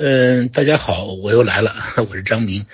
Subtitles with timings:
[0.00, 1.74] 嗯，大家好，我又来了，
[2.08, 2.66] 我是张明。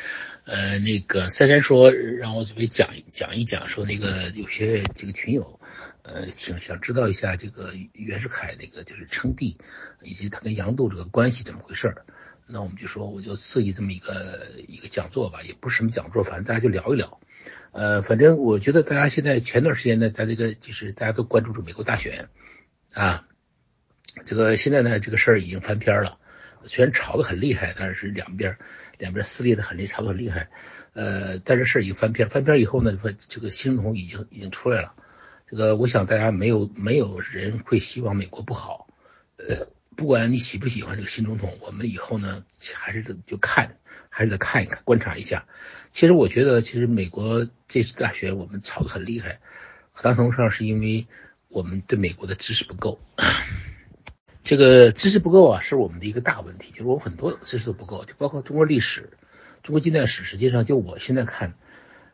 [0.45, 5.59] 呃，那个三山说让我准备讲讲一讲，说那个有些这个群友，
[6.03, 9.57] 呃，想想知道一下这个袁世凯那个就是称帝，
[10.03, 12.05] 以及他跟杨度这个关系怎么回事儿。
[12.47, 17.21] 那我们就说，我就设计这么一个一个讲座吧，也不是什么讲座，反正大家就聊一聊。
[17.73, 22.29] 呃，反正我觉得大家现在前段时间呢，在这个就是大家都关注着美国大选
[22.93, 23.27] 啊，
[24.27, 26.19] 这个现在呢，这个事儿已经翻篇了。
[26.67, 28.57] 虽然吵得很厉害，但是两边
[28.99, 30.49] 两边撕裂的很厉害，吵得很厉害。
[30.93, 34.95] 呃，但是事儿已经翻篇，翻篇以后呢，说这个新总统已经已经出来了。
[35.47, 38.89] 这个我想大家没有没有人会希望美国不好。
[39.37, 43.77] 呃，不管你喜不喜欢这个新总统，我们以后呢还是得就看，
[44.09, 45.47] 还是得看一看，观察一下。
[45.93, 49.41] 其实我觉得，其实美国这次大选我们吵得很厉害，
[49.93, 51.07] 很大程度上是因为
[51.49, 53.01] 我们对美国的知识不够。
[54.45, 56.73] 这个知识不够啊，是我们的一个大问题。
[56.73, 59.11] 就是我很多知识都不够，就包括中国历史、
[59.63, 60.23] 中国近代史。
[60.25, 61.55] 实际上，就我现在看，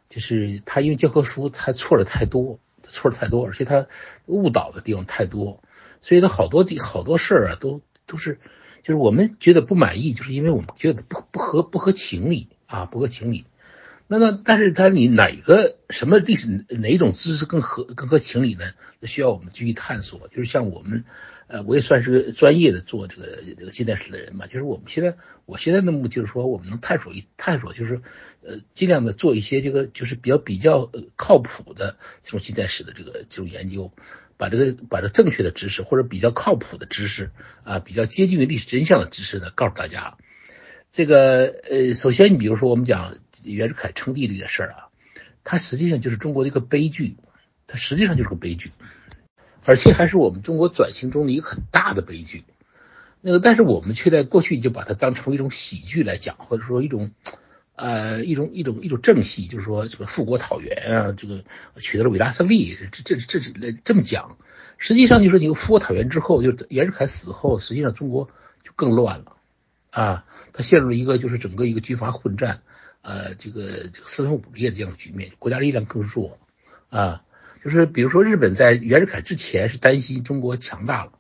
[0.09, 3.89] 就是他因为教科书他错的太多，错的太多，而且他
[4.27, 5.61] 误导的地方太多，
[6.01, 8.39] 所以他好多地好多事儿啊，都都是
[8.85, 13.45] 就是我们觉得不满意，就是因为我们觉得不不合不合情理啊，不合情理。
[14.13, 18.73] 那那但是他你哪个什么历史哪种知识更合更合情理呢？
[18.99, 20.27] 那需要我们继续探索。
[20.27, 21.05] 就是像我们，
[21.47, 24.49] 呃，我也算是专业的做这个这个近代史的人嘛。
[24.49, 25.15] 就是我们现在，
[25.47, 28.03] 我现在的目的就是说，我们能探索一探索，就是
[28.43, 33.93] 呃，尽量的做一些这个就是比较比较靠谱的这种近代史的这个这种研究，
[34.37, 37.31] 把这个把这正确的知识或者比较靠谱的知识
[37.63, 40.19] 啊，比较接近于历史真相的知识呢，告诉大家。
[40.93, 44.89] 这个呃，首先你比如说我们讲袁世凯称帝这件事儿啊，
[45.45, 47.17] 它实际上就是中国的一个悲剧，
[47.67, 48.73] 它实际上就是个悲剧，
[49.65, 52.45] 而且还是我们中国转型中的一个很大的悲剧。
[53.21, 57.13] 那个，但是我们却在过去就把它当成一种喜剧来讲，或者说一种
[57.77, 61.45] 呃一种一种一种正戏，就是说什么复国讨袁啊，这个
[61.77, 64.39] 取得了伟大胜利，这这这这这么讲。
[64.77, 68.29] 实际上就是你复国讨袁之后，就袁世凯死后，实际上中国
[68.65, 69.37] 就更乱了。
[69.91, 72.63] 啊，他陷入了一个就是整个一个军阀混战，
[73.03, 76.39] 呃，这个四分五裂的这样的局面，国家力量更弱，
[76.89, 77.23] 啊，
[77.65, 81.13] 就是比如说日本在袁世凯之前是担心中国强大了，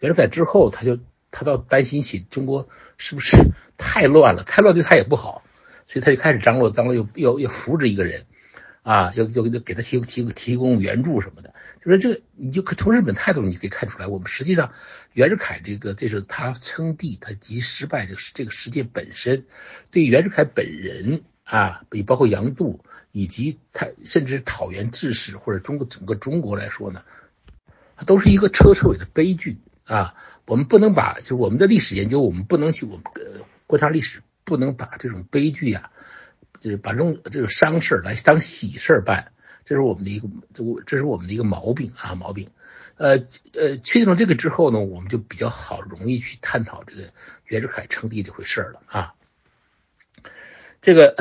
[0.00, 0.98] 袁世凯之后他就
[1.30, 3.36] 他倒担心起中国是不是
[3.78, 5.42] 太乱了，太乱对他也不好，
[5.86, 8.26] 所以他就开始张罗张罗，又要要扶植一个人。
[8.84, 11.52] 啊，要要给他提提提供援助什么的，
[11.88, 14.72] 就是这个，你就可从日本态度你可以看出来，我们实际上
[15.14, 19.46] 袁世凯这个这是他称帝他及失败这个这个事件本身，
[19.90, 27.04] 对袁世凯本人啊，也包括杨度以及他甚至讨袁志士或者中国整个中国来说呢，
[27.96, 30.14] 它都是一个彻彻尾的悲剧啊。
[30.46, 35.90] 我们不能把就我们的历史研究，我们不能去我们呃观察历史，不能把这种悲剧呀。
[36.60, 39.30] 就是把这种这种伤事来当喜事办，
[39.68, 42.48] 这是我们的一个这我这是我们的一个毛病啊毛病。
[42.96, 43.18] 呃
[43.52, 47.10] 呃，确定了这个之后呢，我们就比较好容易去探讨这个
[47.44, 49.12] 袁世凯称帝这回事了啊。
[50.80, 51.14] 这个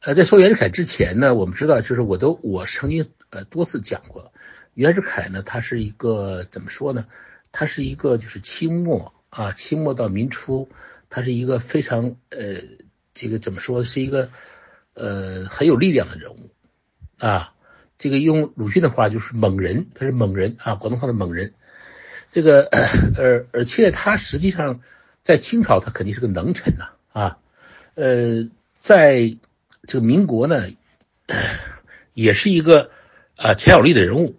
[0.00, 4.32] 呃，在说袁世凯之前呢，我们知道就是我都我曾经呃多次讲过，
[4.74, 7.06] 袁世凯呢，他是一个怎么说呢？
[7.50, 10.68] 他是一个就是清末啊，清末到民初，
[11.10, 12.62] 他是一个非常呃
[13.14, 14.30] 这个怎么说是一个。
[14.96, 16.50] 呃，很有力量的人物
[17.18, 17.53] 啊，
[17.96, 21.54] 这个用鲁迅的话就是猛人，他是猛人啊，广东话的猛人。
[22.30, 22.68] 这个
[23.16, 24.80] 而而且他实际上
[25.22, 27.38] 在清朝他肯定是个能臣呐啊，
[27.94, 29.36] 呃，在
[29.86, 30.70] 这个民国呢，
[32.12, 32.90] 也是一个
[33.36, 34.34] 啊强有力的人物。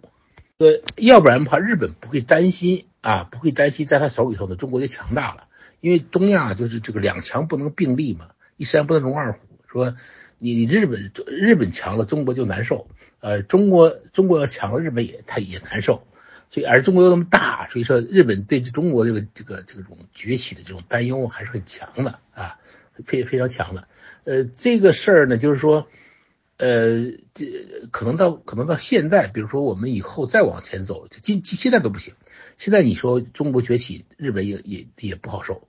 [0.58, 5.48] 呃，要不然的话，日本不会担心啊，不会担心在他手里头呢，中国就强大了，
[5.80, 9.96] 因为东亚就是这个两强不能并立嘛，一山不能容二虎，说。
[10.38, 12.88] 你日本日本强了，中国就难受。
[13.20, 16.06] 呃，中国中国要强了，日本也他也难受。
[16.48, 22.60] 所以，而中国又那么大，所以说日本对中国这个这个这种崛起的这种担忧还是很强的啊，
[23.04, 23.88] 非非常强的。
[24.24, 25.88] 呃，这个事儿呢，就是说，
[26.56, 27.00] 呃，
[27.34, 27.46] 这
[27.90, 32.14] 可能到可能到现在，比如说我们以后再往前走，就今现在都不行。
[32.56, 35.66] 现在你说中国崛起，日本也也也不好受。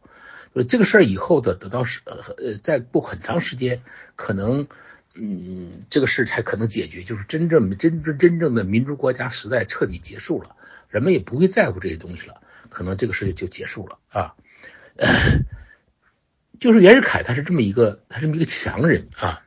[0.68, 3.82] 这个事儿以后的得到是呃呃，再过很长时间，
[4.16, 4.68] 可能
[5.14, 10.56] 嗯，这个事才可能解决，就是真正真真真正的民主国家时代彻底结束了，
[10.90, 14.36] 人们也不会在乎这些东西了，可能这个事就结束了啊。
[16.60, 19.44] 就是袁世凯他是这么一个，他这么一个强人啊，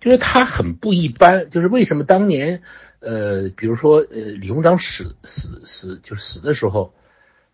[0.00, 2.62] 就是他很不一般，就是为什么当年
[2.98, 6.92] 呃，比如说呃，李鸿章死死死就是死的时候，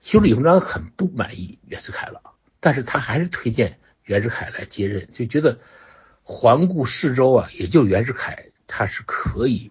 [0.01, 2.23] 其实李鸿章很不满意袁世凯了。
[2.67, 5.61] 但是他还是推荐袁世凯来接任，就觉得
[6.25, 9.71] 环顾四周啊，也就袁世凯他是可以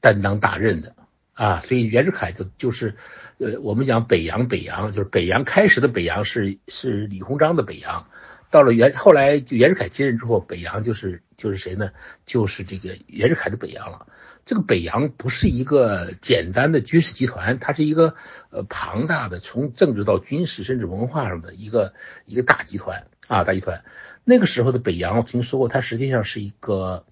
[0.00, 0.96] 担当大任的
[1.32, 2.96] 啊，所以袁世凯就就是
[3.38, 8.08] 呃，我们讲北洋，北洋就是北洋开始的北洋是是李鸿章的北洋。
[8.50, 11.90] 到了袁后来就袁世凯接任之后，北洋就是就是谁呢？
[12.24, 14.06] 就是这个袁世凯的北洋了。
[14.44, 18.14] 这个北洋不是一个简单的军事集团，它是一个
[18.50, 21.94] 呃庞大的从政治到军事甚至文化上的一个
[22.26, 23.84] 一个大集团啊大集团。
[24.24, 27.06] 那个时候的北洋，我听说过，它实际上是一个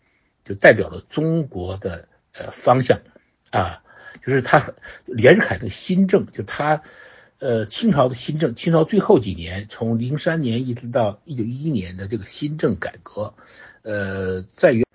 [0.44, 3.00] 就代表了中国的呃方向
[3.50, 3.82] 啊，
[4.24, 4.74] 就是他
[5.06, 6.82] 袁世凯的新政，就他。
[7.44, 13.34] 呃，清朝的新政，清朝最后几年，从零三年一直到一九一一年的这个新政改革，
[13.82, 14.86] 呃，在于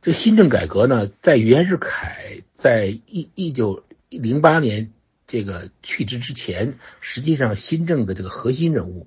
[0.00, 4.92] 这新政改革呢，在袁世凯在一一九零八年
[5.26, 9.06] 这个去职之前，实际上新政的这个核心人物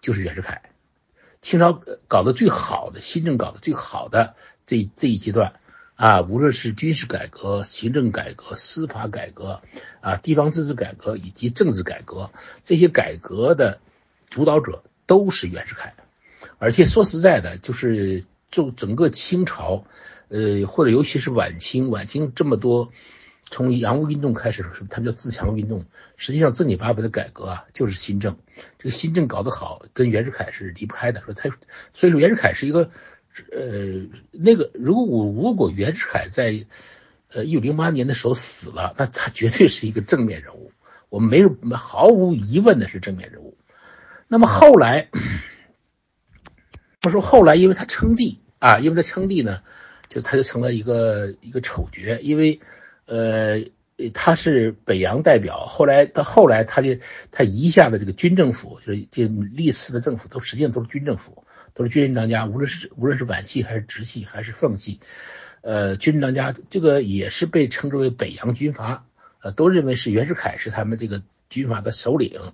[0.00, 0.62] 就是袁世凯。
[1.40, 4.34] 清朝搞得最好的新政搞得最好的
[4.66, 5.60] 这这一阶段。
[5.96, 9.62] 啊，无论是军事改革、行政改革、司法改革，
[10.00, 12.32] 啊，地方自治改革以及政治改革，
[12.64, 13.80] 这些改革的
[14.28, 15.94] 主导者都是袁世凯。
[16.58, 19.84] 而且说实在的，就是就整个清朝，
[20.28, 22.92] 呃，或者尤其是晚清，晚清这么多，
[23.42, 25.84] 从洋务运动开始，他们叫自强运动，
[26.16, 28.36] 实际上正经八百的改革啊，就是新政。
[28.78, 31.20] 这个新政搞得好，跟袁世凯是离不开的。
[31.22, 31.50] 说他，
[31.94, 32.90] 所以说袁世凯是一个。
[33.50, 36.66] 呃，那个，如果我如果袁世凯在
[37.32, 40.70] 呃一九零八年的时候死了，那他绝对是一个正面人物，
[41.08, 43.58] 我们没有毫无疑问的是正面人物。
[44.28, 45.08] 那么后来，
[47.02, 49.60] 我说后来，因为他称帝啊，因为他称帝呢，
[50.08, 52.60] 就他就成了一个一个丑角，因为
[53.06, 53.60] 呃
[54.14, 56.96] 他是北洋代表，后来到后来他就
[57.30, 61.44] 他一下的这个军政府，就是这历次的政府都实际上都是军政府。
[61.76, 65.00] 都是军人当家，无论是无论是皖系还是直系还是奉系，
[65.60, 69.06] 呃，军人当家，这个也是被称之为北洋军阀，
[69.42, 72.52] 呃，都认为是袁世凯是他们这个军阀的首领，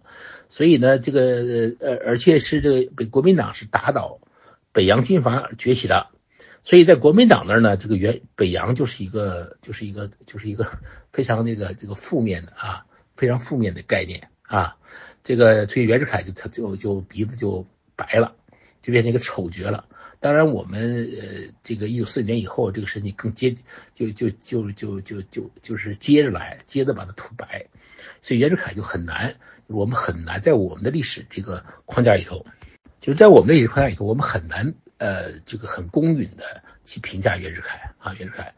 [0.49, 4.21] 所以呢，这个呃，而且是这个被国民党是打倒
[4.73, 6.09] 北洋军阀崛起的，
[6.65, 10.67] 所以在国民党那儿呢，这个袁北洋就是一个就是一个就是一个
[11.13, 12.87] 非常那个这个负面的啊，
[13.17, 14.77] 非常负面的概念啊，
[15.25, 18.37] 这个所以袁世凯就他就就鼻子就白了。
[18.83, 19.85] 就变成一个丑角了。
[20.21, 23.55] 当然，我们呃，这个一九四九年以后，这个事情更接，
[23.95, 27.67] 就就就就就就就是接着来，接着把它涂白。
[28.23, 29.37] 所以袁世凯就很难，
[29.67, 32.47] 我们很难在我们的历史这个框架里头，
[33.01, 38.55] 就是在我们的历史框架里头，我们很难呃，这个很公允的去评价袁世凯啊，袁世凯。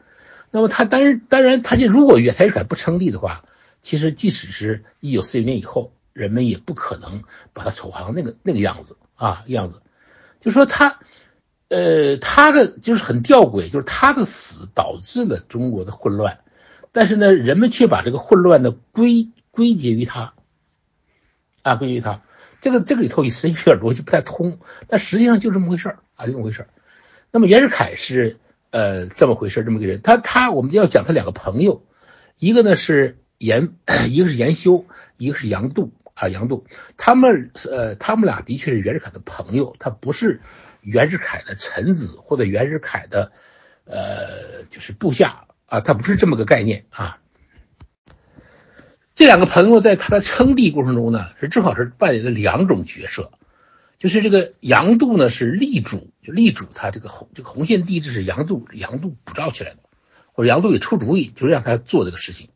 [0.51, 3.45] 那么他当然当然，他就如果袁世凯不称帝的话，
[3.81, 7.23] 其实即使是一九四九年以后，人们也不可能
[7.53, 9.81] 把他丑化成那个那个样子啊样子。
[10.41, 10.99] 就说他，
[11.69, 16.41] 呃，他的就是很吊诡，就是他的死导致了中国的混乱，
[16.91, 20.33] 但是呢，人们却把这个混乱的归归结于他，
[21.61, 22.21] 啊，归结于他，
[22.63, 24.57] 这个这个里头实际有点逻辑不太通，
[24.87, 26.69] 但实际上就这么回事儿啊，就这么回事儿。
[27.29, 28.37] 那么袁世凯是
[28.71, 31.83] 呃这么回事儿，这么个人，他他我们要讲他两个朋友，
[32.39, 33.73] 一个呢是严，
[34.07, 34.85] 一个是严修，
[35.17, 35.91] 一个是杨度。
[36.15, 40.41] 啊，杨度，他们呃，他们俩的确是袁世凯的朋友，他不是
[40.81, 43.31] 袁世凯的臣子或者袁世凯的
[43.85, 47.17] 呃，就是部下啊，他不是这么个概念啊。
[49.23, 53.31] 这两个朋友在他的称帝过程中呢，是正好是扮演了两种角色，
[53.97, 59.77] 就是这个杨度呢是力主，就力主他这个红这个红线帝制是杨度杨度鼓噪起来的，
[60.33, 62.49] 或者杨度给出主意，就是让他做这个事情。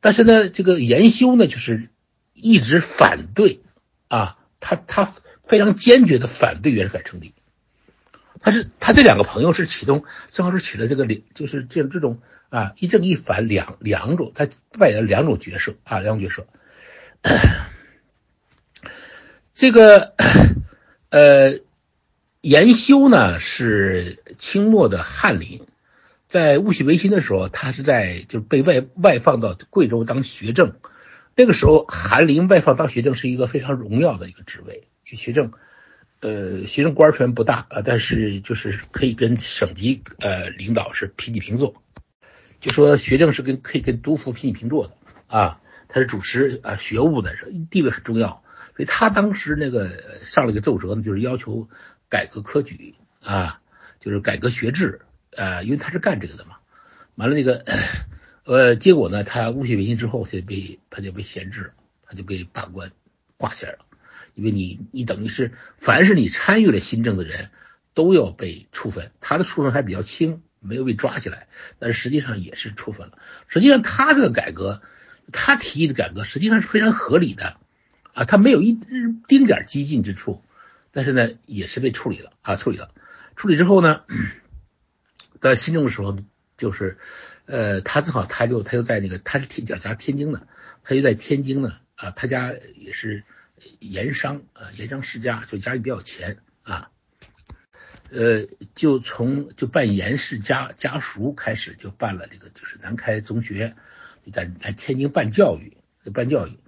[0.00, 1.88] 但是呢，这个严修呢，就是。
[2.36, 3.60] 一直反对
[4.08, 7.32] 啊，他他非常坚决的反对袁世凯称帝。
[8.44, 12.20] 他是他这两个朋友是启动，正好是起了这个两，就是这这种
[12.50, 14.46] 啊一正一反两两种，他
[14.78, 16.46] 扮演了两种角色啊两种角色。
[19.54, 20.12] 这个
[21.08, 21.60] 呃
[22.42, 25.62] 严修呢是清末的翰林，
[26.26, 30.74] 在戊戌维新的时候，他是在就是被外外放到贵州当学政。
[31.34, 34.86] 那个时候，翰林外放当学政是一个非常荣耀的一个职位。
[35.04, 35.52] 学政，
[36.24, 41.82] 呃，学政官权不大啊，但是就是可以跟省级呃领导是平起平坐。
[42.60, 47.36] 就说学政是跟可以跟督抚平起平坐的啊，他是主持啊学务的，
[47.70, 48.42] 地位很重要。
[48.74, 51.68] 所以他当时那个上了一个奏折呢，就是要求
[52.08, 53.60] 改革科举啊，
[54.00, 55.02] 就是改革学制
[55.36, 56.56] 啊，因为他是干这个的嘛。
[57.14, 57.64] 完了那个。
[58.46, 62.92] 呃，结果呢，他戊戌维新之后，他就被他就被闲置，他就被罢官，
[63.38, 63.78] 挂起来了。
[64.34, 67.50] 因为你你等于是凡是你参与了新政的人
[67.94, 71.48] 都要被处分，他的处分还比较轻，没有被抓起来，
[71.78, 73.18] 但是实际上也是处分了。
[73.48, 74.82] 实际上他这个改革，
[75.32, 77.56] 他提议的改革实际上是非常合理的
[78.12, 78.78] 啊，他没有一
[79.26, 80.42] 丁点激进之处，
[80.90, 82.90] 但是呢也是被处理了啊，处理了。
[83.36, 84.02] 处理之后呢，
[85.40, 86.18] 在新政的时候
[86.56, 86.98] 就是。
[87.46, 90.48] 呃，他正好，他就他就在那个，他是天家天津的，
[90.82, 93.22] 他就在天津呢，啊，他家也是
[93.80, 96.90] 盐商，啊，盐商世家，就家里比较有钱啊，
[98.10, 103.74] 呃，就从就办盐氏家家塾开始，就办了这个，就是南开中学，
[104.24, 105.76] 就在来天津办教育，
[106.12, 106.58] 办教育，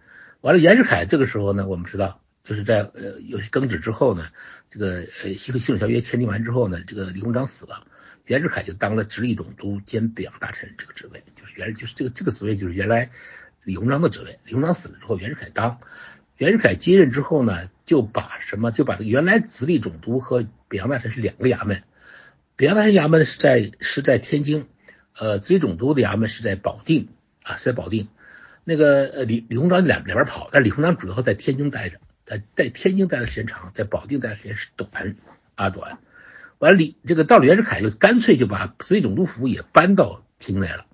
[0.41, 4.29] 完了，严世凯这个时候呢，我们知道，就是在呃有些更旨之后呢，
[4.71, 7.87] 这个呃西和西条约签订完之后呢，这个李鸿章死了。
[8.25, 13.12] 袁世凯就当了直隶总督兼北洋大臣这个职位，就是原来就是这个这个职位就是原来
[13.62, 14.41] 李鸿章的职位。
[14.45, 15.79] 李鸿章死了之后，袁世凯当，
[16.37, 21.83] 袁世凯接任之后呢，就把什么就把原来直隶总督和北洋大臣是两个衙门，
[22.57, 24.66] 北洋大臣衙门是在是在天津，
[25.19, 27.09] 呃，直隶总督的衙门是在保定
[27.43, 28.09] 啊，是在保定。
[28.64, 35.16] 那个呃李李鸿章两两边跑，但李鸿章主要在天津待着，在在天津待的时间长，在保定待的时间是短
[35.55, 35.99] 啊短。
[36.59, 40.85] 完了，李这个到了袁世凯就干脆就把直隶总督府也搬到天津来了，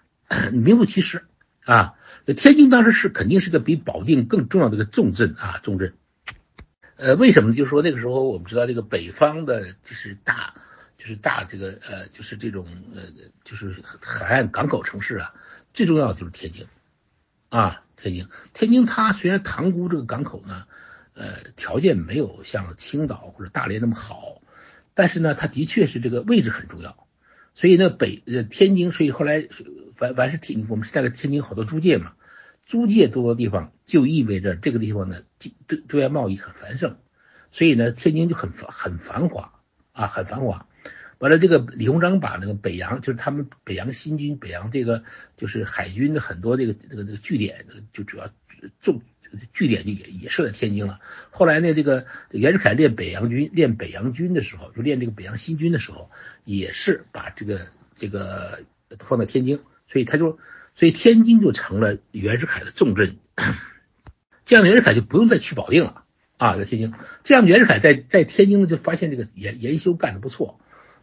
[0.52, 1.24] 名副其实
[1.64, 1.94] 啊。
[2.26, 5.94] 天津当时是肯定是个比保定更重要的一个重镇啊，重镇。
[6.96, 7.54] 呃，为什么？
[7.54, 10.54] 就是说那个时候我们知道这个北方的就是大，
[10.98, 13.02] 就是大这个呃，就是这种呃，
[13.42, 15.34] 就是海岸港口城市啊，
[15.72, 16.66] 最重要的就是天津
[17.48, 18.28] 啊，天津。
[18.52, 20.66] 天津它虽然塘沽这个港口呢，
[21.14, 24.42] 呃，条件没有像青岛或者大连那么好。
[24.92, 27.06] 但是呢，它的确是这个位置很重要，
[27.54, 29.48] 所以呢，北呃天津，所以后来
[29.96, 32.14] 凡凡是天，我们是在个天津好多租界嘛，
[32.64, 35.22] 租界多的地方就意味着这个地方呢，
[35.66, 36.96] 对对外贸易很繁盛，
[37.50, 39.60] 所以呢，天津就很繁很繁华
[39.92, 40.66] 啊，很繁华。
[41.18, 45.04] 完了，这个李鸿章把那个北洋，就是他们北洋新军，北洋这个
[45.36, 48.30] 就是海军的很多这个这个这个据点，就主要
[48.80, 49.02] 重。
[49.52, 51.00] 据点就也也设在天津了。
[51.30, 56.10] 后来呢，这个袁世凯练北洋军、练北洋军的时候，就练这个北洋新军的时候，
[56.44, 58.64] 也是把这个这个
[58.98, 60.38] 放在天津，所以他就，
[60.74, 63.18] 所以天津就成了袁世凯的重镇。
[64.44, 66.04] 这样袁世凯就不用再去保定了
[66.36, 66.92] 啊，在天津。
[67.22, 70.60] 这样袁世凯在在天津呢，就发现这个研研修干的不错，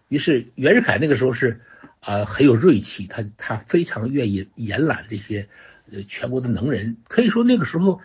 [0.09, 1.61] 于是袁世凯那个时候是
[2.01, 5.47] 啊很有锐气，他他非常愿意延揽这些。
[5.91, 8.01] 呃，全国的能人可以说那个时候，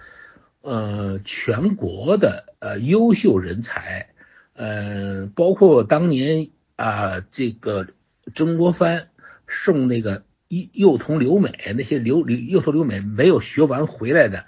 [0.61, 4.11] 呃，全国的呃优秀人才，
[4.55, 7.89] 呃，包括当年啊，这个
[8.35, 9.09] 曾国藩
[9.49, 14.47] 送那个幼幼童留美，那些留留幼童留美没有学完回来的，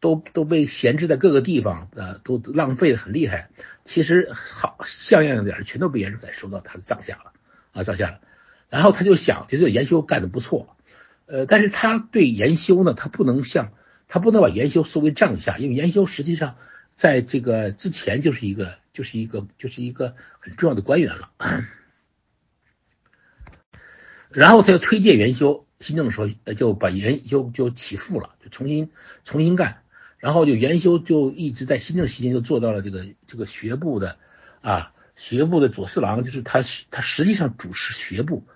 [0.00, 3.50] 都都被闲置在各个地方，呃，都浪费的很厉害。
[3.84, 7.32] 其实好像样一点，全都被袁世凯收到他的帐下了
[7.72, 8.20] 啊，帐下了。
[8.68, 10.76] 然后他就想，就这研修干的不错。
[11.26, 13.72] 呃，但是他对研修呢，他不能像
[14.08, 16.56] 他不能把研修视为帐下，因为研修实际上
[16.94, 21.30] 在这个之前就是一个就是一个就是一个很重要的官员了。
[24.28, 28.90] 然后他又推荐研修，新政的时候就把研修就起复了，就重新
[29.24, 29.82] 重新干。
[30.18, 34.18] 然后就研修就一直在新政期间就做到了这个这个学部的
[34.60, 38.46] 啊学部的左四郎，就是他他实际上主持学部。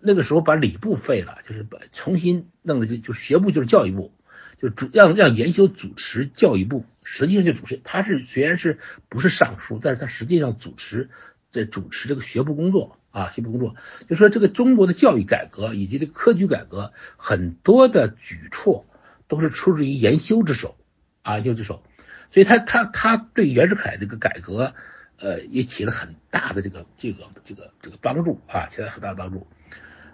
[0.00, 4.12] 那个时候把礼部废了，就是把重新弄的就就学部就是教育部，
[4.60, 11.10] 就主让让研修主持教育部，实际上就主持他是虽然是不是尚书，但是他实际上主持
[11.50, 13.76] 在主持这个学部工作啊学部工作，
[14.08, 18.86] 就说这个中国的教育改革以及这科举改革很多的举措
[19.28, 20.76] 都是出自于研修之手
[21.22, 21.82] 啊研修之手，
[22.30, 24.74] 所以他他他对袁世凯这个改革。
[25.20, 29.46] 呃，也起了很大的这个这个这个这个帮助啊，起了很大的帮助。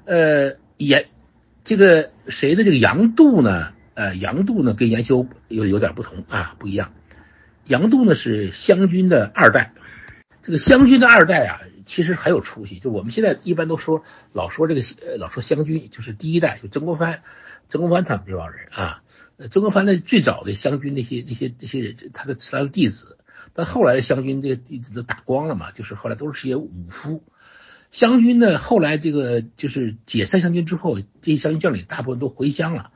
[0.05, 1.09] 呃，也
[1.63, 3.73] 这个谁的这个杨度呢？
[3.95, 6.93] 呃，杨度呢跟严修有有点不同啊，不一样。
[7.65, 9.73] 杨度呢是湘军的二代，
[10.43, 12.81] 这个湘军的二代啊，其实很有出息。
[12.81, 17.23] 就我们现在一般都说老说这个呃老说湘军，就是第一代就曾国藩，
[17.69, 19.03] 曾国藩他们这帮人啊。
[19.51, 23.19] 曾国藩的最早的湘军那些那些那些人，他的他的弟子。
[23.53, 27.23] 但后来的湘军这个弟子都打光了嘛，就是后来都是些武夫。
[27.91, 32.91] 湘军呢，后来这个就是解散湘军之后，这些湘军将领大部分都回乡了。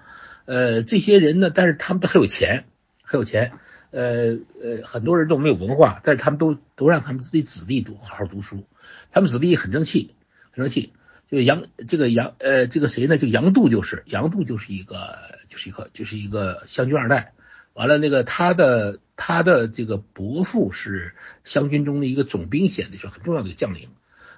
[0.45, 2.65] 呃，这些人呢，但是他们都很有钱，
[3.03, 3.53] 很有钱。
[3.93, 8.65] 呃呃，很多人都没有文化，但是他们都都让他们自己子弟读好好读书。
[9.11, 10.15] 他们子弟很争气，
[10.53, 10.93] 很争气。
[11.29, 13.19] 就杨这个杨呃这个谁呢？
[13.19, 17.33] 就杨度就是杨度就是一个就是一个就是一个湘军二代。
[17.73, 23.91] 完了，那个他的他的这个伯父是湘军中的一个总兵衔的，是很重要的将领。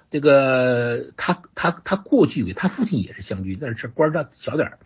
[0.09, 4.79] 这个他他他过继给他父亲也是湘军，但是官儿大小点儿，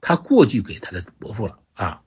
[0.00, 2.02] 他过继给他的伯父了啊。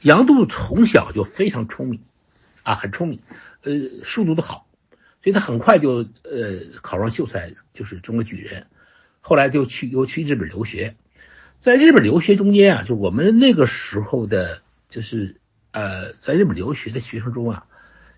[0.00, 2.02] 杨度从小就非常聪明
[2.62, 3.20] 啊，很聪明，
[3.62, 4.68] 呃，书读的好，
[5.22, 8.66] 所以他很快就呃考上秀才，就是中国举人。
[9.20, 10.96] 后来就去又去日本留学，
[11.62, 15.36] 在日本留学中间啊，就我们那个时候的，就是
[15.70, 17.66] 呃，在日本留学的学生中啊。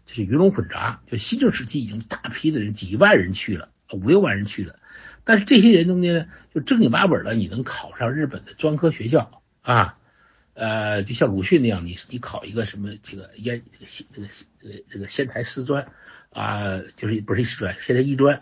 [0.07, 4.79] 就是鱼龙混杂，就新政时期已经大批的人，几万人去了，五六万人去了。
[5.25, 9.99] 但是这些人中间呢，就正经八本的，你能考上日本的专科学校啊？
[10.55, 13.85] 呃，就像鲁迅那样，你你考一个什么这个烟这个
[14.15, 14.29] 这个
[14.63, 15.87] 这个这个仙台师专
[16.31, 18.41] 啊，就是不是师专，仙台医专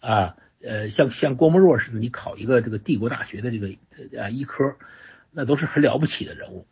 [0.00, 0.36] 啊。
[0.62, 3.68] 呃，像像郭沫若似的，你考一个这个帝国大学的这个
[4.20, 4.76] 啊医科，
[5.30, 6.66] 那都是很了不起的人物。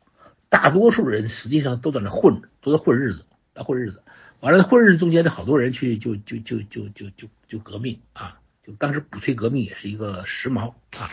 [0.49, 4.02] 大多数人实际上都在那混，都在混日子，在混日子。
[4.40, 8.40] 完了，混日子中间的好多人去就就就就就就就革命啊！
[8.66, 11.11] 就当时鼓吹革命也是一个时髦啊。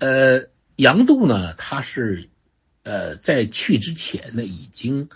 [0.00, 2.28] 呃，杨度呢，他是
[2.82, 5.08] 呃在去之前呢，已经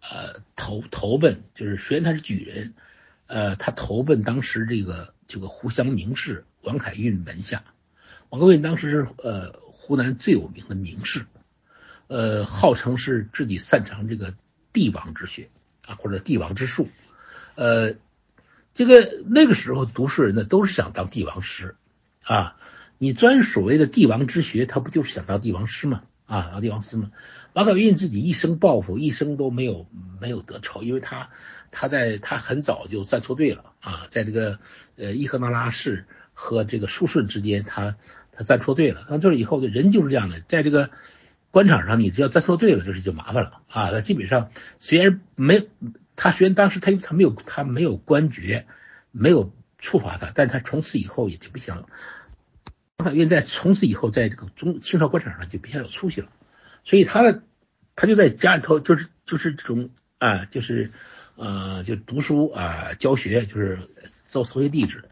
[0.00, 2.74] 呃投投奔，就是虽然他是举人，
[3.26, 7.62] 呃，他投奔当时这个这个湖湘名士王凯运门下。
[8.30, 11.26] 王凯运当时是呃湖南最有名的名士，
[12.08, 14.34] 呃，号称是自己擅长这个
[14.72, 15.48] 帝王之学。
[15.86, 16.90] 啊，或者帝王之术，
[17.54, 17.94] 呃，
[18.74, 21.76] 这个那个时候读书人呢，都是想当帝王师
[22.24, 22.58] 啊。
[22.98, 26.02] 你专所谓的帝王之学，他不就是想当帝王师吗？
[26.28, 27.10] 啊，老帝王师吗？
[27.54, 29.88] 王可运自己一生抱负，一生都没有
[30.20, 31.30] 没有得逞，因为他
[31.72, 34.60] 他在他很早就站错队了啊，在这个
[34.96, 37.96] 呃伊赫那拉氏和这个舒顺之间，他
[38.30, 39.04] 他站错队了。
[39.10, 40.90] 那这以后的人就是这样的，在这个。
[41.50, 43.90] 官场上，你只要站错队了，就是就麻烦了啊！
[43.90, 45.66] 他基本上虽然没
[46.14, 48.66] 他，虽然当时他他没有他没有官爵，
[49.12, 51.88] 没有处罚他，但是他从此以后也就不想，
[53.12, 56.28] 因为在从此以后，在这个中清朝官场上就比较有出息了，
[56.84, 57.42] 所以他的
[57.94, 60.90] 他就在家里头就是就是这种啊，就是
[61.36, 63.78] 呃就读书啊教学，就是
[64.24, 65.08] 做所谓弟子，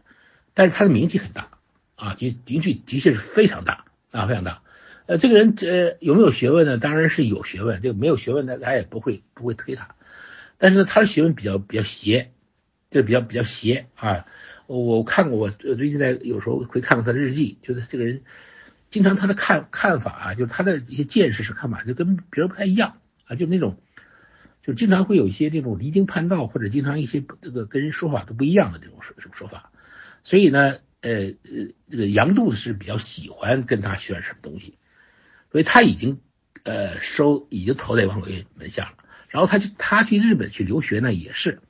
[0.53, 1.49] 但是他的名气很大
[1.95, 4.61] 啊，就的确的确是非常大啊，非常大。
[5.05, 6.77] 呃，这个人呃有没有学问呢？
[6.77, 7.81] 当然是有学问。
[7.81, 9.95] 这个没有学问的，他也不会不会推他。
[10.57, 12.31] 但是呢，他的学问比较比较邪，
[12.89, 14.25] 就是比较比较邪啊。
[14.67, 18.21] 我看过，我最近在有时候会看看他的日记，就是这个人
[18.89, 23.77] 经常他的看看法啊，就是他的一些见识是看法就跟别人不太一样啊，就那种
[24.61, 29.71] 就经常会有一些这种离经叛道，或者经常一些这个跟人说法都不一样的这种说说法。
[30.23, 34.77] 所以呢，呃呃，这个杨度是比较喜欢跟他学点什么东西。
[35.49, 36.19] 所以他已经，
[36.63, 38.97] 呃，收已经投在王可运门下了。
[39.29, 41.61] 然后他去他去日本去留学呢，也是，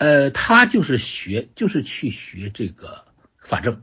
[0.00, 3.04] 呃，他就是学就是去学这个
[3.38, 3.82] 法政，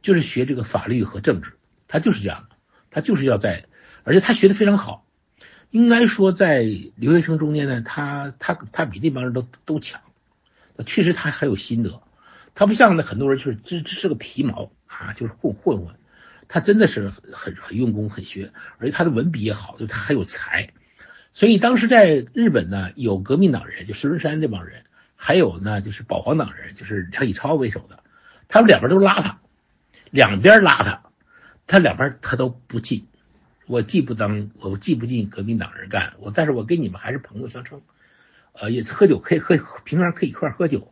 [0.00, 2.56] 就是学这个法律和政治，他就是这样的，
[2.90, 3.66] 他就是要在，
[4.02, 5.06] 而且他学的非常好，
[5.68, 6.62] 应该说在
[6.96, 10.00] 留学生中间呢，他他他比那帮人都都强，
[10.86, 12.02] 确实他很有心得，
[12.54, 15.96] 他不像那很多人就是只只是个皮毛啊，就是混混混。
[16.48, 20.70] 他真的是很很用功，很学，而且他的文笔也好，就他很有才。
[21.30, 24.86] 所以当时在日本呢，有革命党人，就石文山这帮人，
[25.22, 28.02] 还有呢就是保皇党人，就是梁启超为首的，
[28.48, 29.38] 他们两边都拉他，
[30.10, 31.02] 两边拉他，
[31.66, 33.06] 他两边他都不进。
[33.66, 37.82] 我既不当，我既不进革命党人干，我但是我跟你们还是朋友相称，
[38.52, 40.90] 呃，也喝酒可以喝，平常可以一块喝酒。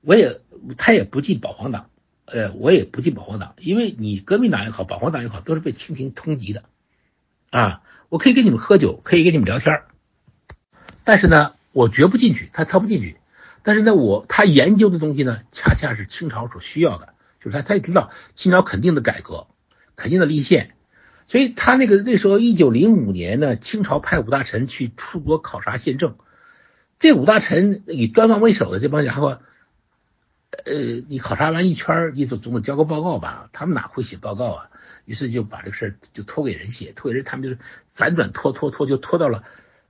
[0.00, 0.40] 我也
[0.78, 1.90] 他也不进保皇党。
[2.24, 6.64] 呃，我也不进保皇党，因为你革命党也好，保皇党也好，都是被清廷通缉的，
[7.50, 9.82] 啊，我可以跟你们喝酒，可以跟你们聊天
[11.04, 13.16] 但是呢，我绝不进去，他他不进去，
[13.66, 19.48] 但是呢，我他研究的东西呢，恰恰是清朝所需要的，就是他他也知道清朝肯定的改革，
[19.96, 20.76] 肯定的立宪，
[21.26, 26.14] 所以他那个那时候一九零五年呢，清朝派五大臣去出国考察宪政，
[27.00, 29.40] 这五大臣以端方为首的这帮家伙。
[30.64, 30.72] 呃，
[31.08, 33.50] 你考察完一圈，你总总得交个报告吧？
[33.52, 34.70] 他们哪会写报告啊？
[35.04, 37.58] 于是就把这个事儿就托给人写，托给人，他们就是
[37.92, 39.42] 反转拖拖拖，就拖到了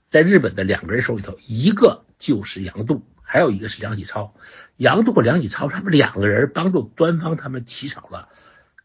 [0.09, 4.33] 在日本的两个人手里头，一个就是杨度，还有一个是梁启超。
[4.77, 8.29] 杨度和梁启超他们两个人帮助端方他们起草了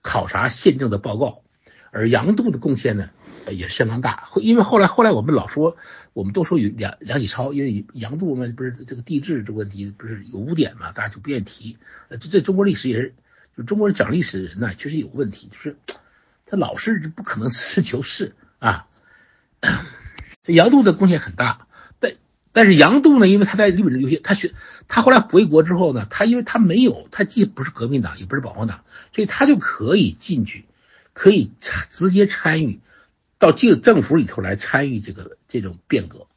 [0.02, 1.44] 考察宪政的报告，
[1.92, 3.10] 而杨度的贡献呢？
[3.50, 5.76] 也是相当大，因为后来后来我们老说，
[6.14, 11.78] 我们都说有梁梁启超，因为杨度嘛不是这个地质这个问题不是有污点嘛，大家就不愿意提。
[12.10, 13.16] 这这中国历史也是，
[13.58, 15.76] 就中国人讲历史的人呢，确实有问题，就是
[16.46, 18.88] 他老是不可能实事求是啊。
[20.46, 21.68] 杨度的贡献很大，
[22.54, 24.54] 但是杨度呢，因为他在日本留学，他学
[24.88, 28.84] 他后来回国之后呢，他因为他没有，他既不是革命党，也不是保皇党，
[29.16, 30.66] 所以他就可以进去，
[31.14, 32.80] 可以直接参与
[33.40, 36.28] 到这个政府里头来参与这个这种变革。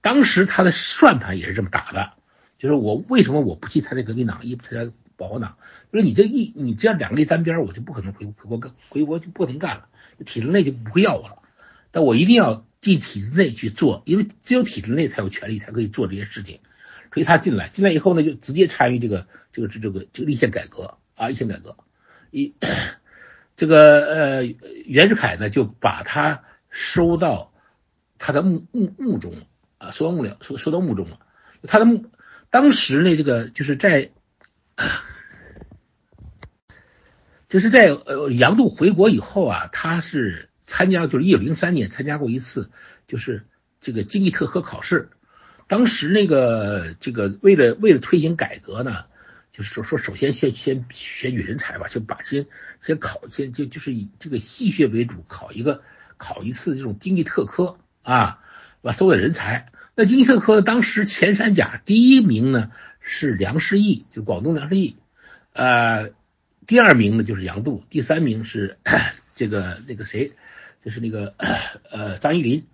[0.00, 2.12] 当时他的算盘也是这么打的，
[2.58, 5.56] 就是我为什么我不去参加革命党，也不参加保皇党？
[5.92, 9.86] 就是你这一你这样两个一沾边，我就不可能回回国，回国就不能干了，
[10.26, 11.38] 体制内就不会要我了。
[11.90, 16.60] 但我一定要进体制内去做，因为只有体制内才有权利，才可以做这些事情。
[17.12, 21.76] 所以他进来，进来以后呢，就直接参与这个这个这这个这个立宪改革啊，立宪改革。
[22.30, 22.54] 一
[23.56, 24.44] 这个呃，
[24.84, 27.52] 袁世凯呢就把他收到
[28.18, 29.34] 他的墓墓墓中
[29.78, 31.18] 啊，收到墓了，收收到墓中了。
[31.66, 32.04] 他的墓
[32.50, 34.12] 当时呢，这个就是在
[37.48, 40.47] 就是在呃杨度回国以后啊，他是。
[40.68, 42.70] 参加就是一九零三年参加过一次，
[43.06, 43.46] 就是
[43.80, 45.08] 这个经济特科考试。
[45.66, 49.06] 当时那个这个为了为了推行改革呢，
[49.50, 52.46] 就是说说首先先先选举人才吧，就把先
[52.82, 55.80] 先考先就就是以这个戏谑为主，考一个
[56.18, 58.40] 考一次这种经济特科啊，
[58.82, 59.72] 把所有的人才。
[59.94, 64.96] 那经济特科当时前三甲第一名呢是梁士义，就广东梁士义，
[65.54, 66.10] 呃，
[66.66, 68.76] 第二名呢就是杨度，第三名是
[69.38, 70.32] 这个那个谁。
[70.80, 71.34] 就是那个
[71.90, 72.68] 呃张一林，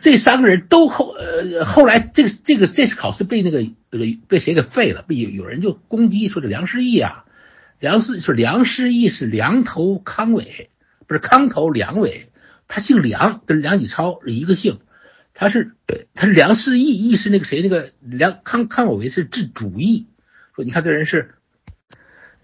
[0.00, 5.02] 这三个人都后呃后来这个这个这次考试被那个呃被谁给废了？
[5.02, 7.26] 被有有人就攻击说这梁师义啊，
[7.78, 10.68] 梁师说梁师义是梁头康伟，
[11.06, 12.28] 不是康头梁伟，
[12.66, 14.80] 他姓梁，跟梁启超是一个姓，
[15.32, 15.76] 他是
[16.14, 20.08] 他是梁师义，义是那个谁那个梁康康有为是治主义，
[20.56, 21.36] 说你看这人是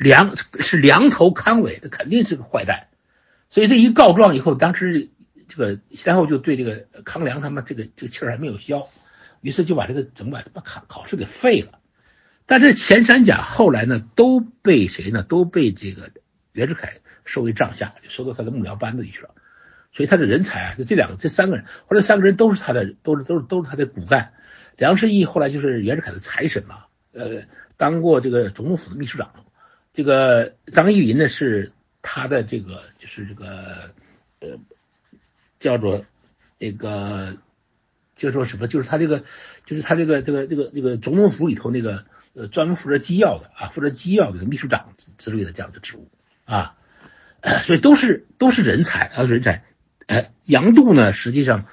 [0.05, 2.88] 梁是梁头康伟，他肯定是个坏蛋。
[3.49, 5.11] 所以这一告状以后，当时
[5.49, 8.88] 这个先后就对这个康梁他们这个这个气儿还没有消，
[9.40, 11.79] 于是就把这个怎么把把考考试给废了。
[12.47, 15.23] 但这前三甲后来呢都被谁呢？
[15.23, 16.11] 都被这个
[16.53, 19.31] 袁世凯收为帐下，就收到他的幕僚班子里去了。
[19.93, 24.35] 所以他的人才啊，就这两个这三个人，后来三个人都是他的，都是都是都是他的骨干。
[24.77, 27.45] 梁士义后来就是袁世凯的财神嘛，呃，
[27.77, 29.31] 当过这个总统府的秘书长。
[29.94, 31.72] 这个张一林呢是。
[32.07, 33.94] 他的这个就是这个
[34.38, 34.59] 呃，
[35.59, 36.04] 叫做
[36.59, 37.38] 那个，
[38.14, 38.68] 就说什么？
[38.68, 39.24] 就是他这个，
[39.64, 42.04] 就是他这个这个这个这个总统府里头那个
[42.35, 46.11] 呃，专门负责机要的啊，负责机要的秘书长之之类的这样的职务
[46.44, 46.76] 啊，
[47.64, 49.64] 所以都是都是人才啊，人才。
[50.07, 51.64] 呃，杨度呢，实际上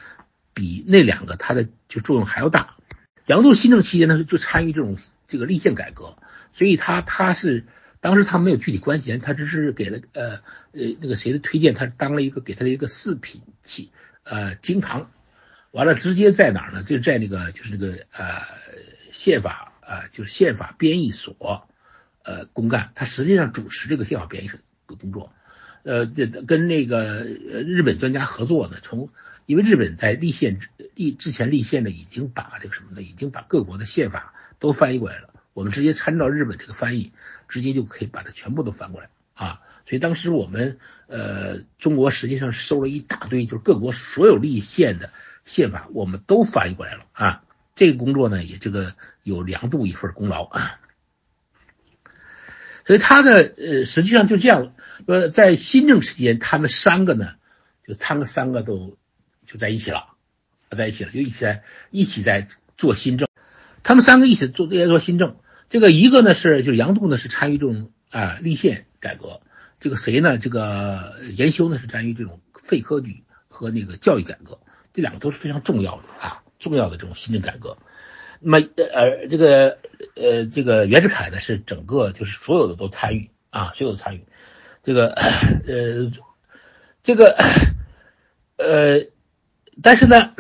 [0.54, 2.78] 比那两个他的就作用还要大。
[3.26, 6.18] 杨度新政期间呢，就参与这种这个立宪改革，
[6.54, 7.66] 所以他他是。
[8.02, 10.42] 当时他没有具体关系，他只是给了呃
[10.74, 13.92] 呃那个谁的推荐，他当了一个给他的一个四品器
[14.24, 15.10] 呃京堂，
[15.70, 16.84] 完了直接在哪儿呢？
[16.84, 18.42] 就在那个就是那个呃
[19.12, 21.68] 宪法啊就是宪法编译所
[22.24, 25.32] 呃公干，他实际上主持这个宪法编译的工作，
[25.84, 29.10] 呃这跟那个日本专家合作呢，从
[29.46, 30.60] 因为日本在立宪
[30.96, 35.31] 立之前立宪呢已经把这个什么呢，已经把各国的宪法都翻译过来了。
[35.54, 37.12] 我们直接参照日本这个翻译，
[37.48, 39.62] 直接就可以把它全部都翻过来啊！
[39.86, 45.12] 所以当时我们呃中国实际上是收了一大堆，就是各国所有立宪的
[45.44, 47.44] 宪法，我们都翻译过来了啊！
[47.76, 50.80] 这个工作呢，也这个有梁度一份功劳啊。
[52.86, 54.74] 所以他的呃实际上就这样，
[55.06, 57.36] 呃在新政期间，他们三个呢，
[57.86, 58.98] 就他们三个都
[59.46, 60.16] 就在一起了，
[60.70, 63.31] 在一起了，就一起在一起在做新政。
[63.84, 65.38] 他们三个一起做在做新政，
[65.70, 69.42] 这个一个呢是就是杨度呢是参与这种啊立宪改革，
[69.80, 70.38] 这个谁呢？
[70.38, 74.60] 这个严修呢是参与这种废科举和那个教育改革，
[74.94, 77.78] 这两个都是非常重要的啊重要的这种新政改革。
[78.40, 79.80] 那么呃这个
[80.16, 84.26] 呃这个袁世凯呢是整个就是所有的都参与啊所有的参与，
[84.84, 86.12] 这个呃
[87.02, 87.36] 这个
[88.58, 89.08] 呃
[89.82, 90.36] 但是呢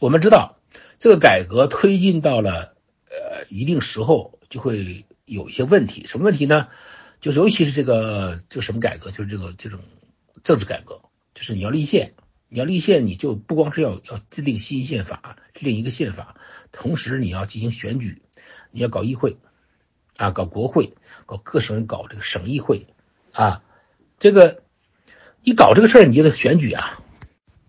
[0.00, 0.56] 我们知道。
[1.00, 2.74] 这个改革推进到了
[3.08, 6.06] 呃一定时候，就会有一些问题。
[6.06, 6.68] 什么问题呢？
[7.22, 9.80] 就是尤其是这个这个什么改革，就是这个这种
[10.44, 11.00] 政治改革，
[11.32, 12.12] 就是你要立宪，
[12.50, 16.36] 你要立宪，你就不光是要要制定新宪法，制定一个宪法，
[16.70, 18.20] 同时你要进行选举，
[18.70, 19.38] 你要搞议会
[20.18, 20.92] 啊，搞国会，
[21.24, 22.88] 搞各省搞这个省议会
[23.32, 23.62] 啊。
[24.18, 24.64] 这个
[25.42, 27.00] 你搞这个事儿，你就得选举啊。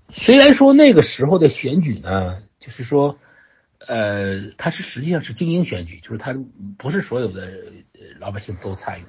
[0.10, 2.44] 虽然说那个时候的选举呢。
[2.62, 3.20] 就是说，
[3.80, 6.34] 呃，他是实际上是精英选举，就是他
[6.78, 7.52] 不是所有的
[8.20, 9.04] 老百姓都参与，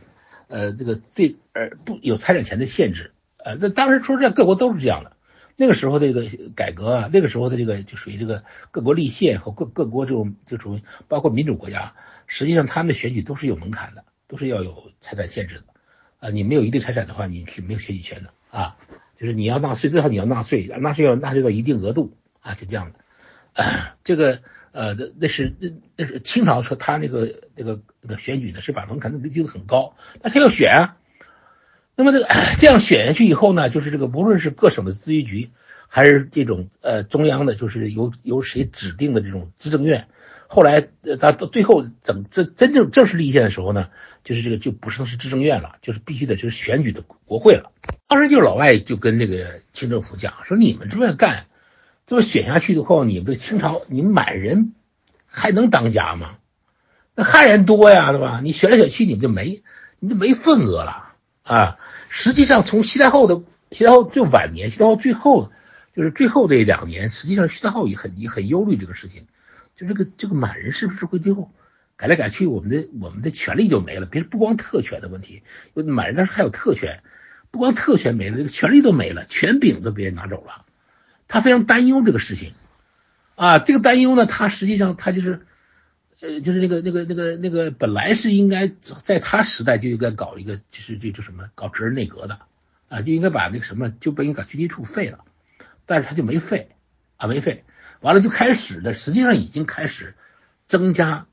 [0.49, 5.17] 呃，这个对，呃，不有财产权的限制，呃，那当时说在各国都是这样的，
[5.57, 11.95] 那个时候这个改革啊，那个时候的这个就属于这个各国立宪和各各国这种这种包括民主国家，
[12.27, 15.65] 实际上他们的选举都是有门槛的，都是要有财产限制的
[16.19, 16.31] 啊。
[16.31, 18.77] 你没有一定财产的话，你是没有选举权的啊。
[19.21, 22.99] 就是你要纳税，最好你要纳税，纳税要纳税到一定额度啊，就这样的。
[24.05, 24.41] 这个
[24.73, 30.97] 呃，那那是那那是清朝说他那个那个那个选举呢，是把门槛定的很高，但他要选啊。
[31.95, 32.27] 那么这个
[32.59, 35.51] 这样选下去以后呢，就是这个无论是各省的咨议局，
[35.89, 40.09] 还是这种呃中央的，就是由由谁指定的这种资政院，
[40.49, 43.91] 后来呃到到最后整真真正正式立宪的时候呢，
[44.25, 47.73] 就是这个就不是是资政院了，就是必须得就是选举的国会了。
[48.09, 51.47] 当时就老外就跟这个清政府讲说，你们这么干，
[52.13, 54.75] 这么选下去的话，你们这清朝你们满人
[55.25, 56.35] 还能当家吗？
[57.15, 58.43] 那汉人多呀，对吧？
[58.45, 59.63] 你选来选去，你们就没
[59.99, 61.15] 你就没份额了。
[61.43, 61.79] 啊，
[62.11, 65.53] 实际上从西太后的西太后最晚年，西太后最后
[65.97, 69.27] 就是最后这两年，实际上西太后也很也很忧虑这个事情，
[69.75, 71.51] 就这个这个满人是不是会最后
[71.97, 74.05] 改来改去，我们的我们的权利就没了？
[74.05, 77.03] 别不光特权的问题，满人那还有特权，
[77.51, 80.67] 不光特权没了，这个权利都没了，权柄都被人拿走了，
[81.33, 82.53] 他非常担忧这个事情。
[83.35, 85.47] 啊，这个担忧呢，他实际上他就是。
[86.21, 92.39] 呃，就是那个那个那个那个，本来是应该在他时代就应该搞一个，就是就就什么搞职人内阁的。
[92.89, 95.25] 啊，就应该把那个什么就不应该把军机处废了，
[95.85, 96.69] 但是他就没废
[97.17, 97.65] 啊，没废，
[98.03, 100.15] 完了就开始的，实际上已经开始
[100.67, 101.27] 增加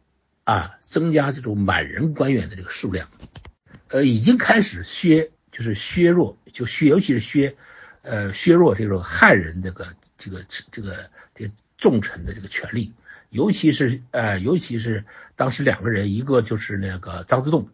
[0.43, 3.09] 啊，增加这种满人官员的这个数量，
[3.89, 7.55] 呃，已经开始削，就是削弱，就削，尤其是削，
[8.01, 12.93] 呃，削弱这种汉人这个这个这个这重臣的这个权利。
[13.29, 17.69] 尤其是呃，尤其是当时两个人，一个就是那个张之洞，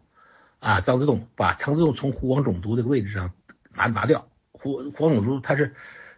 [0.58, 3.32] 啊，张之洞把张之洞从湖广总督这个位置上
[3.74, 4.28] 拿拿掉。
[4.52, 5.74] 湖湖广总督他是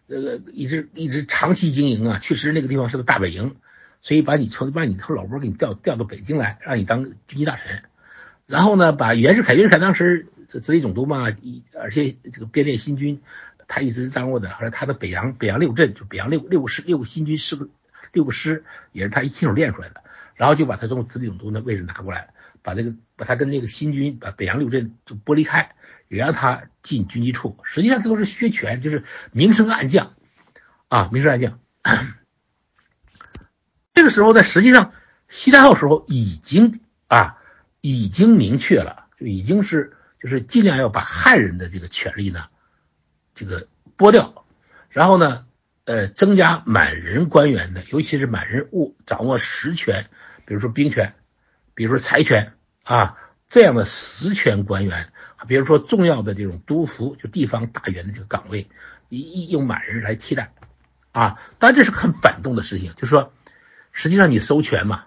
[0.09, 3.55] 呃一直一直长期经营啊，确实那个地方是个大本营，
[4.01, 7.85] 所以把你从把你和老婆给你调调到北京来，让你当军机大臣。
[8.47, 13.21] 然后呢，把袁世凯袁世凯当时这直隶总督嘛，一而且这个编练新军，
[13.69, 17.69] 他一直掌握的，后来他的北洋北洋六镇就北洋六六个师六个新军是个。
[18.11, 20.03] 六个师也是他一亲手练出来的，
[20.35, 22.31] 然后就把他从直隶总督那位置拿过来，
[22.63, 25.75] 把这个把他跟那个新军把北洋六镇就剥离开，
[26.09, 27.59] 也让他进军机处。
[27.65, 30.15] 实际上这都是削权，就是明升暗降
[30.89, 31.61] 啊，明升暗降。
[33.93, 34.95] 这个时候呢，实际上
[35.29, 37.37] 西太后时候已经啊
[37.83, 42.47] 已经明确了，就已经是就是尽量要把汉人的这个权利呢
[43.39, 44.45] 这个剥掉，
[44.91, 45.45] 然后呢。
[45.91, 50.05] 呃，增加满人官员的，尤其是满人物掌握实权，
[50.45, 51.15] 比如说兵权，
[51.75, 52.53] 比如说财权
[52.85, 53.17] 啊，
[53.49, 55.11] 这样的实权官员，
[55.47, 58.69] 比如说重要的这种督抚，就地方大员的这个岗位，
[59.09, 60.53] 一一用满人来替代
[61.13, 61.41] 啊。
[61.59, 63.33] 当然这是很反动的事情，就是说，
[63.91, 65.05] 实际上你收权嘛，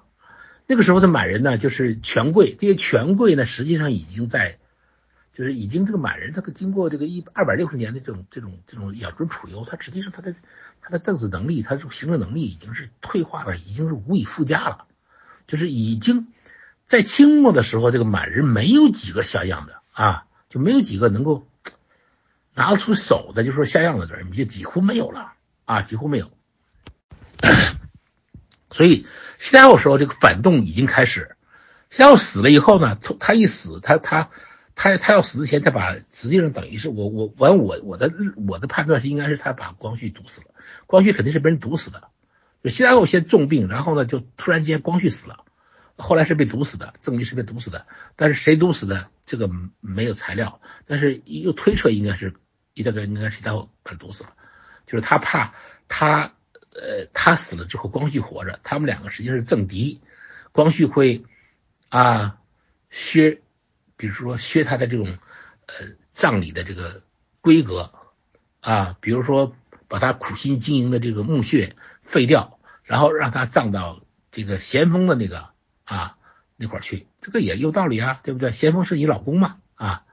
[0.65, 4.57] 那个时候的满人呢，就是权贵，这些权贵呢，实际上已经在。
[5.33, 10.35] 就是已经这个满人，他经过这个一二百六十年的这种这种这种养尊处优，他实际上他的
[10.81, 14.85] 他的政治能力，他这种行政能力已经是退化了，已经是无以复加了。
[15.47, 16.27] 就是已经
[16.85, 21.47] 在清末的时候，这个满人没有几个像样的啊，就没有几个能够
[22.53, 25.31] 拿得出手的，就说像样的人，就几乎没有了
[25.63, 26.29] 啊，几乎没有。
[28.69, 29.07] 所以
[29.39, 31.37] 西太后时候这个反动已经开始，
[31.89, 34.29] 西太后死了以后呢，他他一死，他他。
[34.81, 38.11] 他他要死之前，他把实际上等于是我我完我我的
[38.47, 40.47] 我的判断是应该是他把光绪毒死了，
[40.87, 42.07] 光绪肯定是被人毒死的，
[42.63, 45.45] 就西太后先重病，然后呢就突然间光绪死了，
[45.97, 52.33] 后来是被毒死的，证明是被毒死的，但是谁毒死的这个没有材料，但是又推测应该是
[52.73, 54.31] 一个应该是西太后把他毒死了，
[54.87, 55.53] 就是他怕
[55.89, 56.33] 他
[56.73, 60.01] 呃他死了之后光绪活着，他们两个实际上是政敌，
[60.51, 61.23] 光绪会
[61.89, 62.39] 啊
[62.89, 63.41] 削。
[64.01, 65.19] 比如说削他的这种
[65.67, 65.75] 呃
[66.11, 67.03] 葬礼的这个
[67.39, 67.93] 规格
[68.59, 69.55] 啊，比如说
[69.87, 75.49] 把他苦心经营的这个墓穴废掉，然后让他葬到这个咸丰的那个
[75.83, 76.17] 啊
[76.55, 78.51] 那块去，这个也有道理啊，对不对？
[78.51, 80.03] 咸丰是你老公嘛啊，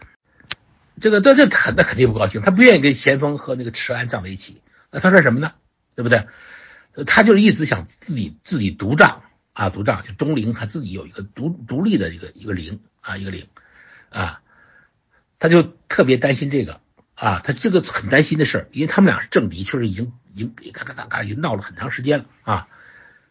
[1.00, 5.54] 这个这这他那肯定不高兴，他不愿意跟咸丰和那个迟安葬在一起，那他说什么呢？
[5.94, 6.26] 对不对？
[7.06, 9.22] 他就是一直想自己自己独葬。
[9.58, 13.48] 啊，独帐就东陵，他自己有一个独独立的一个一个陵啊，一个陵
[14.08, 14.40] 啊，
[15.40, 16.80] 他就特别担心这个
[17.16, 22.68] 啊，他这个很担心的事儿，因为他们俩是政敌，确实已经已经嘎嘎嘎嘎已经闹了很长时间了啊，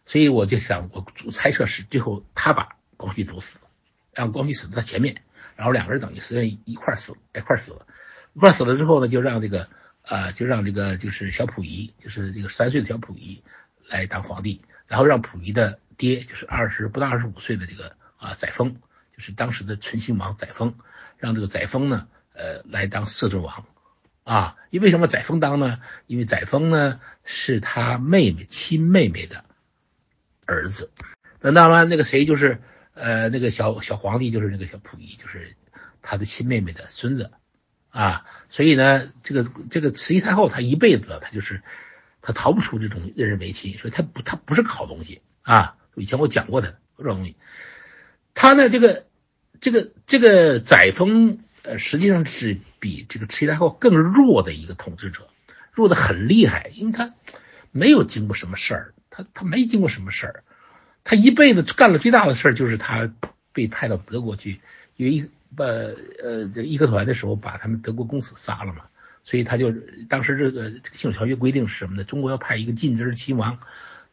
[0.04, 3.68] 所以我就想，我猜测是最后他把光绪毒死了，
[4.12, 5.22] 让光绪死在他前面，
[5.56, 7.86] 然后两个人等于实际上一块死了，一块死了，
[8.34, 9.70] 一块死了之后呢，就让这个
[10.02, 13.42] 啊，就让这个就是小溥仪，就是这个三岁的小溥仪
[13.88, 18.76] 来当皇帝，然后让溥仪的爹，就是二十不到二十五岁的这个啊载沣，
[19.14, 20.72] 就是当时的纯亲王载沣，
[21.18, 23.66] 让这个载沣呢，呃，来当摄政王。
[24.24, 25.80] 啊，因为什么载沣当呢？
[26.06, 29.42] 因为载沣呢是他妹妹亲妹妹的
[30.44, 30.92] 儿子。
[31.40, 32.60] 那当然，那个谁就是
[32.92, 35.56] 呃那个小小皇帝就是那个小溥仪，就是
[36.02, 37.30] 他的亲妹妹的孙子
[37.88, 38.26] 啊。
[38.50, 41.62] 所以呢，这个这个慈禧太后她一辈子她就是
[42.20, 45.77] 她逃不出这种任人唯亲，所以她不她不是个好东西啊。
[45.98, 47.36] 以前我讲过他这种东西，
[48.34, 49.06] 她呢这个
[49.60, 51.38] 这个这个载沣。
[51.64, 55.28] 呃，实际上是比这个慈禧太后更弱的一个统治者，
[55.72, 57.12] 弱的很厉害，因为他
[57.72, 60.44] 没有经过什么事儿，他他没经过什么事儿，
[61.04, 63.12] 他一辈子干了最大的事儿就是他
[63.52, 64.60] 被派到德国去，
[64.96, 68.84] 因为一把呃这义和团的时候把他们德国公使杀了嘛，
[69.24, 69.70] 所以他就
[70.08, 72.04] 当时这个这个辛丑条约规定是什么呢？
[72.04, 73.58] 中国要派一个近支亲王，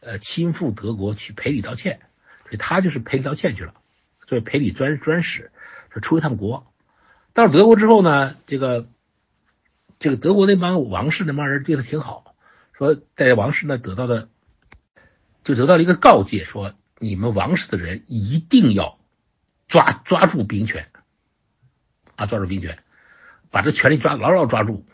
[0.05, 1.99] 呃亲赴德国去赔礼道歉，
[2.43, 3.73] 所以他就是赔礼道歉去了，
[4.27, 5.51] 作为赔礼专专使，
[5.91, 6.71] 说出一趟国。
[7.33, 8.87] 到了德国之后呢，这个
[9.97, 12.35] 这个德国那帮王室那帮人对他挺好，
[12.71, 14.29] 说在王室呢得到的
[15.43, 18.99] 就得到了一个告诫，说你们王室的人一定要
[19.67, 20.91] 抓抓住兵权
[22.15, 22.77] 啊，抓住兵权，
[23.49, 24.85] 把这权力抓牢牢抓住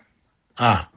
[0.56, 0.90] 啊。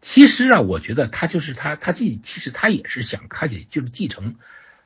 [0.00, 4.36] 其实啊，我觉得他就是他他继其实他也是想他也就是继承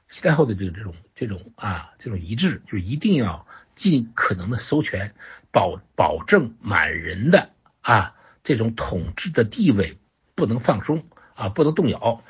[0.08, 3.46] 西太后的这个这种这种啊这种遗志，就是一定要。
[3.74, 5.14] 尽可能的收权，
[5.50, 9.96] 保保证满人的啊这种统治的地位
[10.34, 12.22] 不能放松啊，不能动摇。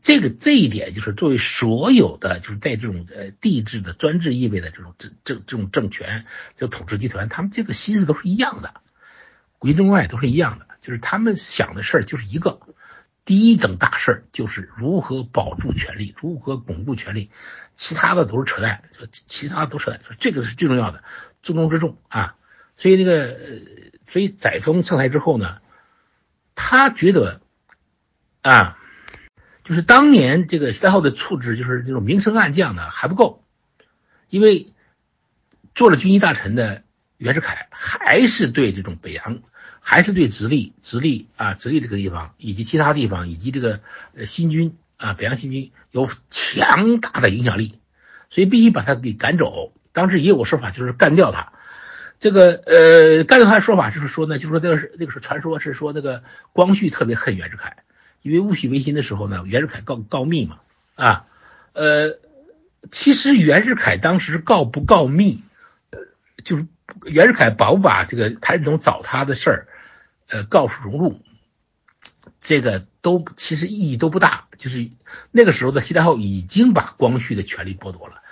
[0.00, 8.80] 这个这一点就是作为所有的就是在这种呃帝制的专制意味的这种政政这种政权，就统治集团，他们这个心思都是一样的，
[9.58, 12.60] 国中外都是一样的，就是他们想的事儿就是一个。
[13.24, 17.32] 第一等大事儿就是如何保住权力，如何巩固权力，
[17.74, 21.02] 其他的都是扯淡，就其他都扯淡，说这个是最重要的，
[21.42, 22.36] 重中之重啊。
[22.76, 23.36] 所以那个，
[24.06, 25.58] 所以载沣上台之后呢，
[26.54, 27.40] 他觉得
[28.42, 28.78] 啊，
[29.64, 33.44] 就是当年这个三号的处置，就是那种明升暗降呢还不够，
[34.30, 34.72] 因为
[35.74, 36.84] 做了军机大臣的
[37.18, 39.40] 袁世凯还是对这种北洋。
[39.88, 43.78] 还是对直隶、直隶啊、直隶这个地方，以及其他地方，以及这个
[44.16, 47.78] 呃新军啊、北洋新军有强大的影响力，
[48.28, 49.72] 所以必须把他给赶走。
[49.92, 51.52] 当时也有个说法，就是干掉他。
[52.18, 57.76] 这个呃，干掉他的说法就是说呢，就是说这个是那个是传说，是说那个光绪特别恨袁世凯，
[58.22, 60.58] 因为戊戌维新的时候呢，袁世凯告告密嘛
[60.96, 61.26] 啊，
[61.74, 62.18] 呃，
[62.90, 65.44] 其实袁世凯当时告不告密，
[66.44, 66.66] 就是
[67.04, 69.68] 袁世凯把不把这个谭嗣同找他的事儿。
[70.28, 71.22] 呃，告诉荣禄，
[72.40, 74.48] 这个都其实意义都不大。
[74.58, 74.90] 就是
[75.30, 78.22] 那个时候的西太后已经把光绪的权利剥夺了，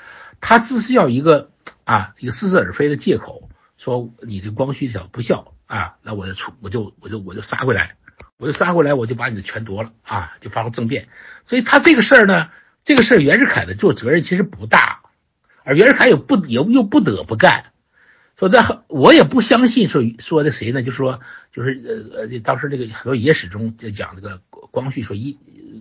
[0.41, 1.53] 他只是要一个
[1.85, 7.95] 啊一个似是而非的借口，说你这光绪小不孝啊，那我就出我就我就我就杀回来，
[8.39, 11.09] 我就杀回来，我就把你的权夺了啊，就发动政变。
[11.45, 12.51] 所以他这个事儿呢，
[12.83, 15.03] 这个事儿袁世凯的做责任其实不大，
[15.63, 17.67] 而袁世凯又不也又不得不干。
[18.45, 20.83] 说在我也不相信说说的谁呢？
[20.83, 25.39] 就说就是呃呃，当时这个很多野史中就讲这个光绪说一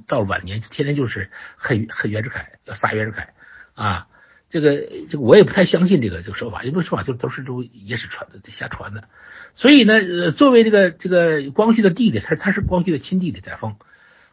[0.07, 3.33] 到晚年天天就是恨恨袁世凯要杀袁世凯
[3.73, 4.07] 啊，
[4.47, 9.09] 这个这个我也不太相信这个这个说法，因为说法就都是都野史传的瞎传的。
[9.55, 13.75] 所以呢，呃，作为这个这个光绪的弟弟，他他是光绪的亲弟弟载沣，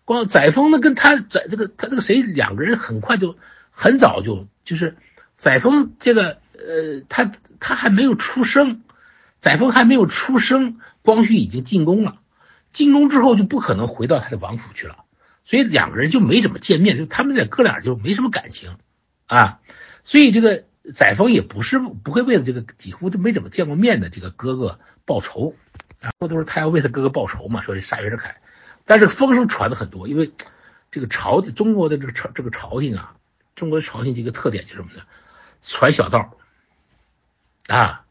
[0.05, 3.37] 光载沣呢跟他载这个他这个谁两个人很快就
[3.73, 4.95] 很早就就是
[5.35, 6.39] 载沣这个。
[6.67, 8.83] 呃，他他还没有出生，
[9.39, 12.19] 载沣还没有出生，光绪已经进宫了。
[12.73, 15.05] 进宫之后就不可能回到他的王府去了，
[15.45, 18.77] 所以两个人就没怎么见面，就他们俩哥俩就没什么感情
[19.27, 19.59] 啊。
[20.05, 25.55] 所以这个载沣也不是不会为了这个几乎就没怎么见过面的这个哥哥报仇
[25.99, 28.37] 然后都是他要为他哥哥报仇嘛，说是杀袁世凯。
[28.85, 30.31] 但是风声传的很多，因为
[30.91, 33.15] 这个朝中国的这个朝这个朝廷啊，
[33.57, 35.03] 中国的朝廷这个特点就是什么呢？
[35.63, 36.37] 传小道。
[37.67, 38.05] 啊，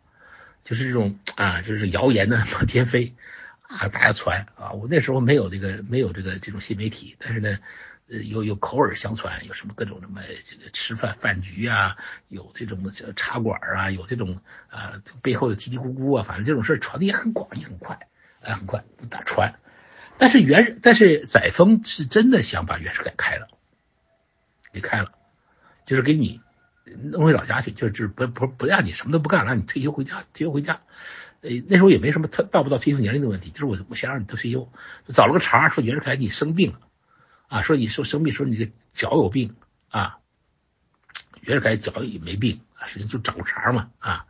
[0.63, 3.13] 就是这种啊，就是谣言呢满天飞
[3.61, 4.71] 啊，大家传啊。
[4.71, 7.59] 我那时候没有这个没有这个这种新媒体，但是呢，
[8.07, 11.97] 呃，有有口耳相传，有什么各种什么这个吃饭饭局啊，
[12.27, 14.39] 有这种茶馆啊，有这种
[14.69, 17.99] 啊背后的叽叽咕咕啊，反正这种事传的也很广，也很快，
[18.41, 19.59] 哎，很快大传。
[20.17, 23.47] 但是袁但是载沣是真的想把袁世凯开了，
[24.71, 25.13] 给开了，
[25.85, 26.41] 就是给你。
[27.01, 30.81] 弄回老家去，就就是不不不让你什么都不干，让你退休回家，退休回家。
[31.41, 34.71] 呃，那时候也没什么特到不到退休年龄的问题，就是我我想让你退休，
[35.07, 36.79] 找了个茬说袁世凯你生病了，
[37.47, 39.55] 啊，说你说生病说你这脚有病
[39.89, 40.17] 啊，
[41.41, 44.25] 袁世凯脚也没病，实际就找个茬嘛啊，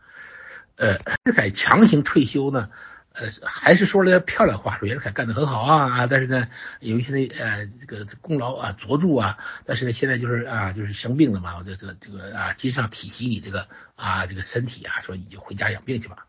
[0.75, 2.69] 呃，袁世凯强行退休呢。
[3.11, 6.47] 呃，还是说了漂亮话，说袁世凯干得很好啊啊，但是呢，
[6.79, 16.25] 有一些呢呃这个功劳啊卓著啊，但是呢现在就是啊就是生病了嘛，我这这这个啊接上体恤你这个啊这个身体啊，说你就回家养病去吧。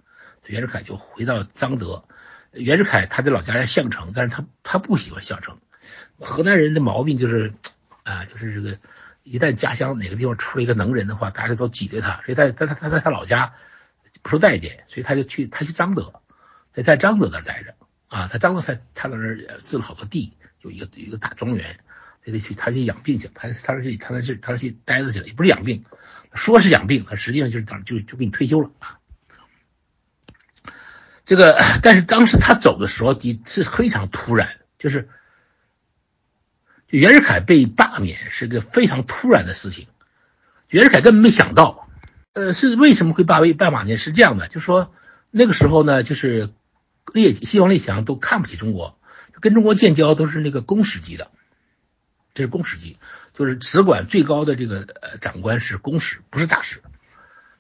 [0.47, 2.03] 袁世凯就回到张德，
[2.51, 5.59] 袁世凯他的老家在项城，但是他他不喜欢项城，
[6.19, 7.53] 河南人的毛病就是
[8.03, 8.79] 啊就是这个
[9.23, 13.53] 一旦家乡哪个地方出了一个能人的话，大家都挤兑他，所以在在他他在他老家
[14.23, 16.15] 不受待见，所以他就去他去张德。
[16.73, 17.75] 在在张泽那儿待着
[18.09, 21.79] 啊，他张泽他他在那儿置了好多地，有一个有一个大庄园，
[22.25, 25.85] 他就去他去养病去了，他他那去他那去他去待着去了，也不是养病，
[26.35, 28.99] 说是养病，他实际上就是当就就给你退休了啊。
[31.25, 33.17] 这个但是当时他走的时候
[33.47, 35.09] 是非常突然，就是
[36.89, 39.87] 就袁世凯被罢免是个非常突然的事情，
[40.69, 41.89] 袁世凯根本没想到，
[42.33, 43.97] 呃，是为什么会罢位罢免呢？
[43.97, 44.93] 是这样的，就说
[45.31, 46.51] 那个时候呢，就是。
[47.13, 48.99] 列西方列强都看不起中国，
[49.41, 51.31] 跟中国建交都是那个公使级的，
[52.35, 52.99] 这是公使级，
[53.35, 56.83] 就是使馆最高的这个呃长官是公使，不是大使，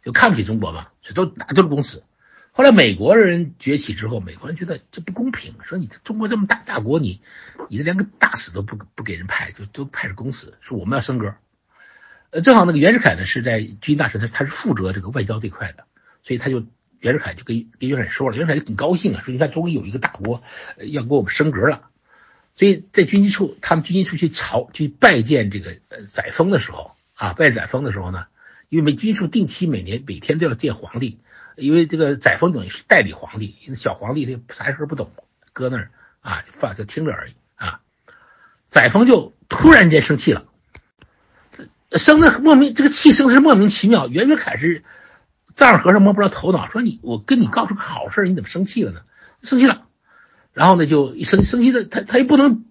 [0.04, 2.02] 就看不起中国嘛，这都哪都是公使。
[2.52, 7.20] 后来美国人崛起之后，美国人觉得这不公平，说你中国这么大大国，你
[7.68, 11.34] 你这连个大使都不不给人派，就都派是公使，说我们要升格。
[12.30, 15.86] 呃，正好那个袁世凯呢是在军大臣，他他是负责这个外交这块的，
[16.22, 16.64] 所以他就。
[17.00, 20.42] 袁世凯就跟跟袁世凯说了，袁世凯就很高兴啊，说你看终于有一个大国
[20.76, 21.88] 要给我们升格了。
[22.56, 28.26] 所以在军机处，他们军机处去朝去拜见这个呃载沣的时候啊，拜载沣的时候呢，
[28.68, 31.18] 因为每军机处定期每年每天都要见皇帝，
[31.56, 35.10] 因为这个载沣等于是代理皇帝，因为小皇帝他啥事不懂，
[35.54, 35.90] 搁那儿
[36.20, 37.80] 啊就放就听着而已啊。
[38.68, 40.44] 载沣就突然间生气了，
[41.92, 44.06] 生的莫名这个气生的是莫名其妙。
[44.06, 44.84] 袁世凯是。
[45.54, 49.00] 丈和尚摸不着头脑，说你我跟你告诉个好事，你怎么生气了呢？
[49.42, 49.86] 生气了，
[50.52, 52.64] 然后呢就一生生气的他他又不能，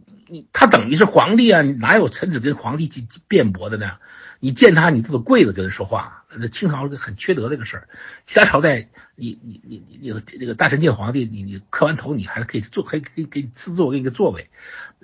[0.54, 3.94] 他等于是皇帝啊，哪有臣子跟皇帝去辩驳的呢？
[4.42, 7.90] 你见他你都得跪着跟他说话，那清朝很缺德这个事儿，
[8.26, 14.50] 其他朝代你你你你你那个大臣见皇帝，你你磕完头你还可以坐，还可以给你赐座给你个座位，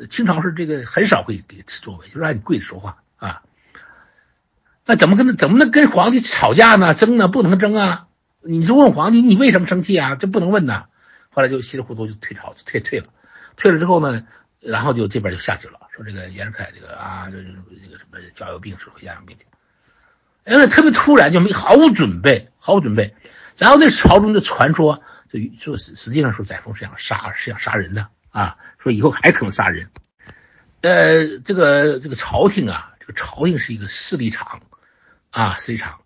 [0.09, 3.41] 清朝是这个很少会给赐座位，就让你跪着说话啊。
[4.86, 6.94] 那怎么跟怎么能跟皇帝吵架呢？
[6.94, 7.28] 争呢？
[7.28, 8.08] 不能争啊！
[8.42, 10.14] 你就问皇帝，你为什么生气啊？
[10.14, 10.86] 这不能问呐。
[11.32, 13.08] 后来就稀里糊涂就退朝，就退退了。
[13.58, 14.28] 退了之后呢，
[14.60, 17.44] 然后就这边就下旨了，说这个袁世凯这个啊，这个
[17.98, 19.46] 什么脚有病，是回家养病去。
[20.44, 23.16] 哎，特别突然，就没毫无准备，毫无准备。
[23.58, 29.90] 然后那朝中就传说，就说实实际上说载沣是想杀，是想杀人的啊，说以后还可能杀人。
[30.82, 34.62] 呃，这个这个朝廷啊，这个朝廷是一个势力场。
[35.36, 36.00] 啊，实际上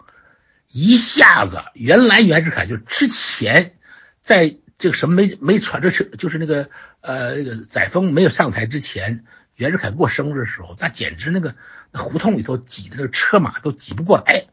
[0.69, 3.77] 一下子，原来袁世凯就之前
[4.21, 6.71] 在这个什么没没传这车就是那个
[7.01, 11.53] 呃那个载沣没有上台之前，袁世凯过生日的时候，那简直那个
[11.93, 14.47] 胡同里头挤的那个车马都挤不过来，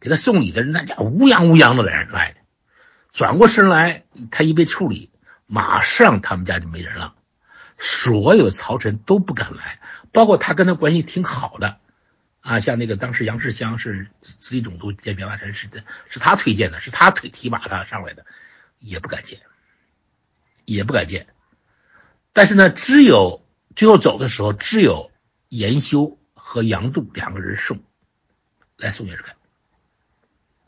[0.00, 2.36] 给他送礼的人那家乌泱乌泱的人来，
[3.12, 5.10] 转过身来他一被处理，
[5.44, 7.12] 马上他们家就没人了，
[7.76, 9.80] 所有朝臣都不敢来，
[10.12, 11.76] 包括他跟他关系挺好的。
[12.44, 18.26] 啊，像那个当时杨世襄是直隶总督兼边大臣，是的，是他推荐的，是他推提拔他上来的，
[18.80, 19.40] 也不敢见，
[20.66, 21.26] 也不敢见。
[22.34, 23.42] 但是呢，只有
[23.74, 25.10] 最后走的时候，只有
[25.48, 27.82] 严修和杨度两个人送
[28.76, 29.36] 来送袁世凯，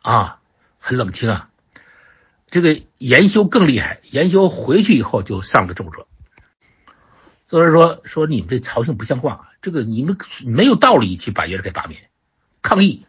[0.01, 0.41] 啊，
[0.79, 1.51] 很冷清啊。
[2.49, 6.09] 这个严修更厉害，严修回去以后就上了奏折。
[7.47, 12.11] 所以说说你们这朝廷不像话，这个你们没有道理去把袁世凯罢免，
[12.61, 13.07] 抗议，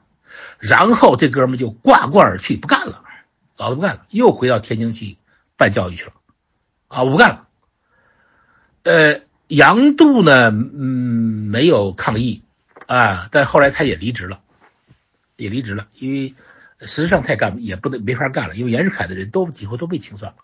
[0.59, 3.03] 然后这哥们就挂冠而去，不干了，
[3.57, 5.17] 老子不干了，又回到天津去
[5.55, 6.13] 办教育去了，
[6.87, 7.47] 啊，我不干了。
[8.83, 12.43] 呃，杨度呢，嗯，没有抗议
[12.85, 14.39] 啊，但后来他也离职了，
[15.35, 16.35] 也离职了，因为
[16.81, 20.37] 实际上他也干也不能没法干了，因为袁世凯的人都几乎都被清算了，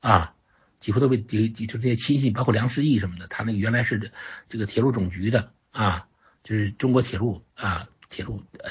[0.00, 0.34] 啊。
[0.80, 4.12] 几乎都被就就这些亲信，包括梁士义什么的，他那个原来是
[4.48, 6.06] 这个铁路总局的啊，
[6.44, 8.70] 就是中国铁路啊，铁路呃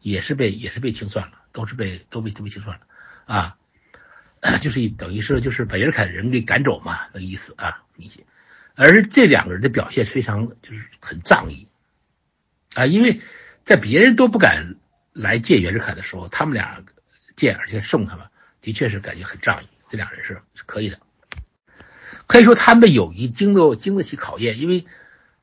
[0.00, 2.86] 也是被也是被清算了，都是被都被都被清算了
[3.26, 3.56] 啊，
[4.60, 8.24] 就是等于是就是把袁世凯的人给赶走嘛，那个意思啊，明显。
[8.74, 11.68] 而这两个人的表现非常就是很仗义
[12.74, 13.20] 啊，因为
[13.64, 14.76] 在别人都不敢
[15.12, 16.82] 来见袁世凯的时候，他们俩
[17.36, 18.26] 见而且送他们，
[18.62, 19.68] 的确是感觉很仗义。
[19.90, 20.98] 这俩人是是可以的。
[22.32, 24.86] 可以说他们的友谊经得经得起考验，因为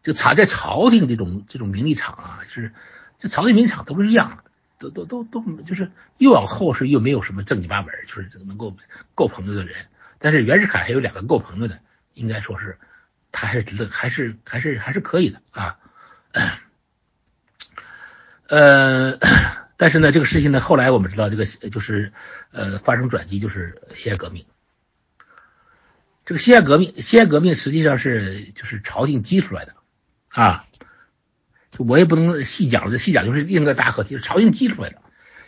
[0.01, 2.73] 就朝在朝廷这种这种名利场啊，就是
[3.19, 4.41] 这朝廷名利场都是一样
[4.79, 8.75] 的，都都都都就是越往后是越没有什么正经八本，就是能够
[9.13, 9.85] 够朋友的人。
[10.17, 11.79] 但是袁世凯还有两个够朋友的，
[12.15, 12.79] 应该说是
[13.31, 15.77] 他还是值得，还是还是还是可以的啊。
[18.47, 19.19] 呃，
[19.77, 22.13] 但是呢，这个事情呢，后来我们知道这个就是
[22.51, 24.47] 呃发生转机，就是辛亥革命。
[26.29, 29.73] 这个辛亥革命，辛亥革命实际上是就是朝廷激出来的
[30.27, 30.63] 啊，
[31.79, 35.01] 我也不能细讲了，细讲就是另一个大课题，是朝廷激出来的。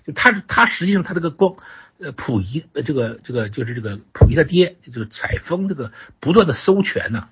[0.07, 1.57] 就他他实际上他这个光
[1.99, 7.29] 呃溥仪呃这个这个就是这个溥仪他爹就是采风这个不断的收权呢，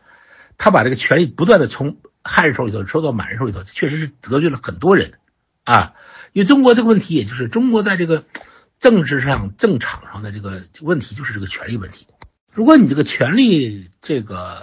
[0.59, 5.13] 他把这个权力不断的从汉人手里头收到满人手里头，确实是得罪了很多人
[5.63, 5.95] 啊。
[6.33, 8.25] 因为中国这个问题，也就是中国在这个
[8.77, 12.05] 政治上政场上的这个问题，就是这个权力问题。
[12.51, 14.59] 如果你这个权力这个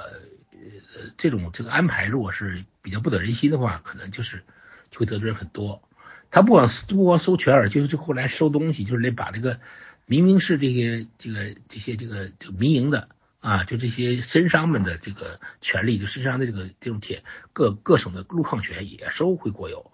[0.52, 4.44] 呃这种这个安排，如果是比较不得人心的话，可能就是
[4.90, 5.82] 就会得罪人很多。
[6.30, 9.60] 他不光不光收权而，就是就后来收东西，就是得把这个
[10.04, 13.08] 明明是这些这个这些这个这个民营的
[13.40, 17.22] 啊，就这些绅商们的这个权利，就绅商的这个这种铁
[17.52, 19.92] 各各省的路矿权也收回国有，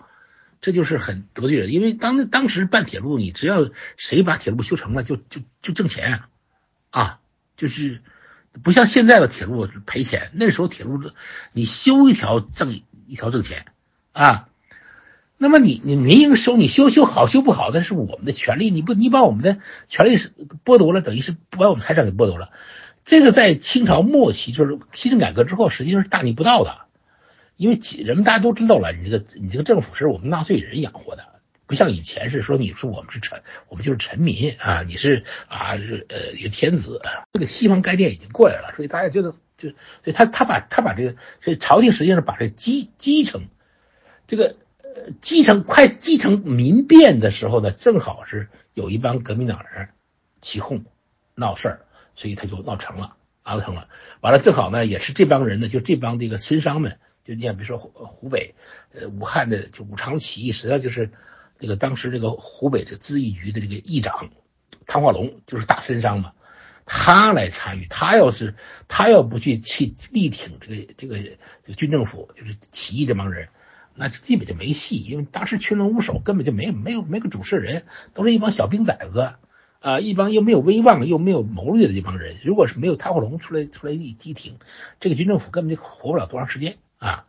[0.62, 1.70] 这就是很得罪人。
[1.70, 6.22] 因为当当时办铁路，你只要谁把铁路修成了，就就就挣钱
[6.90, 7.20] 啊。
[7.62, 8.00] 就是
[8.60, 11.00] 不像现在的铁路赔钱，那时候铁路
[11.52, 13.66] 你修一条挣一条挣钱
[14.10, 14.48] 啊。
[15.38, 19.58] 那么你你民营收你修修好修不好，那是我们的权利，你不你把我们的
[19.88, 20.32] 权利是
[20.64, 22.50] 剥夺了，等于是不把我们财产给剥夺了。
[23.04, 26.78] 这个在清朝末期就是新政改革之后，实际上是大逆不道的，
[27.56, 31.26] 因为几人们大家都知道了，你这个你这个政府是我们纳税人养活的。
[31.72, 37.00] 不像以前是说你说我们是臣，我们就是臣民啊，你是啊是呃一个天子，
[37.32, 43.44] 这个西方概念已经过来了，所以大家觉得就所以他他把他把这个，所以朝廷实际上是把这基基层
[44.26, 49.88] 这个呃基层快基层民变的时候呢，正好是有一帮革命党人
[50.42, 50.84] 起哄
[51.34, 53.16] 闹事儿，所以他就闹成了，
[53.46, 53.88] 闹成了，
[54.20, 58.54] 完了正好呢也是这帮人呢，就这帮这个绅商们，就你看比如说湖湖北
[58.92, 61.08] 呃武汉的就武昌起义，实际上就是。
[61.62, 64.30] 这个当时这个湖北的咨议局的这个议长
[64.84, 66.32] 汤化龙就是大绅商嘛，
[66.86, 68.56] 他来参与，他要是
[68.88, 73.48] 他要不去去力挺这个这个这个军政府，就是起义这帮人，
[73.94, 79.34] 那基本就没戏，因为当时群龙无首，根本就没有没有没个主事人，都是一帮小兵崽子
[79.78, 84.58] 啊，一帮又没有威望又没有谋略的这帮人，如果是没有汤化龙出来出来力力挺，
[84.98, 87.24] 这个军政府根本就活不了多长时间啊，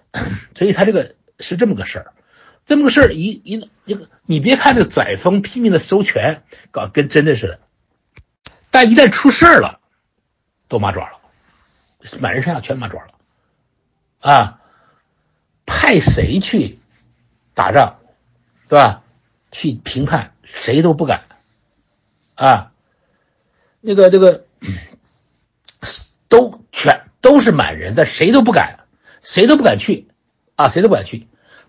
[0.54, 2.12] 所以他这个是这么个事儿。
[2.66, 7.60] 这么个事儿，一一一个，你别看这个载沣拼命的收权，搞跟真的似的，
[8.70, 9.80] 但一旦出事儿了，
[10.68, 11.20] 都麻爪了，
[12.20, 13.06] 满人身上全麻爪了，
[14.20, 14.60] 啊，
[15.66, 16.78] 派谁去
[17.54, 17.98] 打仗，
[18.68, 19.02] 对吧？
[19.50, 21.24] 去评判，谁都不敢，
[22.36, 22.70] 啊，
[23.80, 24.46] 那个这个
[26.28, 28.86] 都全都是满人，但谁都不敢，
[29.22, 30.06] 谁都不敢去，
[30.54, 31.26] 啊，谁都不敢去。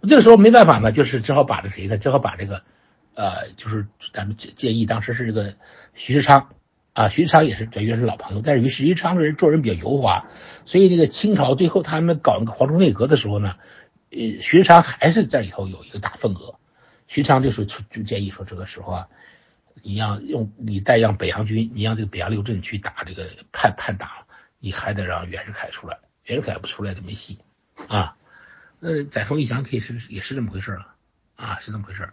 [0.08, 1.98] 这个时候没办法呢，就是只好把这谁呢？
[1.98, 2.64] 只好把这个，
[3.14, 5.56] 呃，就是咱们建建议，当时是这个
[5.94, 6.50] 徐世昌
[6.94, 10.28] 啊，徐世昌也是等于是老朋友，但是于徐世昌这人做人比较油滑，
[10.66, 13.58] 所以这个清朝最后他们搞那个皇中内阁的时候呢，
[14.10, 16.56] 呃，徐世昌还是在里头有一个大份额。
[17.08, 19.08] 徐昌就是就建议说，这个时候啊，
[19.84, 24.10] 你让用你带让北洋军，你让这个北洋六镇去打这个叛叛党，
[24.60, 27.40] 你还得让袁世凯出来，袁世凯不出来就没戏
[27.88, 28.16] 啊。
[28.82, 30.88] 呃，载沣一想，可以是也是这么回事了，
[31.36, 32.10] 啊，是这么回事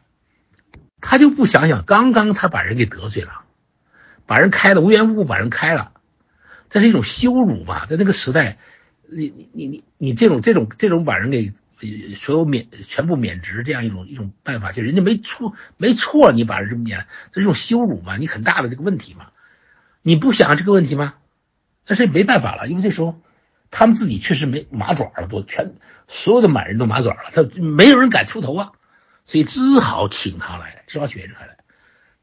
[1.00, 3.40] 他就不想想，刚刚他把人给得罪了，
[4.26, 5.92] 把人开了，无缘无故把人开了，
[6.68, 7.86] 这是一种羞辱嘛？
[7.86, 8.58] 在那个时代，
[9.06, 11.54] 你你你你你这种这种这种把人给
[12.16, 18.18] 所有免全部免职这样一种一种办法，就人家没错没错，你把人免，这是一种羞辱嘛？
[18.18, 19.28] 你很大的这个问题嘛？
[20.02, 21.14] 你不想这个问题吗？
[21.86, 23.18] 但是没办法了，因为这时候。
[23.70, 25.74] 他们自己确实没麻爪了，都全
[26.06, 28.72] 所有的满人都麻爪了，他没有人敢出头啊，
[29.24, 31.56] 所以只好请他来，只好请袁世凯来。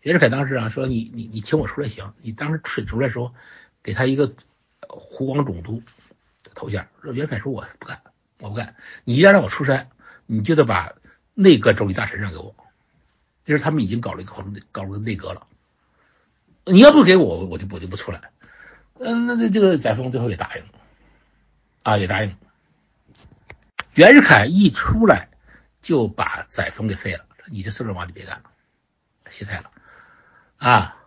[0.02, 3.34] 袁世凯当时啊说：“你你你请我出来行，你当时出出来时候，
[3.82, 4.34] 给他一个
[4.88, 5.82] 湖广总督
[6.44, 8.02] 的头衔。”袁世凯说：“我不干，
[8.40, 8.76] 我不干。
[9.04, 9.90] 你要让我出山，
[10.28, 10.94] 你就得把
[11.34, 12.56] 内阁州理大臣让给我。
[13.46, 14.34] 就是他们已经搞了一个
[14.72, 15.48] 搞了个内阁了，
[16.66, 18.30] 你要不给我，我就我就不出来。
[19.00, 20.70] 嗯，那那这个载沣最后也答应了。”
[21.86, 22.36] 啊，也答应。
[23.94, 25.30] 袁世凯一出来
[25.82, 28.50] 就把载沣给废了，你这四个王你别干了，
[29.30, 29.70] 歇菜了。
[30.58, 30.98] 啊，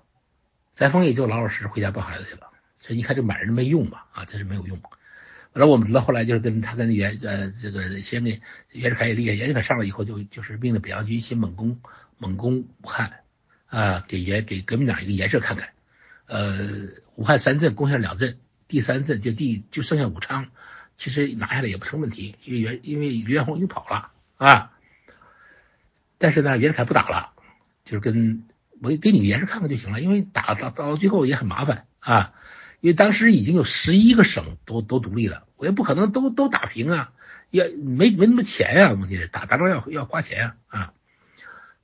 [0.73, 2.47] 载沣也就老老实实回家抱孩子去了。
[2.79, 4.81] 所以你看这满人没用嘛，啊，这是没有用。
[4.81, 11.81] 完了，我们知道后来就是跟他跟袁呃这个先给袁世凯也厉害，袁世凯上来以后就就是命令北洋军先猛攻
[12.19, 13.25] 猛攻武汉
[13.67, 15.71] 啊，给袁给革命党一个颜色看看。
[16.27, 16.57] 呃，
[17.17, 18.39] 武汉三镇攻下两镇，
[18.69, 20.49] 第三次就第就剩下武昌，
[20.97, 24.73] 其实拿下来也不成问题，因为袁因为袁元洪已经跑了啊。
[26.19, 27.33] 但是呢，袁世凯不打了，
[27.85, 28.45] 就是跟
[28.81, 32.35] 我给你颜色看看就行了，因为打打到最后也很麻烦啊。
[32.81, 37.13] 因为当时已经有十一个省都都独立了，我也不可能都都打平啊，
[37.51, 40.93] 也没没那么钱呀，问题是打打仗要要花钱啊啊，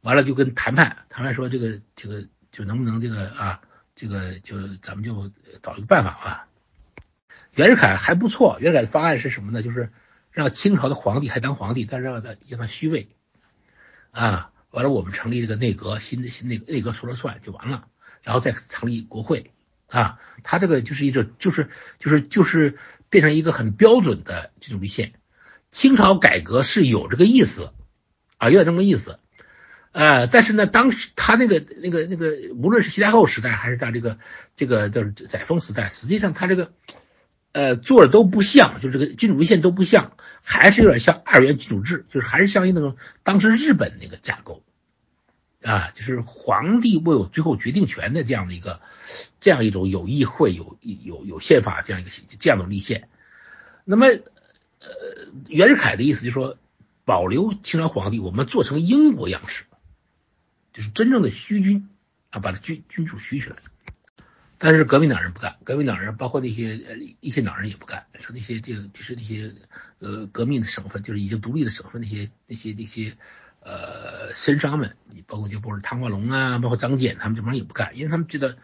[0.03, 3.61] 完了就跟谈判，谈判说这个这个就能不能这个啊，
[3.97, 5.33] 这个就咱们就
[5.63, 6.47] 找一个办法吧。
[7.55, 9.63] 袁世凯还不错，袁世凯的方案是什么呢？
[9.63, 9.91] 就是
[10.31, 13.09] 让清朝的皇帝还当皇帝，但是让他让他虚位
[14.11, 17.89] 啊，完了我们成立这个内阁，新的新内内阁说了算就完了，
[18.23, 19.51] 然后再成立国会。
[19.87, 21.69] 啊，他这个就是一个，就是
[22.01, 22.79] 就是就是
[23.11, 25.13] 变成一个很标准的这种立宪。
[25.71, 27.71] 清朝改革是有这个意思
[28.39, 29.21] 啊，有点这么意思。
[29.93, 34.19] 呃，但是呢，当时他那个那个那个，无论是西太后时代还是在这个
[34.57, 36.73] 这个就是载沣时代，实际上他这个
[37.55, 44.63] 呃做的都不像，就这个君主立宪都不像，还是有点像二元君主制，就是还是像那种当时日本那个架构。
[45.63, 48.83] 啊，就是皇帝握有最后决定权的这样的一个，
[49.41, 53.09] 这样一种有议会、有有有宪法这样一个这样的立宪。
[53.87, 54.91] 那么，呃，
[55.49, 56.59] 袁世凯的意思就是说，
[57.07, 59.65] 保留清朝皇帝，我们做成英国样式，
[60.75, 61.89] 就是真正的虚君
[62.29, 63.57] 啊，把他君君主虚起来。
[64.65, 69.53] 但是革命党人不干，革命党人包括那些呃一些党人也不干，说那些这个就是那些
[69.99, 73.17] 呃革命的省份，就是已经独立的省份那些那些那些。
[73.67, 78.59] 呃，绅商们，你包括就包括汤化龙啊，包括张謇，他们这帮人也不干，因为他们觉得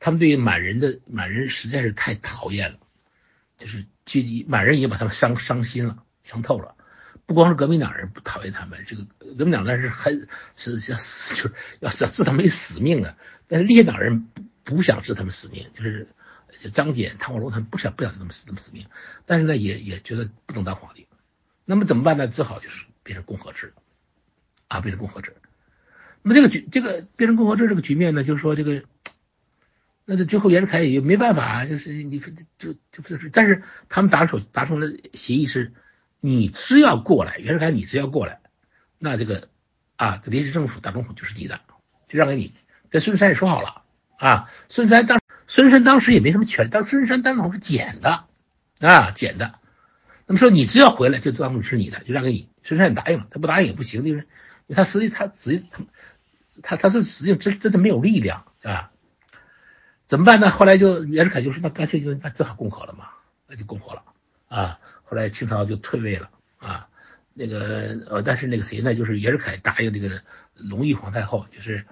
[0.00, 2.78] 他们对满人的满人实在是太讨厌了，
[3.56, 6.74] 就是就满人已经把他们伤伤心了，伤透了。
[7.24, 9.06] 不光是革命党人不讨厌他们，这个
[9.38, 10.26] 革命党人是很
[10.56, 13.16] 是想死， 就是要要置他们死命的。
[13.46, 14.26] 但是立宪党人
[14.64, 16.08] 不想置他们死命，就是
[16.72, 18.86] 张謇、汤化龙他们不想不想置他们死他们死命，
[19.26, 21.06] 但是呢也也觉得不能当皇帝，
[21.64, 22.28] 那么怎么办呢？
[22.28, 23.72] 只好就是变成共和制。
[24.68, 25.36] 啊，变成共和制，
[26.22, 28.84] 那么这个局，这个变成共和制这个局面呢，就是说这个，
[30.06, 35.74] 那这最后袁世凯也没办法，就是你就就就是，但是他们达成达成了协议是，
[36.20, 38.40] 你只要过来，袁世凯你只要过来，
[38.96, 39.50] 那这个
[39.96, 41.60] 啊，这临时政府大总统就是你的，
[42.08, 42.54] 就让给你。
[42.88, 43.81] 跟孙中山也说好了
[44.22, 48.24] 啊，孙山当孙山当时也没什么权，当孙山当时是捡的
[48.78, 49.58] 啊，捡的。
[50.26, 52.48] 那么说你只要回来，就当是你的，就让给你。
[52.62, 54.24] 孙山也答应了，他不答应也不行，因为。
[54.74, 55.82] 他实际他实际他
[56.62, 58.92] 他他是实际真真的没有力量啊？
[60.06, 60.50] 怎么办呢？
[60.50, 63.08] 后来就袁世凯就说那干脆就那只好共和了嘛，
[63.48, 64.04] 那就共和了
[64.46, 64.78] 啊。
[65.02, 66.86] 后来清朝就退位了啊。
[67.34, 68.94] 那个呃，但是那个谁呢？
[68.94, 70.22] 就是袁世凯答应这个
[70.54, 71.84] 隆裕皇太后，就是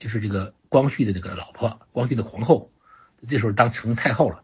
[0.00, 2.72] 就是这个光绪的这个老婆，光绪的皇后，
[3.28, 4.42] 这时候当成太后了，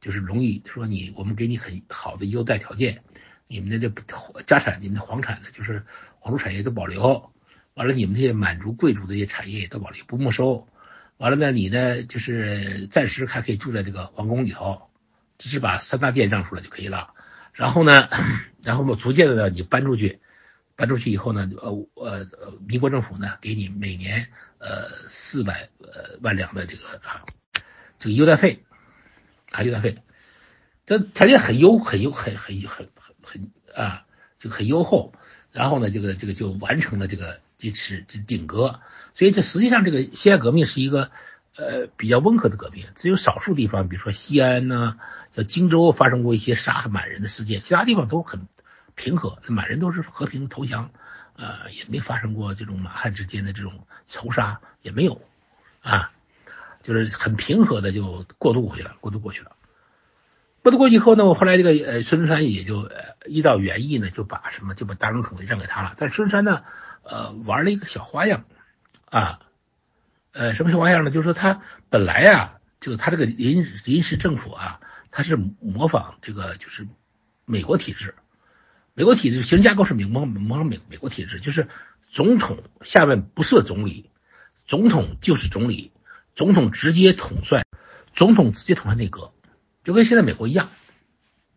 [0.00, 3.04] 就是容易说你我们给你很好的优待条件。
[3.46, 5.84] 你们的这家产，你们的皇产呢，就是
[6.18, 7.30] 皇族产业都保留，
[7.74, 10.66] 完了你们这些满族贵族的一些产业也都保留，不没收。
[11.18, 14.88] 完了呢，你呢就是暂时还可以住在这个皇宫里头，
[15.36, 17.12] 只是把三大殿让出来就可以了。
[17.52, 18.08] 然后呢，
[18.64, 20.20] 然后呢，逐渐的呢，你搬出去，
[20.76, 22.26] 搬出去以后呢，呃呃，
[22.66, 27.24] 民国政府呢给你每年呃四百呃万两的这个啊
[27.98, 28.64] 这个优待费
[29.50, 29.98] 啊优待费。
[30.86, 32.88] 这条件很优，很优，很很很
[33.22, 34.04] 很很啊，
[34.38, 35.14] 就很优厚。
[35.50, 38.80] 然后呢，这个这个就完成了这个这是这顶格。
[39.14, 41.10] 所以这实际上这个西安革命是一个
[41.56, 44.96] 呃比较温和的革命，只有少数地方，比如说西安呐，
[45.34, 48.46] 像荆州发生过一些杀满人的事件，其他地方都很
[48.94, 50.90] 平和，满人都是和平投降，
[51.36, 55.20] 呃，也没发生过这种满汉之间的这种仇杀，也没有
[55.82, 56.12] 啊，
[56.82, 59.52] 就是很平和的就过渡过去了，过渡过去了。
[60.62, 65.94] 过渡过去以后呢，我后来这个呃孙中山也就呃依照原意呢，就把什么就把大总统让给他了。
[65.98, 66.64] 但孙中山呢，
[67.02, 68.46] 呃玩了一个小花样
[69.10, 69.40] 啊，
[70.32, 71.10] 呃什么小花样呢？
[71.10, 74.80] 就是说他本来啊，就他这个临临时政府啊，
[75.10, 76.88] 他是模仿这个就是
[77.44, 78.14] 美国体制，
[78.96, 81.66] 美国体制行政架构是模模模仿美美国体制，就是
[82.06, 84.08] 总统下面不设总理，
[84.66, 85.90] 总统就是总理，
[86.36, 87.64] 总统直接统帅，
[88.14, 89.32] 总统直接统帅内阁。
[89.82, 90.70] 就跟现在美国一样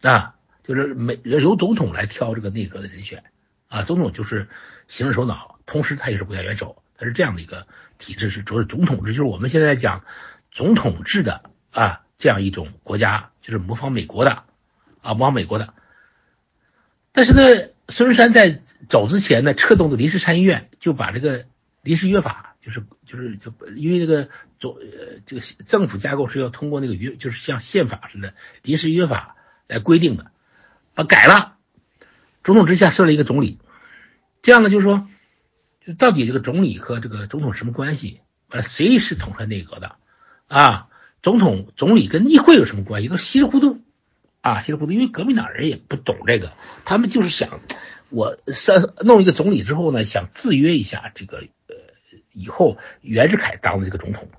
[0.01, 0.33] 啊，
[0.63, 3.23] 就是美由总统来挑这个内阁的人选
[3.67, 4.49] 啊，总统就是
[4.87, 7.67] 行政首脑，同时他也是国家元首，他是这样的一个
[7.99, 10.03] 体制，是主要是总统制，就是我们现在讲
[10.51, 14.43] 总统制的啊这样一种国家，就是模仿美国的
[15.01, 15.75] 啊模仿美国的。
[17.17, 17.41] 但是呢，
[17.89, 21.47] 孙中山在走之前呢，策动的临时参议院就把这个
[21.81, 30.29] 临时约法，就是就是就因为这个总呃这个政府架构是要通过那个约，就是像宪法似的临时约法来规定的，
[30.93, 31.55] 把改了。
[32.43, 33.57] 总统之下设了一个总理，
[34.43, 35.07] 这样呢，就是说，
[35.83, 38.21] 就到底这个总理和这个总统什么关系？
[38.49, 39.95] 完了，谁是统帅内阁的？
[40.47, 40.89] 啊，
[41.23, 43.07] 总统、总理跟议会有什么关系？
[43.07, 43.81] 都稀里糊涂
[44.41, 44.91] 啊，稀里糊涂。
[44.91, 46.53] 因为革命党人也不懂这个，
[46.85, 47.59] 他们就是想，
[48.09, 51.75] 我三弄一个总理之后呢，想制约一下这个呃，
[52.33, 54.29] 以后袁世凯当的这个总统。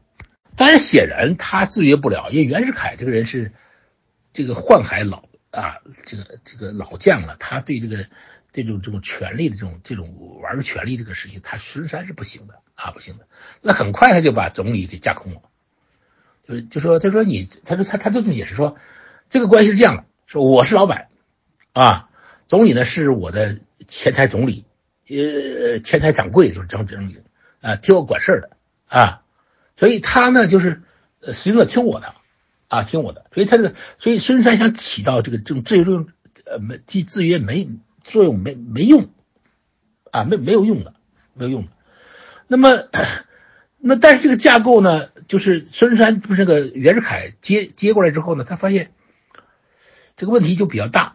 [0.57, 3.53] 但是，显然他制约不了，因为袁世凯这个人是
[4.33, 5.29] 这个宦海老。
[5.51, 8.07] 啊，这个这个老将了，他对这个
[8.53, 13.27] 这种这种权力的这种这种玩权力这个事情，他实在是不行的啊，不行的。
[13.63, 15.41] 那很快他就把总理给架空了，
[16.47, 18.77] 就是就说他说你，他说他他就这么解释说，
[19.29, 21.09] 这个关系是这样的，说我是老板
[21.73, 22.09] 啊，
[22.47, 24.65] 总理呢是我的前台总理，
[25.09, 27.19] 呃，前台掌柜就是张总理
[27.61, 28.51] 啊，替我管事的
[28.87, 29.23] 啊，
[29.77, 30.83] 所以他呢就是
[31.21, 32.15] 呃，实际上听我的。
[32.71, 36.07] 啊，听我的，所以他这个，所以孙中山想起到这个这种制约作用，
[36.45, 37.67] 呃，没既制约没
[38.03, 39.09] 作用，没没用，
[40.11, 40.93] 啊，没没有用的，
[41.33, 41.69] 没有用的。
[42.47, 42.89] 那么，
[43.81, 48.93] 那但是这个架构呢，就是孙中山不是那个袁世凯接接过来之后呢，他发现
[50.19, 51.15] 这个问题就比较大，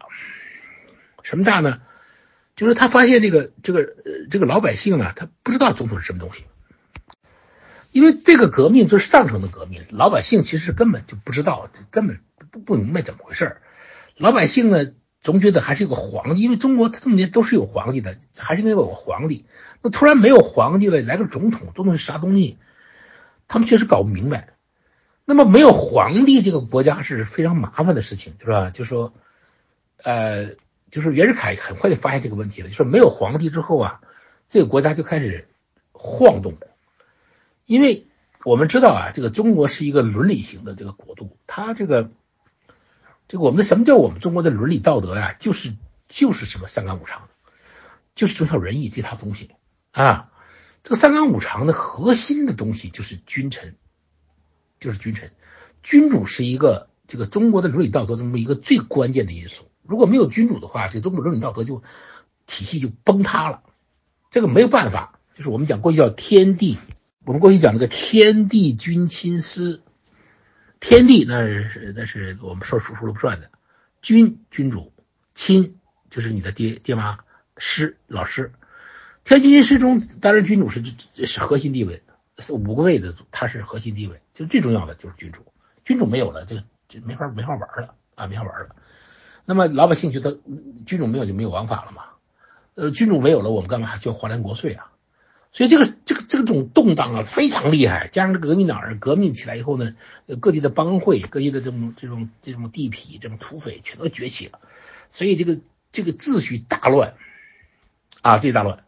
[1.22, 1.82] 什么大呢？
[2.56, 3.94] 就是他发现这个这个
[4.30, 6.46] 这个老百姓呢，他不知道总统是什么东西。
[7.92, 13.58] 因为这个革命就是上层的革命，老百姓其实根本就不知道，根本不不明白怎么回事
[14.16, 14.86] 老百姓呢，
[15.20, 19.44] 总觉得还是有个皇帝，因为中国这么多年都是有皇帝的，还是因为有个皇帝。
[19.82, 22.56] 那突然没有皇帝了，来个总统，总统是啥东西？
[23.48, 24.53] 他们确实搞不明白。
[25.24, 28.70] 那么没有皇帝，这个国家是非常麻烦的事情，是吧？
[28.70, 29.14] 就说，
[30.02, 30.56] 呃，
[30.90, 34.00] 就是袁世凯很快就发现这个问题了，就说没有皇帝之后啊，
[34.48, 35.48] 这个国家就开始
[35.92, 36.58] 晃动。
[37.64, 38.06] 因为
[38.44, 42.10] 我们知道啊，这个中国是一个伦理型的这个国度，它这个
[43.26, 45.34] 这个我们的什么叫我们中国的伦理道德呀？
[45.38, 45.74] 就是
[46.06, 47.30] 就是什么三纲五常，
[48.14, 49.50] 就是忠孝仁义这套东西
[49.92, 50.30] 啊。
[50.82, 53.76] 这个三纲五常的核心的东西就是君臣，
[54.84, 55.32] 就是君臣，
[55.82, 59.64] 君主是一个这个中国的伦理道德中的一个最关键的因素。
[59.82, 61.82] 如果没有君主的话，这中国伦理道德就
[62.44, 63.62] 体系就崩塌了。
[64.30, 66.76] 这个没有办法，就是我们讲过去叫天地。
[67.24, 69.80] 我们过去讲那个天地君亲师，
[70.80, 73.50] 天地那是那是我们说说说了不算的，
[74.02, 74.92] 君君主，
[75.34, 75.78] 亲
[76.10, 77.20] 就是你的爹爹妈，
[77.56, 78.52] 师老师，
[79.24, 80.82] 天君亲师中当然君主是
[81.14, 82.02] 是核心地位，
[82.36, 85.46] 是五个位的他是核心地位，就最重要的就是君主，
[85.84, 86.58] 君主没有了就
[86.88, 88.76] 就没法没法玩了啊没法玩了，
[89.46, 90.38] 那么老百姓觉得
[90.84, 92.02] 君主没有就没有王法了嘛，
[92.74, 94.90] 呃君主没有了我们干嘛交华联国税啊？
[95.52, 99.94] 所以这个这个这种动荡啊非常厉害，加上这革命党人革命起来以后呢，
[100.40, 104.58] 各地的帮会、各地的这种这种这种地痞、这种土匪全都崛起了，
[105.12, 105.60] 所以这个
[105.92, 107.14] 这个秩序大乱
[108.20, 108.82] 啊，秩序大乱。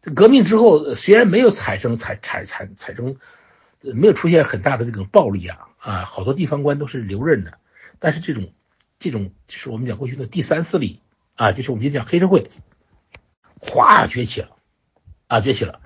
[0.00, 3.16] 这革命之后虽然没有产生产产产产生，
[3.82, 7.58] 没有出现很大的这种暴力啊啊，好多地方官都是留任的，
[7.98, 8.52] 但是这种
[8.98, 11.00] 这种就是我们讲过去的第三势力
[11.36, 12.50] 啊，就是我们今天讲黑社会，
[13.60, 14.56] 哗崛起了。
[15.30, 15.78] 啊，崛起了，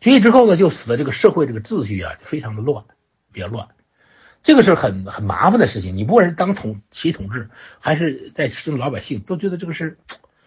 [0.00, 2.84] 崛起之后呢，就使得这个社会这个秩序啊，就非常的乱，
[3.32, 3.68] 比较乱。
[4.42, 5.96] 这个是很很麻烦的事情。
[5.96, 7.48] 你不管是当统企业统治，
[7.80, 9.96] 还是在其中老百姓，都觉得这个事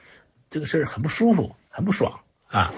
[0.52, 2.72] 这个事儿很不舒服，很不爽啊。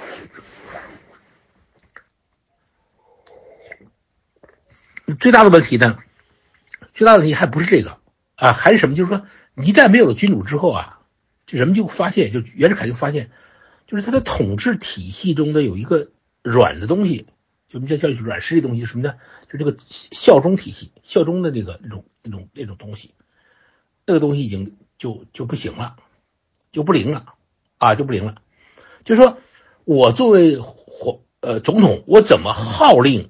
[5.15, 5.97] 最大的问题呢，
[6.93, 7.99] 最大的问题还不是这个
[8.35, 8.95] 啊，还是什么？
[8.95, 10.99] 就是说，一旦没有了君主之后啊，
[11.45, 13.29] 就人们就发现，就袁世凯就发现。
[13.87, 16.09] 就是他的统治体系中的有一个
[16.43, 17.25] 软的东西，
[17.69, 19.15] 就我们叫叫软实力东西，什么呢？
[19.49, 23.13] 就这个效忠体系，效忠的那个那种那种那种东西，
[24.05, 25.95] 那个东西已经就就不行了，
[26.73, 27.35] 就不灵了
[27.77, 28.41] 啊，就不灵了。
[29.05, 29.37] 就是说
[29.85, 33.29] 我作为皇呃总统，我怎么号令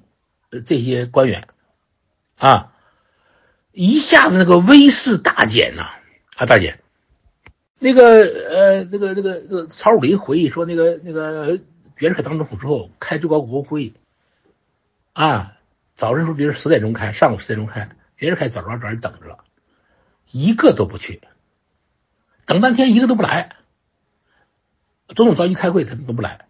[0.66, 1.46] 这些官员
[2.38, 2.72] 啊？
[3.72, 5.90] 一下子那个威势大减呐
[6.36, 6.80] 啊，大减。
[7.78, 11.60] 那个呃，那个那个那个曹汝霖回忆说，那个那个
[11.96, 13.94] 袁世凯当总统之后开最高国会议，
[15.12, 15.56] 啊，
[15.94, 19.44] 早晨说比如十点钟开，上午十点钟开，袁世凯早早早就等着了，
[20.32, 21.22] 一个都不去，
[22.46, 23.54] 等半天一个都不来，
[25.14, 26.48] 总统召集开会他们都不来，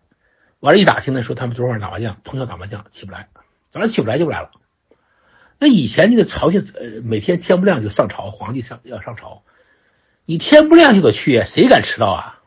[0.60, 3.28] 完了，一打听呢说他们昨晚打麻将，通宵打麻将起不来，
[3.68, 4.50] 早上起不来就不来了，
[5.58, 9.42] 那以前那个朝鲜呃每天天不亮就上朝，皇帝上要上朝，
[10.24, 12.42] 你天不亮就得去，谁敢迟到啊？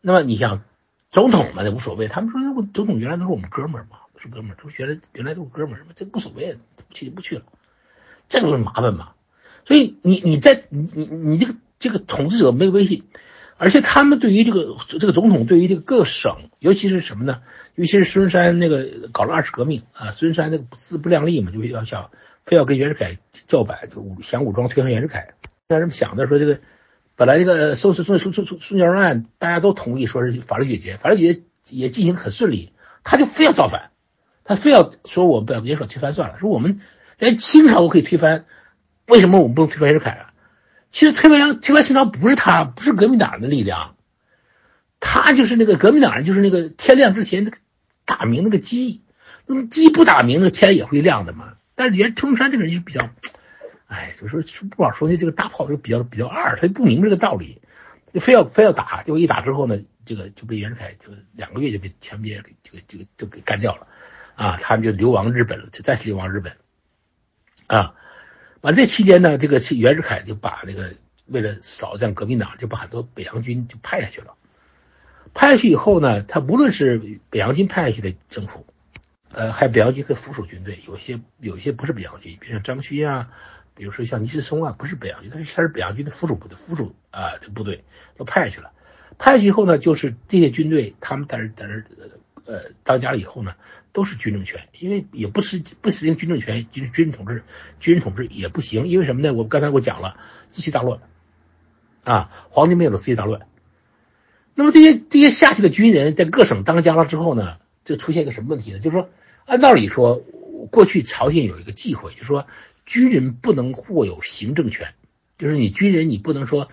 [0.00, 0.62] 那么你想，
[1.10, 2.08] 总统嘛，那无所谓。
[2.08, 6.58] 他们说，我总统原来都是我们哥们儿嘛，是哥们儿，都原来原来都是哥们儿，这无所谓，
[6.88, 7.44] 不去就不去了，
[8.28, 9.12] 这不是麻烦嘛？
[9.66, 13.04] 所以你你在你你你这个这个统治者没有威信，
[13.60, 17.42] 而且他们对于这个这个总统对于这个各省，尤其是什么呢？
[17.74, 22.10] 尤其是孙中山那个搞了二次革命啊，孙中山那个自不量力嘛，就要想
[22.46, 25.34] 非要跟袁世凯叫板，就武想武装推翻袁世凯，
[25.68, 26.58] 但是想的说这个。
[27.16, 32.72] 本来这个收拾孙孙孙孙孙中山案，大家都同意说是法律解决，法律解决也进行很顺利，
[33.04, 33.90] 他就非要造反，
[34.42, 36.80] 他非要说我们把元首推翻算了，说我们
[37.18, 38.46] 连清朝都可以推翻，
[39.06, 40.29] 为什么我们不能推翻袁世凯啊？
[40.90, 43.96] 其实推翻推翻清朝不是他，不是革命党的力量，
[45.00, 47.58] 他就是那个革命党人，就是那个天亮之前那个
[48.04, 49.02] 打鸣那个鸡，
[49.46, 51.54] 那么鸡不打鸣，那天也会亮的嘛。
[51.74, 53.08] 但是袁春山这个人就比较。
[53.92, 57.60] 哎，就说不好说，那这个大炮就比较比较二，他就不明白这个道理，
[58.14, 63.88] 就非要非要打，结果一打之后呢，这个就被袁世凯就两个月就被全灭，这个这个就给干掉了，
[64.36, 66.56] 啊，他们就流亡日本了，就再次流亡日本，
[67.66, 67.96] 啊，
[68.60, 70.94] 完这期间呢，这个袁世凯就把那个
[71.26, 74.34] 为了扫荡革命党，就把很多北洋军就派下去了，
[75.34, 78.66] 派下去以后呢，他无论是北洋军派下去的政府，
[79.32, 83.30] 呃，还有北洋军的附属军队，有些有些不是北洋军，比如像张勋啊。
[83.72, 87.82] 比如说像倪世松啊，不是北洋军，他是他是北洋军的附属部的附属啊，这部队
[88.14, 88.72] 都派下去了。
[89.16, 92.19] 派下去以后呢，就是这些军队，他们在这在这
[92.50, 93.54] 呃当家了以后呢，
[93.92, 97.44] 都是军政权，因为也不实不实行军政权，军军人统治，
[97.78, 99.32] 军人统治也不行，因为什么呢？
[99.32, 100.16] 我刚才我讲了，
[100.50, 101.00] 秩序大乱
[102.04, 103.42] 啊，皇帝没有了，秩序大乱。
[104.54, 108.78] 那么这些这些下去的军人在各省当家了之后呢，就出现一个什么问题呢？
[108.80, 109.08] 就是说，
[109.46, 110.22] 按道理说，
[110.70, 112.46] 过去朝廷有一个忌讳，就是说。
[112.86, 114.94] 军人不能握有行政权，
[115.38, 116.70] 就是你军人，你不能说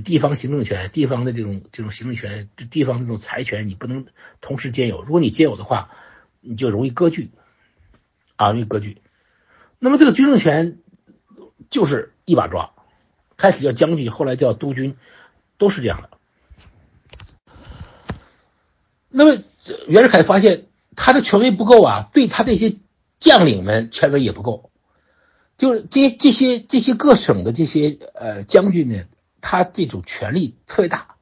[0.00, 4.06] 地方行政权、地方的这种这种行政权、地方这种财权，你不能
[4.40, 5.02] 同时兼有。
[5.02, 5.90] 如果你兼有的话，
[6.40, 7.30] 你就容易割据，
[8.36, 9.02] 啊，容易割据。
[9.78, 10.78] 那么这个军政权
[11.68, 12.72] 就是一把抓，
[13.36, 14.96] 开始叫将军，后来叫督军，
[15.58, 16.10] 都是这样的。
[19.10, 19.42] 那么
[19.88, 20.66] 袁世凯发现
[20.96, 22.76] 他的权威不够啊，对他这些
[23.18, 24.70] 将领们权威也不够。
[25.58, 29.04] 就是这这些这些各省的这些呃将军呢，
[29.42, 31.16] 他这种权力特别大。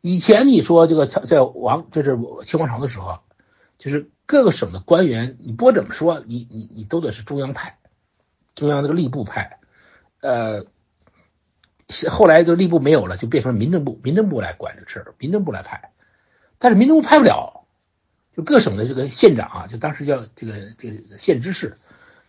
[0.00, 3.18] 以前你说这个在王就是清王朝的时候，
[3.78, 7.78] 就是各个省的官员，你不管怎么说，你你你都得是中央派，
[8.54, 9.58] 中央这个吏部派。
[10.20, 10.66] 呃，
[12.08, 15.92] 后来就吏部没有了，就变成民政部，民政部来管这事儿，民政部来派。
[16.58, 17.66] 但是民政部派不了，
[18.36, 21.76] 就各省的这个县长啊，就当时叫这个这个县知事，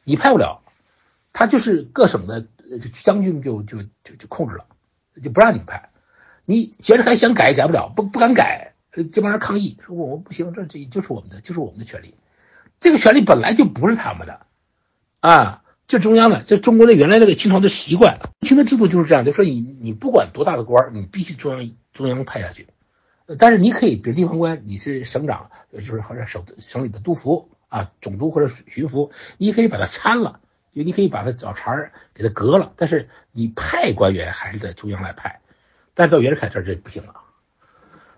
[0.04, 0.62] 你派不了。
[1.32, 2.48] 他就是各省的
[3.04, 4.66] 将军，就就就就控制了，
[5.20, 5.90] 就不让你们派。
[6.46, 8.74] 你袁世凯想改也改不了，不不敢改，
[9.12, 12.16] 这帮人抗议说我们不行，这这就是我们的，就是我们的权利。
[12.80, 14.46] 这个权利本来就不是他们的
[15.20, 22.68] 啊，就中央的，就中国的原来那个清朝的习惯，清的制度就是这样，就说你你不管多大的官，你必须中央中央派下去。
[23.38, 30.40] 但是你可以，比如地方官，你是省长，就是或者省省里的督抚啊，总督或者巡抚，你可以把他参了。
[30.84, 35.42] 你可以把他找茬儿给他革了，但是你派官员还是在中央来派，
[35.94, 37.16] 但是到袁世凯这儿这不行了，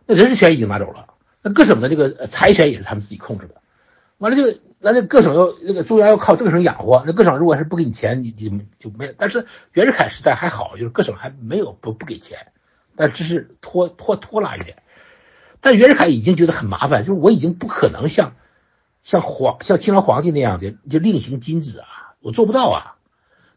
[0.05, 3.55] 那人事权已经拿走了，那各省的这个财权也是他们自己控制的，
[4.18, 8.49] 完了就那那各省要那个中央要靠这个省养活，那各省如果是不给你钱，你就
[8.80, 9.14] 就没。
[9.18, 12.51] 但是袁世凯时代还好，就是各省还没有不不给钱，
[12.95, 14.78] 但只是拖拖拖拉一点。
[15.59, 18.34] 但袁世凯已经觉得很麻烦，就是我已经不可能像
[19.03, 22.11] 像皇像清朝皇帝那样的就另行金子啊。
[22.22, 22.95] 我做不到啊！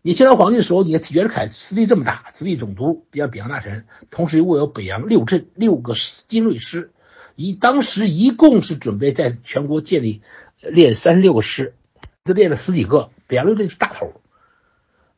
[0.01, 5.95] 你清朝皇帝的时候，你看袁世凯实力这么大，直隶总督，比北洋大臣，同时握有北洋六镇六个
[6.27, 6.93] 精锐师，
[7.37, 10.23] 一当时一共是准备在全国建立
[10.59, 11.75] 练三十六个师，
[12.25, 14.13] 就练了十几个，北洋六镇是大头。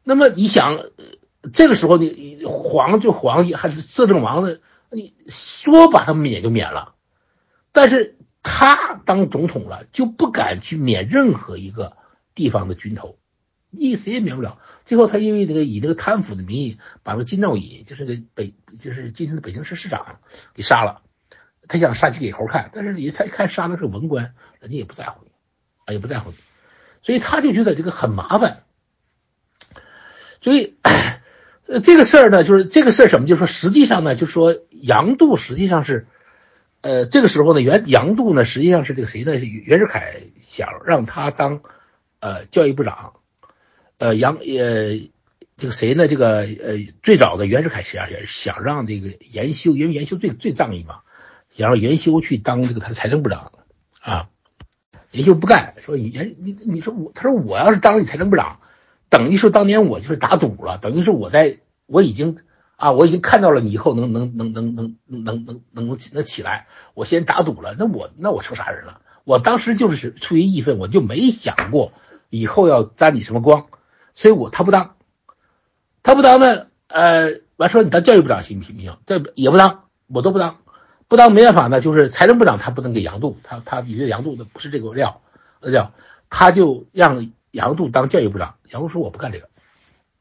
[0.05, 0.79] 那么你想，
[1.53, 4.59] 这个时候你皇就皇帝还是摄政王呢？
[4.91, 6.95] 你说把他免就免了，
[7.73, 11.97] 但是他当总统了，就不敢去免任何一个
[12.37, 13.17] 地方的军头。
[13.79, 14.59] 一谁也免不了。
[14.85, 20.21] 最后，他因为这个以这个贪腐的名义，把那个金兆尹，就是个北，就是今天的北京市市长，
[20.55, 21.03] 给杀了。
[21.69, 25.31] 他想杀鸡给猴看，但是你才看杀的是文官，人家也不在乎你，
[25.85, 26.37] 啊，也不在乎你。
[27.03, 28.63] 所以他就觉得这个很麻烦。
[30.41, 30.77] 所以
[31.67, 33.27] 呃这个事儿呢，就是这个事儿什么？
[33.27, 36.07] 就是说，实际上呢，就是说杨度实际上是，
[36.83, 39.35] 呃，这个时候呢，袁杨度呢，实际上是这个谁呢？
[39.35, 41.63] 袁世凯想让他当
[42.21, 43.15] 呃教育部长。
[43.99, 45.09] 呃杨呃
[45.57, 46.09] 这个谁呢？
[46.09, 51.01] 这个呃最早的袁世凯想想让这个严修，因为严修最最仗义嘛，
[51.51, 53.53] 想让严修去当这个他的财政部长
[54.01, 54.29] 啊。
[55.13, 58.61] 严修不干，说严你你说我，他说我要是当你财政部长，
[59.09, 62.37] 等于说当年我就是打赌了，等于是我在我已经
[62.75, 69.01] 啊我已经看到了你以后能能能能能能能能能能起来，我先打赌了，那我那我成啥人了？
[69.25, 71.93] 我当时就是出于义愤，我就没想过
[72.29, 73.69] 以后要沾你什么光，
[74.17, 74.97] 所以我他不当，
[76.03, 78.99] 他不当呢，呃，完说你当教育部长行不行不行？
[79.07, 80.59] 这也不当，我都不当。
[81.09, 85.21] 不当没办法呢，就是财政部长他不能给杨度，他他你这杨度的不是这个料，
[85.61, 85.93] 料，
[86.31, 88.57] 他就让杨度当教育部长。
[88.73, 89.49] 杨度说我不干这个，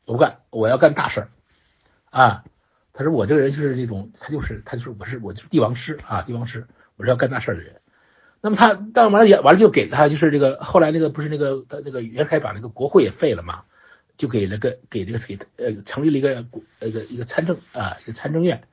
[0.05, 1.29] 我不干，我要干大事儿，
[2.11, 2.43] 啊，
[2.93, 6.67] 他说我这个人就是那种，他就是他就是我是我就是帝王师啊，帝王师，
[6.97, 7.81] 我是要干大事儿的人。
[8.41, 13.63] 那么他当完了也完了就给他就是这个后来那个不是那个他那个袁凯把那个国会也废了嘛，
[14.18, 16.45] 就给了个给这个给呃成立了一个
[16.82, 18.68] 一个一个参政啊一个参政院。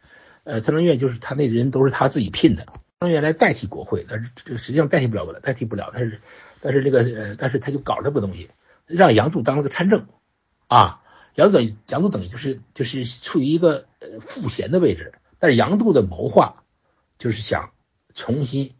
[0.45, 5.93] 呃，参政院就是他那人都是他自己聘的，参政院来代替国会，但是这个实际上代替不了的，代替不了。
[5.95, 6.21] 但是，
[6.61, 8.51] 但是这个呃，但是他就搞这个东西，
[8.87, 10.09] 让杨度当了个参政，
[10.67, 11.01] 啊，
[11.37, 15.13] 杨度等于杨度等于就是就是处于一个呃副衔的位置。
[15.39, 16.65] 但是杨度的谋划
[17.19, 17.71] 就是想
[18.13, 18.75] 重新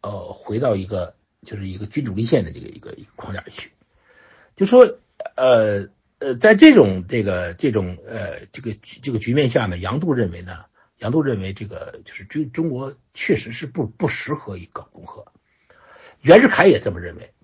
[0.00, 3.72] 呃回到一个就是一个君主立宪的这个一个一个框架里去，
[4.54, 4.98] 就说
[5.36, 10.64] 呃呃，在这种这个这种呃这个这个局面下呢，杨度认为呢。
[10.98, 15.26] 杨度认为，这个就是中中国确实是不不适合一个共和。
[16.22, 17.34] 袁世凯也这么认为。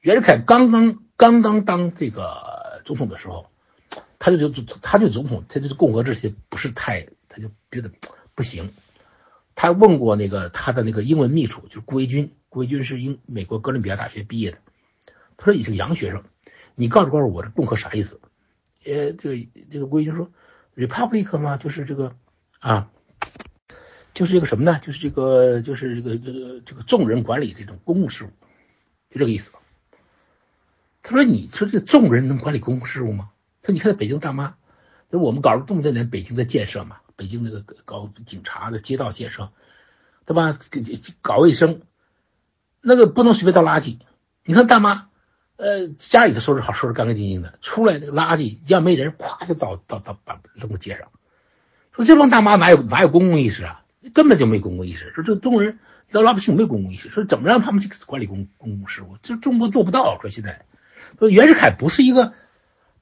[0.00, 3.50] 袁世凯刚刚刚刚当这个总统的时候，
[4.20, 7.90] 他就就他就总统，他就是共和制些不是太，他就觉得
[8.36, 8.72] 不行。
[9.56, 14.58] 他问过那个他的那个英文秘书，就是顾维钧，顾维钧是英美国哥伦比亚大学毕业的。
[15.36, 16.22] 他说：“你是个洋学生，
[16.78, 18.20] 你告诉告诉我这共和啥意思？”
[18.86, 20.30] 呃，这个这个顾维钧说
[20.76, 22.14] ：“Republic 嘛，就是这个。”
[22.60, 22.90] 啊，
[24.14, 24.80] 就是这个什么呢？
[24.80, 28.28] 就是这个，就是这个，这个，这个众人管理这种公共事务，
[29.10, 29.52] 就这个意思。
[31.02, 33.30] 他说：“你说这个众人能管理公共事务吗？”
[33.62, 34.56] 他说：“你看北京大妈，
[35.10, 39.52] 就是我们搞了这么多年北京的建设嘛，北京那个搞警察的街道建设，
[40.26, 40.58] 对吧？
[41.22, 41.82] 搞卫生，
[42.80, 43.98] 那个不能随便倒垃圾。
[44.44, 45.07] 你看大妈，
[45.58, 51.08] 呃，家里头收拾好，收拾干干净净的，出来那个垃圾要没人，咵就倒倒倒把扔到街上。”
[51.92, 53.82] 说这帮大妈哪有哪有公共意识啊？
[54.14, 55.12] 根本就没公共意识。
[55.16, 55.80] 说这中国人
[56.10, 57.10] 老老百姓没公共意识。
[57.10, 59.16] 说怎么让他们去管理公公共事务？
[59.20, 60.16] 这中国做不到。
[60.22, 60.64] 说现在，
[61.18, 62.34] 说袁世凯不是一个，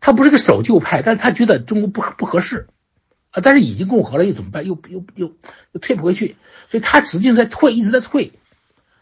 [0.00, 2.68] 他不是个守旧派，但是他觉得中国不不合适
[3.32, 3.42] 啊。
[3.42, 4.66] 但是已经共和了，又怎么办？
[4.66, 5.34] 又又又
[5.72, 6.36] 又退不回去。
[6.70, 8.32] 所以他实际上在退，一直在退。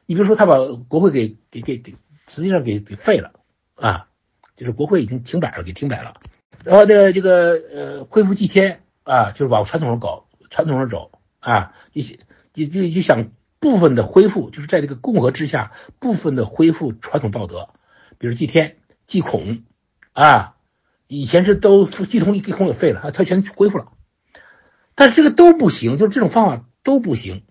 [0.06, 0.56] 你比如说，他把
[0.88, 1.94] 国会给给给给，
[2.26, 3.30] 实际上给给废了
[3.74, 4.08] 啊，
[4.56, 6.20] 就是国会已经停摆了，给停摆了。
[6.64, 8.80] 然后这个这个呃，恢复祭天。
[9.06, 12.00] 啊，就是往传统上搞，传统上走啊，就
[12.54, 17.68] 就就就想部分的恢复，就是在这个共和之下，部分的恢复传统道德，
[18.16, 19.62] 比如祭天、祭孔
[20.14, 20.56] 啊，
[21.06, 23.92] 以前是都祭孔、祭孔也废了，他他全恢复了，
[24.94, 27.44] 但是这个都不行，就是这种方法都不行，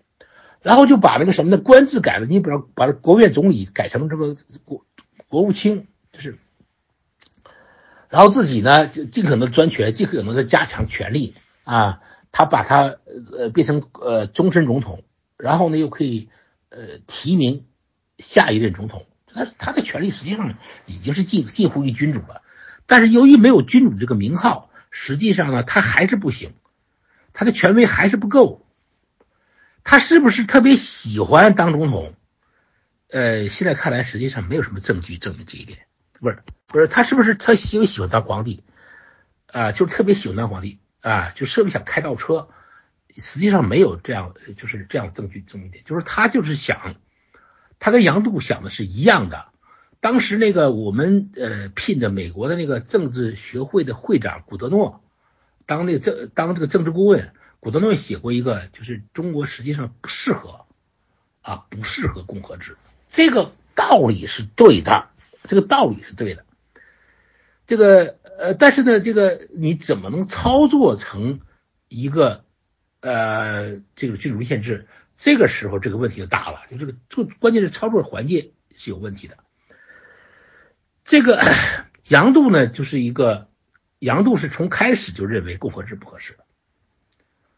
[0.60, 4.84] 然后就把那个什么的官制改了，你比如把国务院总理改成这个国
[5.28, 6.38] 国务卿，就是。
[8.08, 11.34] 然后自己呢，就尽可能专权，尽可能的加强权力
[11.64, 12.00] 啊。
[12.30, 12.96] 他把他
[13.36, 15.04] 呃变成呃终身总统，
[15.36, 16.28] 然后呢又可以
[16.68, 17.66] 呃提名
[18.18, 19.06] 下一任总统。
[19.32, 20.56] 他他的权力实际上
[20.86, 22.42] 已经是近近乎于君主了。
[22.86, 26.54] 但是由于没有君主这个名号，实际上呢他还是不行，
[27.32, 28.66] 他的权威还是不够。
[29.84, 32.14] 他是不是特别喜欢当总统？
[33.10, 35.86] 呃，现在看来实际上没有什么证据证明这一点。
[36.24, 38.62] 不是不是，他是不是他喜喜欢当皇帝
[39.46, 39.72] 啊？
[39.72, 41.32] 就是特别喜欢当皇帝啊？
[41.36, 42.48] 就特别想开倒车，
[43.14, 46.94] 实际上没有这样，就是这样证据证明点，就是他就是想，
[47.78, 49.48] 他跟杨度想的是一样的。
[50.00, 55.04] 当时那个我们呃聘的美国的那个政治学会的会长古德诺
[55.66, 60.64] 当那个政当这个政治顾问，古德诺写过一个，就是中国实际上不适合
[61.42, 65.10] 啊，不适合共和制，这个道理是对的。
[65.44, 66.44] 这个道理是对的，
[67.66, 71.40] 这个呃，但是呢，这个你怎么能操作成
[71.88, 72.44] 一个
[73.00, 74.88] 呃这个君主立宪制？
[75.16, 79.36] 这个时候这个问题就大了，就这个就关键是操作环节是有问题的。
[81.04, 81.40] 这个
[82.08, 83.48] 杨度呢，就是一个
[83.98, 86.36] 杨度是从开始就认为共和制不合适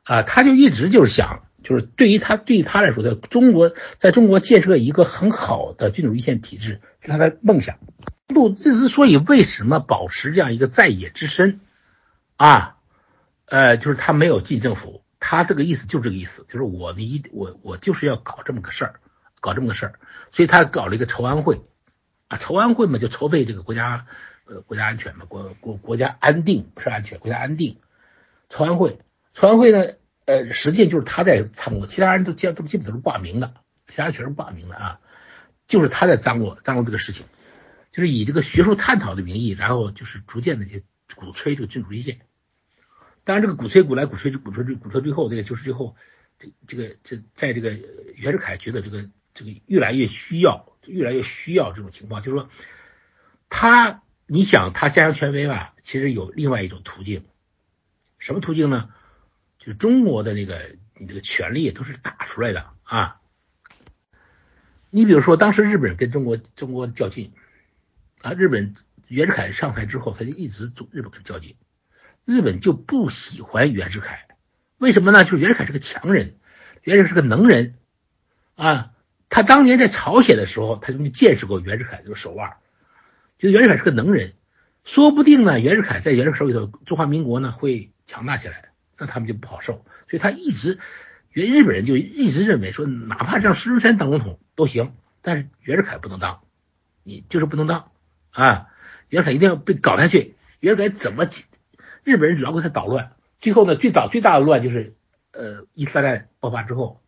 [0.02, 7.08] 啊，他就一直就是想，就是对于他对于他来说，在中国在中国建设一个很好的君主立宪体制是。
[7.08, 7.78] 他的梦想。
[8.28, 11.60] 度之所以为什么保持这样一个在野之身
[12.36, 12.76] 啊，
[13.46, 19.00] 呃，就是他没有进政府，他这个意思就这个意思，就是我的一我我就是要搞这么个事儿，
[19.40, 19.94] 搞这么个事儿，
[20.32, 21.62] 所以他搞了一个筹安会
[22.26, 24.06] 啊，筹安会嘛，就筹备这个国家
[24.44, 27.78] 呃国家安全嘛，国国国家安定不是安全，国家安定，
[28.48, 28.98] 筹安会，
[29.34, 29.92] 筹安会呢，
[30.26, 33.54] 呃，实际就是他在参谋，其他人都基都基本都是挂名的，
[33.86, 35.00] 其他全是挂名的啊，
[35.66, 37.24] 就是他在张罗张罗这个事情。
[37.92, 42.20] 就是以这个学术探讨的名义，然后就是逐渐的去鼓吹这个君主立宪。
[43.24, 45.96] 当然，这个鼓吹鼓来鼓吹鼓吹鼓吹最后，这个就是最后
[46.38, 47.70] 这这个这在这个
[48.14, 52.50] 袁世凯觉得这个这个越来越需要，越来越需要这种情况，就是说
[53.48, 57.24] 他你想他加强权威吧，其实有另外一种途径，
[58.18, 58.90] 什么途径呢？
[59.66, 63.20] 就中国的那个你这个权力都是打出来的啊。
[64.90, 67.32] 你比如说，当时日本人跟中国中国较劲。
[68.22, 68.74] 啊，日本
[69.08, 71.54] 袁世凯上台之后，他就一直走日本跟较劲，
[72.24, 74.26] 日本就不喜欢袁世凯，
[74.78, 75.22] 为什么呢？
[75.22, 76.34] 就是袁世凯是个强人，
[76.82, 77.74] 袁世凯是个能人
[78.54, 78.92] 啊。
[79.28, 82.56] 他当年在朝鲜的时候，他就见识过袁世凯这个手腕，
[83.38, 84.32] 就袁世凯是个能人，
[84.82, 89.84] 说不定呢，袁世凯在袁世凯手里头，中华民国呢会强大起来，那他们就不好受。
[90.08, 90.78] 所以他一直，
[91.30, 96.42] 原日本人就一直认为说，哪怕让孙中山当总统都行，但是袁世凯不能当，
[97.02, 97.90] 你就是不能当。
[98.30, 98.68] 啊，
[99.08, 100.34] 袁世凯一定要被搞下去。
[100.60, 101.28] 袁世凯怎么？
[102.04, 103.12] 日本人老给他捣乱。
[103.40, 104.94] 最后呢，最早最大的乱就是，
[105.32, 107.02] 呃，一三战爆发之后，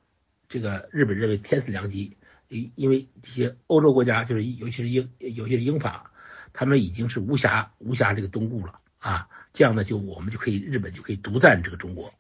[0.49, 2.17] 这个日本认为天赐良机，
[2.49, 6.11] 因因为这些欧洲国家，就是尤其是英，尤其是英法，
[6.53, 8.81] 他们已经是无暇无暇这个东顾了
[9.13, 9.29] 啊。
[9.53, 12.13] 这样呢，就我们就可以，日本就可以独占这个中国。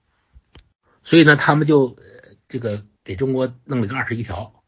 [1.04, 4.62] 所以呢，他们就呃这个给中国弄了个二十一条，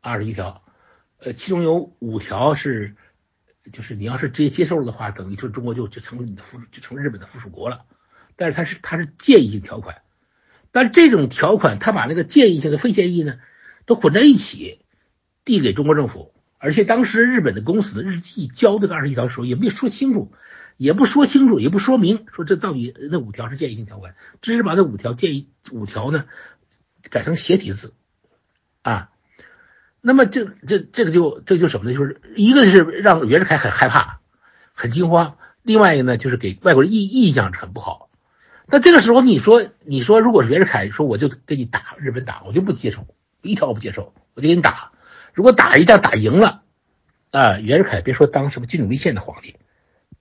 [0.00, 0.62] 二十一条，
[1.18, 2.96] 呃，其中有五条是。
[3.70, 7.84] 就是你要是直接接受了的话，等于说中国就就成了你的附就成日本的附属国了。
[8.34, 10.00] 但是它是它是建议性条款，
[10.72, 13.38] 但这种条款他把那个建议性和非建议呢
[13.84, 14.80] 都混在一起
[15.44, 20.32] 递给中国政府，而且当时日本的公司的日记交这个二十一条的时候也没说清楚，
[20.78, 26.24] 也不说清楚，也不说明说这到底那五条是建议性条款，只是把这五条建议五条呢
[27.10, 27.92] 改成斜体字
[28.80, 29.10] 啊。
[30.00, 31.96] 那么这这这个就这就什么呢？
[31.96, 34.20] 就是一个是让袁世凯很害怕、
[34.72, 38.08] 很惊慌；另外一个呢，就是给外国人印印象很不好。
[38.66, 43.06] 那这个时候你说，你说如果是袁世凯说我就跟你打日本打，我就不接受，
[43.42, 44.92] 一条我不接受，我就给你打。
[45.34, 46.62] 如果打一仗打赢了，
[47.32, 49.56] 啊，袁世凯别说当什么君主立宪的皇帝，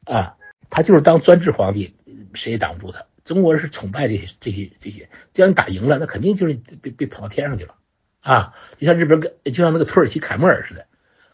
[0.06, 0.36] 啊，
[0.70, 1.96] 他就是当专制皇帝，
[2.34, 3.06] 谁也挡不住他。
[3.24, 7.76] 中国人是崇拜这些这些这些，只要你打赢了，那肯定就是被被捧到天上去了。
[8.22, 10.86] 啊，就像日本跟就像那个土耳其凯末尔似的，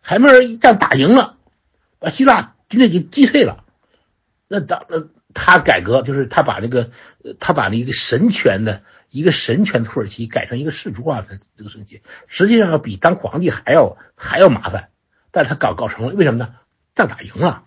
[0.01, 1.37] 凯末尔一战打赢了，
[1.99, 3.63] 把希腊军队给击退了。
[4.47, 6.91] 那当那他改革就是他把那个
[7.39, 14.89] 他把那个神权的一个神权土耳其改成一个世族化的这个神权，实际上要比当皇帝还要还要麻烦。
[15.31, 16.53] 但是他搞搞成了，为什么呢？
[16.93, 17.65] 仗打赢了，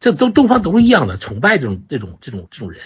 [0.00, 2.80] 这都东方都是一样的，崇拜这种这种这种这种人。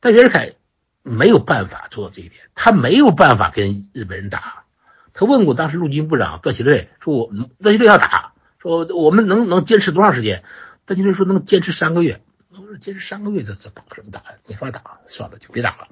[0.00, 0.54] 但袁世凯
[1.02, 4.64] 没有办法做到这一点，他没有办法跟日本人打。
[5.12, 10.44] 他问过当时陆军部长段祺瑞，说：“我段祺瑞要打，说我们能能坚持多长时间？”
[10.86, 14.22] 段祺瑞说：“能坚持三个月。”我说：“坚持三个月，这这打什么打？
[14.46, 15.88] 没法打，算了，就别打了。”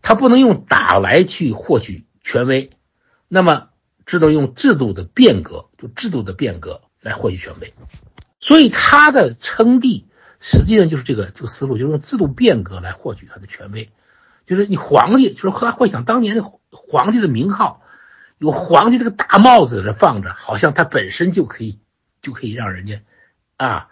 [0.00, 2.70] 他不能用打来去获取权威，
[3.28, 3.68] 那么
[4.06, 7.74] 只能用制度的变革，就制度的变革来获取权威。
[8.40, 10.06] 所以他的称帝
[10.40, 13.90] 实际上就是这个这个思路，就是用制度变革来获取他的权威。
[14.46, 16.44] 就是你皇帝，就是他幻想当年的。
[16.72, 17.82] 皇帝的名号，
[18.38, 21.80] 有皇帝这个大帽子在这放着，好像他本身就可以，
[22.22, 23.02] 就可以让人家，
[23.56, 23.88] 啊，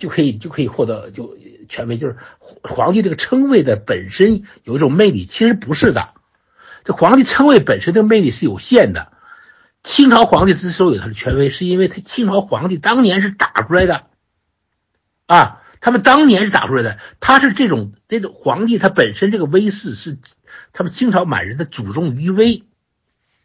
[0.00, 1.38] 就可以就可以获得就
[1.68, 6.08] 权威，就是皇帝这个称谓的本身有一种魅力，其实不是的。
[6.82, 9.12] 这皇帝称谓本身的魅力是有限的。
[9.88, 14.04] 清朝皇帝之所以有他的权威，是因为他清朝皇帝当年是打出来的，
[15.24, 20.18] 啊，他们当年是打出来的，他是这种这种皇帝，他本身这个威势是。
[20.72, 22.64] 他们清朝满人的祖宗余威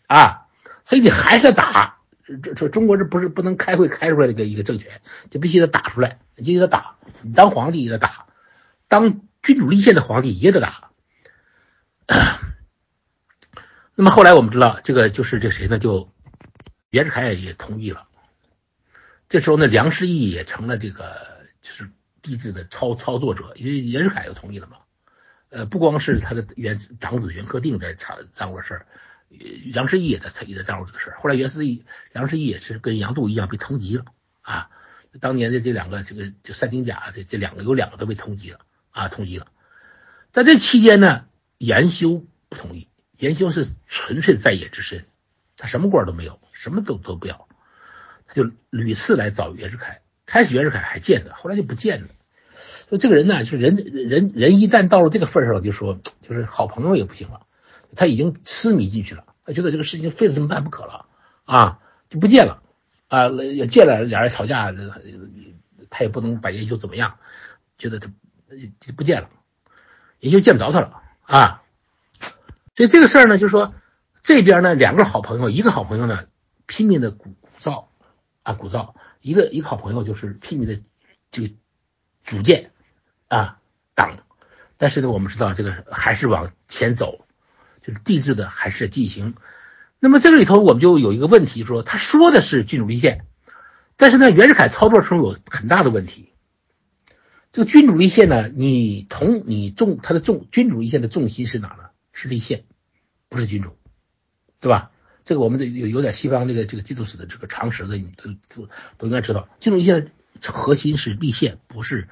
[0.07, 0.47] 啊，
[0.83, 1.99] 所以你还是打，
[2.43, 8.27] 这这中国这不是不能开会开出来的一个一个政权，就必须得打出来，你就得打，你当皇帝也得打，
[8.87, 10.91] 当君主立宪的皇帝也得打。
[13.95, 15.79] 那么后来我们知道，这个就是这谁呢？
[15.79, 16.12] 就
[16.93, 18.07] 袁世凯也同意了。
[19.27, 21.89] 这时候呢，梁士义也成了这个就是
[22.21, 24.77] 帝制的操操作者，因为袁世凯又同意了嘛。
[25.49, 28.85] 呃，不光是他的原长子袁克定在掌掌握事儿，
[29.29, 31.17] 梁士义也在也在掌握这个事儿。
[31.17, 34.05] 后来袁世义、梁士义也是跟杨度一样被通缉了
[34.41, 34.69] 啊。
[35.19, 38.59] 当年的这两个这个就三丁甲这这两个有两个都被通缉了
[38.91, 39.47] 啊，通缉了。
[40.31, 41.25] 在这期间呢，
[41.57, 42.87] 严修不同意，
[43.17, 45.07] 严修是纯粹在野之身，
[45.57, 47.49] 他什么官都没有，什么都都不要，
[48.25, 49.99] 他就屡次来找袁世凯。
[50.25, 52.07] 开始袁世凯还见他，后来就不见了。
[52.87, 57.41] 说这个人呢，就人人人一旦到了这个份上，就说就是好朋友也不行了，
[57.97, 61.05] 他已经痴迷进去了，他觉得这个事情非得这么办不可了
[61.43, 62.63] 啊，就不见了。
[63.09, 64.73] 啊，也见了，俩人吵架，
[65.89, 67.17] 他也不能把严修怎么样，
[67.77, 68.07] 觉得他
[68.79, 69.29] 就不见了，
[70.19, 71.61] 也就见不着他了啊。
[72.77, 73.75] 所以这个事儿呢，就是说
[74.21, 76.23] 这边呢，两个好朋友，一个好朋友呢
[76.65, 77.87] 拼命的鼓鼓噪
[78.43, 80.81] 啊鼓噪，一个一个好朋友就是拼命的
[81.31, 81.53] 这个
[82.23, 82.71] 组建
[83.27, 83.59] 啊
[83.95, 84.19] 党，
[84.77, 87.25] 但是呢，我们知道这个还是往前走，
[87.81, 89.35] 就是帝制的还是进行。
[89.99, 93.25] 那么这个里头，我们就有一个问题，说他说的是君主立宪，
[93.95, 96.33] 但是呢，袁世凯操作中有很大的问题。
[97.51, 101.89] 这个君主立宪呢，你同你重他的重君主立宪的重心是哪呢？
[102.11, 102.65] 是立宪，
[103.29, 103.77] 不是君主，
[104.59, 104.91] 对吧？
[105.25, 110.11] 这个我们得有有点西方这个这个基督史的这个常识的，你都都都应该知道，君主立宪的
[110.51, 112.07] 核心是立宪，不是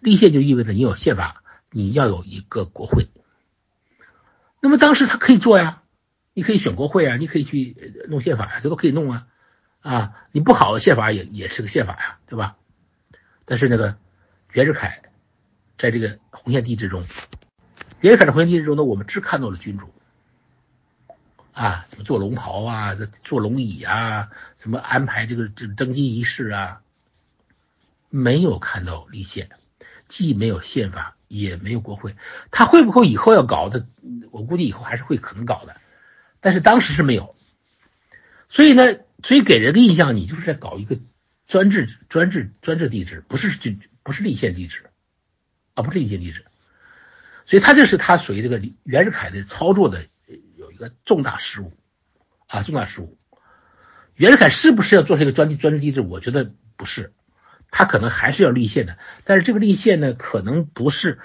[0.00, 3.08] 立宪就意味着你有宪法，你要有一个国会。
[4.60, 5.82] 那么当时他可以做呀。
[6.38, 9.26] 你可以选国会啊，你可以去弄宪法呀，这都可以弄啊，
[9.80, 12.58] 啊，你不好的宪法也也是个宪法呀，对吧？
[13.46, 13.96] 但是那个
[14.52, 15.00] 袁世凯
[15.78, 17.06] 在这个红线地之中，
[18.02, 19.94] 袁世凯的红线地之中呢，我们只看到了君主
[21.56, 24.28] 啊，怎么坐龙袍啊，坐龙椅啊，
[24.58, 26.82] 怎么安排这个这登基仪式啊，
[28.10, 29.48] 没有看到立宪，
[30.06, 32.14] 既没有宪法，也没有国会，
[32.50, 33.86] 他会不会以后要搞的？
[34.32, 35.80] 我估计以后还是会可能搞的。
[36.40, 37.34] 但是当时是没有，
[38.50, 40.98] 所以呢，所以给人的印象，你就是在搞一个
[41.46, 44.90] 专制、专制、专制帝制，不是就不是立宪帝制，
[45.72, 46.44] 啊，不是立宪帝制。
[47.46, 50.04] 所以他这是他属于这个袁世凯的操作的
[50.76, 51.72] 一个重大失误，
[52.46, 53.16] 啊，重大失误。
[54.14, 56.02] 袁世凯是不是要做这个专制专制帝制？
[56.02, 57.14] 我觉得不是，
[57.70, 61.18] 他可能还是要立宪的，但是这个立宪呢，可能不是。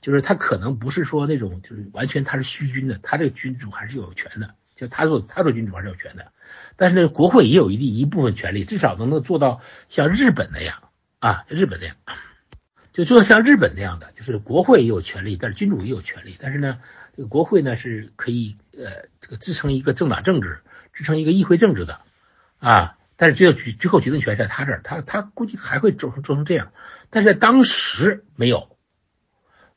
[0.00, 6.32] 就是他可能不是说那种，就是完全他是虚君的，他这个君主还是有权的，就他做他做君主还是有权的，
[6.76, 10.84] 但是呢，国会也有一一部分权利，至少能够做到像日本那样
[11.18, 11.96] 啊，日本那样，
[12.92, 16.78] 就做到像日本那样的，就是国会也有权利，但是君主也有权利，但是呢，
[17.18, 20.60] 这个国会呢是可以呃这个支撑一个政党政治，
[20.92, 22.00] 支撑一个议会政治的
[22.60, 26.70] 啊，但是最后决最后决定权在他这儿，他他估计还会做成做成这样，
[27.10, 28.76] 但是在当时没有。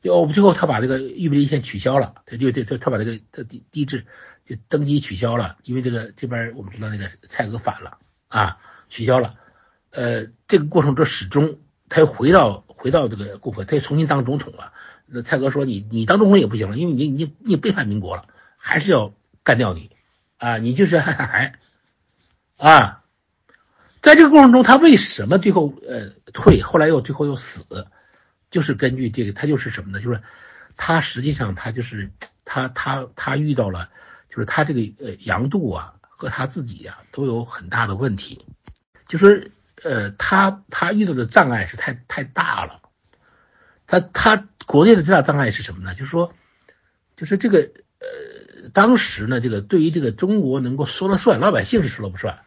[0.02, 4.06] 就最后他把这个预备立宪取消了，他就他他他把这个他帝帝制
[4.46, 7.98] 就登基取消了，因为这个这边我们知道那个蔡锷反了
[8.28, 8.58] 啊，
[8.88, 9.34] 取消了。
[9.90, 11.58] 呃，这个过程中始终
[11.88, 14.72] 他又回到回到这个共和，他又重新当总统了。
[15.06, 18.26] 那蔡锷说你你当总统也不行了，因为你你你背叛民国了，
[18.56, 19.14] 还是要
[19.44, 19.92] 干掉你
[20.36, 21.60] 啊，你就是还
[22.56, 23.04] 啊，
[24.00, 27.86] 在这个过程中他为什么最后呃退，后来又最后又死？
[28.50, 30.00] 就是根据这个，他就是什么呢？
[30.00, 30.20] 就是
[30.76, 32.10] 他实际上他就是
[32.44, 33.90] 他他他遇到了，
[34.28, 38.44] 就是他这个呃杨度啊和他自己呀都有很大的问题，
[39.06, 39.30] 就说
[39.84, 42.80] 呃他他遇到的障碍是太太大了，
[43.86, 45.94] 他他国内的最大障碍是什么呢？
[45.94, 46.34] 就是说
[47.16, 52.40] 就是这个呃当时呢这个对于这个中国能够说了算，老百姓是说了不算，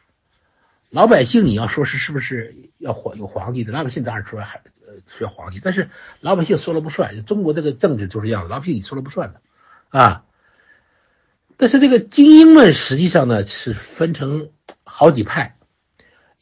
[0.90, 4.96] 老百姓你要说是是不是要皇有皇帝的，老百姓当然说还呃。
[5.12, 5.90] 需要皇帝，但是
[6.22, 7.26] 老百姓说了不算。
[7.26, 9.42] 中国这个政治就是这样，老百姓你说了不算的
[9.90, 10.24] 啊。
[11.58, 14.52] 但是这个精英们实际上呢是分成
[14.86, 15.55] 好几派，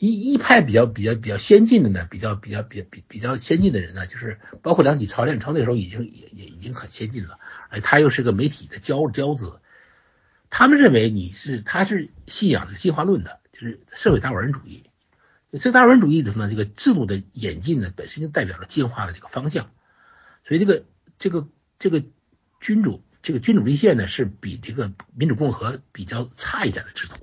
[0.06, 7.40] 一一派比较比较比较先进的呢，比较比较比比比较先进的人呢，就是包括梁启超，梁启超那时候已经也也已经很先进了，
[7.70, 9.62] 而他又是个媒体的骄骄子，
[10.50, 14.84] 他们认为你是他是信仰这个进化论的，就是社会达尔文主义。
[15.58, 19.72] 这达尔文主义里头呢，这个制度的演进呢，本身就代表了进化的这个方向，
[20.46, 20.84] 所以这个
[21.18, 21.48] 这个
[21.80, 22.04] 这个
[22.60, 27.16] 君主这个君主立宪呢，是比这个民主共和比较差一点的制度。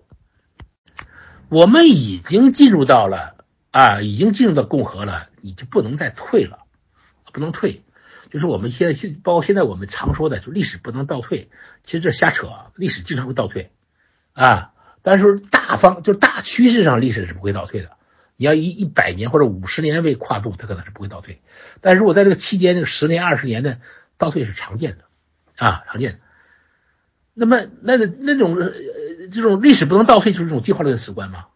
[1.50, 3.34] 我们已经进入到了
[3.72, 6.60] 啊，已经进入到共和了，你就不能再退了，
[7.32, 7.82] 不能退。
[8.30, 11.50] 就是我们现在现包括现在我们常说的，就历史不能倒退，
[11.82, 13.72] 其实这瞎扯，历史经常会倒退
[14.32, 14.72] 啊。
[15.02, 17.90] 但是大方就是大趋势上，历史是不会倒退的。
[18.36, 21.42] 你要以一百年或者五十年为跨度，它可能是不会倒退。
[21.80, 23.80] 但如果在这个期间，这个十年、二十年的
[24.18, 25.04] 倒退是常见的
[25.56, 26.20] 啊，常见。
[27.34, 28.56] 那么，那那种
[29.30, 31.46] 这种历史不能倒退，就是这种进化论史观吗？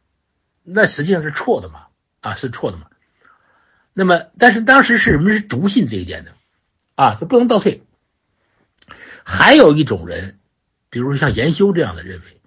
[0.62, 1.86] 那实际上是错的嘛
[2.20, 2.86] 啊，是错的嘛。
[3.92, 6.32] 那么，但是当时是人们是笃信这一点的
[6.94, 7.84] 啊，就不能倒退。
[9.24, 10.38] 还有一种人，
[10.90, 12.40] 比如说像严修这样的认为，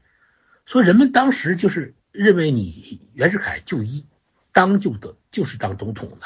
[0.66, 4.06] 说人们当时就是认为你袁世凯就一
[4.52, 6.18] 当就得就是当总统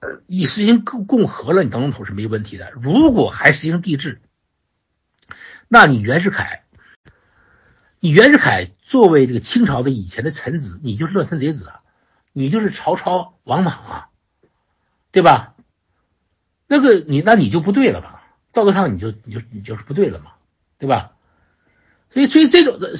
[0.00, 2.70] 的，你实行共共和了，你当总统是没问题的。
[2.72, 4.20] 如果还实行帝制，
[5.66, 6.64] 那你袁世凯，
[8.00, 11.80] 你袁世凯作为这个清朝的以前的臣子，你就是乱臣贼子啊，
[12.32, 14.04] 你就是曹操王莽啊。
[15.10, 15.54] 对吧？
[16.66, 18.22] 那个你那你就不对了吧？
[18.52, 20.32] 道德上你就你就你就是不对了嘛，
[20.78, 21.12] 对吧？
[22.10, 22.94] 所以所以这种的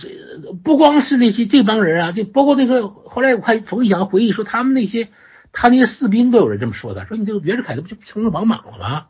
[0.65, 5.11] 不光是那些这帮人啊，就包括那个后来我看冯玉祥回忆说，他们那些
[5.53, 9.07] 他那些士兵都有人这么说的，说你这个袁世凯这不就成了王莽了吗？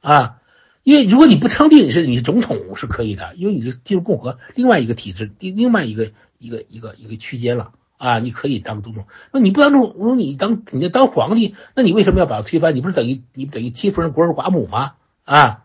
[0.00, 0.41] 啊，
[0.82, 7.72] 因为如果你不称帝你是你是总统是可以的，因为你是进入共和另外一个体制，另另外一个一个一个一个区间了。
[7.98, 12.74] 啊，你可以当总统，那你不当总统，你当你当皇帝，那你为什么要把他推翻？
[12.74, 14.94] 你不是等于你等于欺负人国儿寡母吗？
[15.22, 15.62] 啊，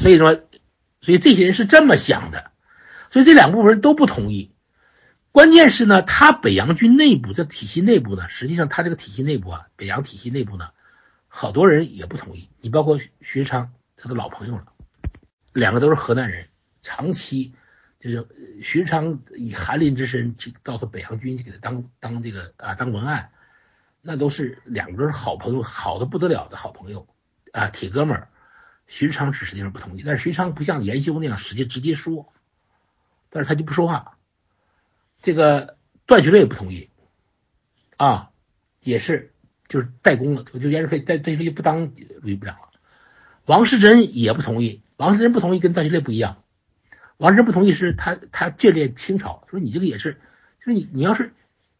[0.00, 0.34] 所以说，
[1.00, 2.50] 所以这些人是这么想的，
[3.12, 4.50] 所以这两部分人都不同意。
[5.30, 10.70] 关键是呢，他北洋军内部这体系内部呢，实际上他这个体系内部啊，北洋体系内部呢，
[11.28, 12.48] 好多人也不同意。
[12.60, 13.70] 你包括徐昌，
[14.00, 14.72] 他的老朋友了，
[15.52, 16.48] 两个都是河南人，
[16.80, 17.54] 长期。
[18.00, 18.26] 就是
[18.62, 23.30] 徐昌以翰林之身去到他北洋军去给他当当这个啊当文案，
[24.00, 27.06] 那都是两个人好朋友，好的不得了的好朋友
[27.52, 28.28] 啊铁哥们儿。
[28.86, 32.32] 徐昌是实际上不同意，但是徐昌不像严修那样直接直接说，
[33.28, 34.16] 但是他就不说话。
[35.20, 36.88] 这个段祺瑞也不同意
[37.98, 38.30] 啊，
[38.80, 39.34] 也是
[39.68, 42.69] 就是代工了，就严世凯代代就不当旅部长了。
[43.50, 46.44] 王世贞也不同意，王世贞不同意跟段祺瑞不一样。
[47.16, 50.20] 王世贞不同意，是他他眷恋清朝，说你这个也是，
[50.60, 51.32] 就是你你要是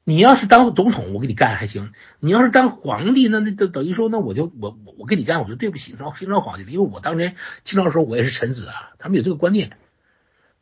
[0.03, 9.71] 你要是当总统，我给你干还行；你要是当皇帝，那那就等于说，那我就我我我给你干，我就对不起清朝清朝皇帝了，因为我当年清朝的时候我也是臣子啊，他们有这个观念。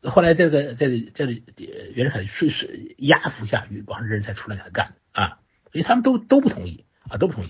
[0.03, 5.39] 后来这个在在袁世凯顺势压服下，王世贞才出来给他干啊，
[5.73, 7.49] 所以他们都都不同意啊，都不同意。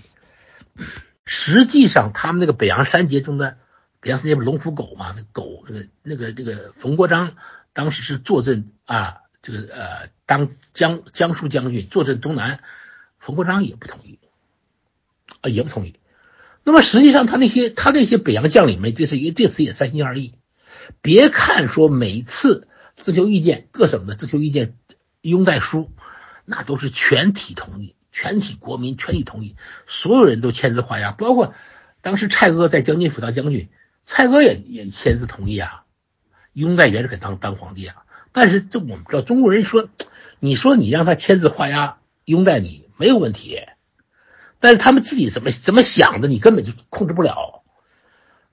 [1.31, 3.57] 实际上，他们那个北洋三杰中的。
[4.01, 5.13] 北洋三杰不龙虎狗嘛？
[5.15, 7.35] 那狗那个那个那个冯国璋
[7.73, 12.61] 当时是坐镇啊，这个呃当江江苏将军，坐镇东南。
[13.19, 14.17] 冯国璋也不同意
[15.41, 15.99] 啊，也不同意。
[16.63, 20.33] 那么实际上他那些他那些北洋将领们，对此也对此也三心二意。
[21.01, 22.67] 别看说每次
[23.03, 24.77] 征求意见，各省的征求意见
[25.21, 25.91] 拥戴书，
[26.45, 29.55] 那都是全体同意，全体国民全体同意，
[29.87, 31.53] 所有人都签字画押，包括
[32.01, 33.69] 当时蔡锷在将军府当将军。
[34.05, 35.83] 蔡锷也也签字同意啊，
[36.53, 37.97] 拥戴袁世凯当当皇帝啊。
[38.31, 39.87] 但是这我们知道，中国人说，
[40.39, 43.59] 你说你让他签字画押拥戴你没有问题，
[44.59, 47.63] 但是他们自己怎么怎么想的，你根本就控制不了。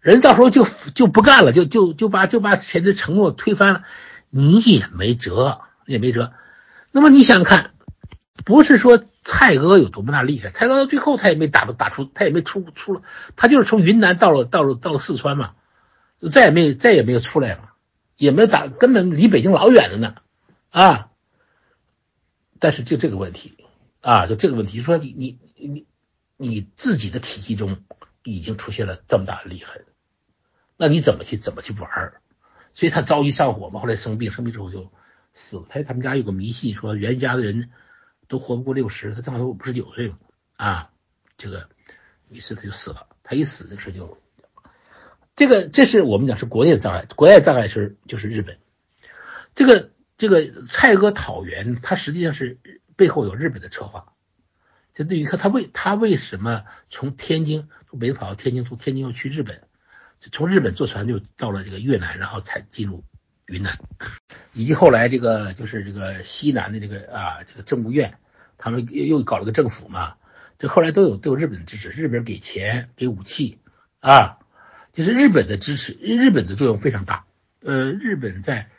[0.01, 3.85] 人到时候就就不干了，就就就把就把前的承诺推翻了，
[4.29, 6.33] 你也没辙，也没辙。
[6.93, 7.73] 那么你想看，
[8.45, 13.03] 不是说蔡锷有多么大厉害，蔡锷到最后他也没打打出，他也没出出了，
[13.35, 15.55] 他就是从云南到了到了到了四川嘛。
[16.19, 17.75] 就再也没再也没有出来了，
[18.17, 20.15] 也没有打，根本离北京老远了呢，
[20.71, 21.11] 啊！
[22.59, 23.59] 但是就这个问题
[24.01, 25.87] 啊，就这个问题，说你你你
[26.39, 27.81] 你自己的体系中
[28.23, 29.85] 已经出现了这么大的裂痕，
[30.79, 32.15] 那你怎么去怎么去玩？
[32.73, 34.91] 所以他着急上火嘛，后来生病，生病之后就
[35.35, 35.67] 死了。
[35.69, 37.69] 他他们家有个迷信，说袁家的人
[38.29, 40.19] 都活不过六十，他正好五十九岁嘛，
[40.57, 40.91] 啊，
[41.37, 41.69] 这个
[42.29, 43.07] 于是他就死了。
[43.23, 44.19] 他一死，这事就。
[45.35, 48.59] 这个这是我们讲是国内的障碍，国外障碍是就是日本。
[49.55, 52.59] 这个这个蔡锷讨袁，他实际上是
[52.97, 54.13] 背后有日本的策划。
[54.95, 59.69] 就对于他，他为他为什么从天津从北京跑到天津，从天津又去日本，
[60.33, 63.05] 从日本坐船就到了这个越南，然后才进入
[63.47, 63.79] 云南，
[64.53, 68.19] 以及后来这个就是这个西南的这个啊这个政务院，
[68.59, 70.17] 他们又又搞了个政府嘛，
[70.59, 73.59] 这后来都有都有日本的支持，日本给钱给武器
[74.01, 74.39] 啊。
[74.93, 77.27] 就是日本的支持，日本的作用非常大。
[77.61, 78.71] 呃，日本在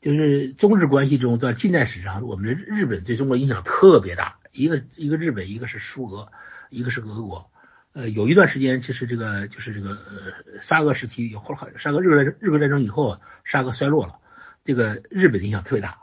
[0.00, 4.40] 就是中日关系中，在近代史上，我们的日本对中国影响特别大。
[4.50, 6.32] 一个一个日本，一个是苏俄，
[6.68, 7.51] 一个是俄国。
[7.92, 14.18] 呃，有一段时间，其实这个就是这个呃沙俄时期，后沙俄日俄日俄战争以后，沙俄衰落了，
[14.64, 15.98] 这个日本影响特别大。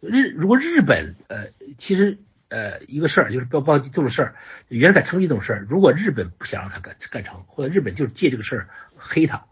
[0.00, 2.18] 日如果日本呃，其实。
[2.50, 4.34] 呃，一个事儿就是包包这种事儿，
[4.68, 9.44] 袁世凯称帝这种事儿，如果日本不想让他干干成，或者日本就是借这个事儿黑他，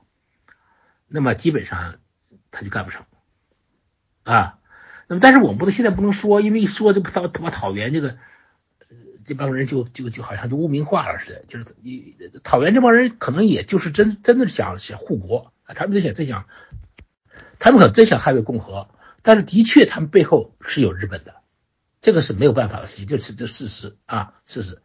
[1.07, 1.97] 那么基本上
[2.51, 3.05] 他就干不成
[4.25, 4.59] 啊。
[5.09, 8.17] 那么但是我们不能现在不能说，因为一说这不讨把讨袁这个
[9.27, 16.47] 这帮人就就就好像就污名化了似的，就是你讨厌这帮人，可能也就是真真的想想护国啊，他们真想真想，
[17.59, 18.89] 他们可能真想捍卫共和，
[19.23, 21.35] 但是的确他们背后是有日本的，
[22.01, 24.81] 这个是没有办法的事情，就是这事实啊，事实。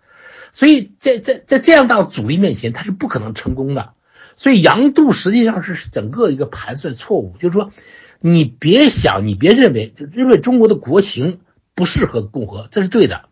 [0.53, 3.93] 所以在在在这样大阻力面前，他是不可能成功的。
[4.37, 7.71] 所以杨度实际上是整个一个盘算错误，就是说
[8.19, 11.41] 你别想，你别认为就认为中国的国情
[11.75, 13.29] 不适合共和，这是对的。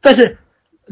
[0.00, 0.38] 但是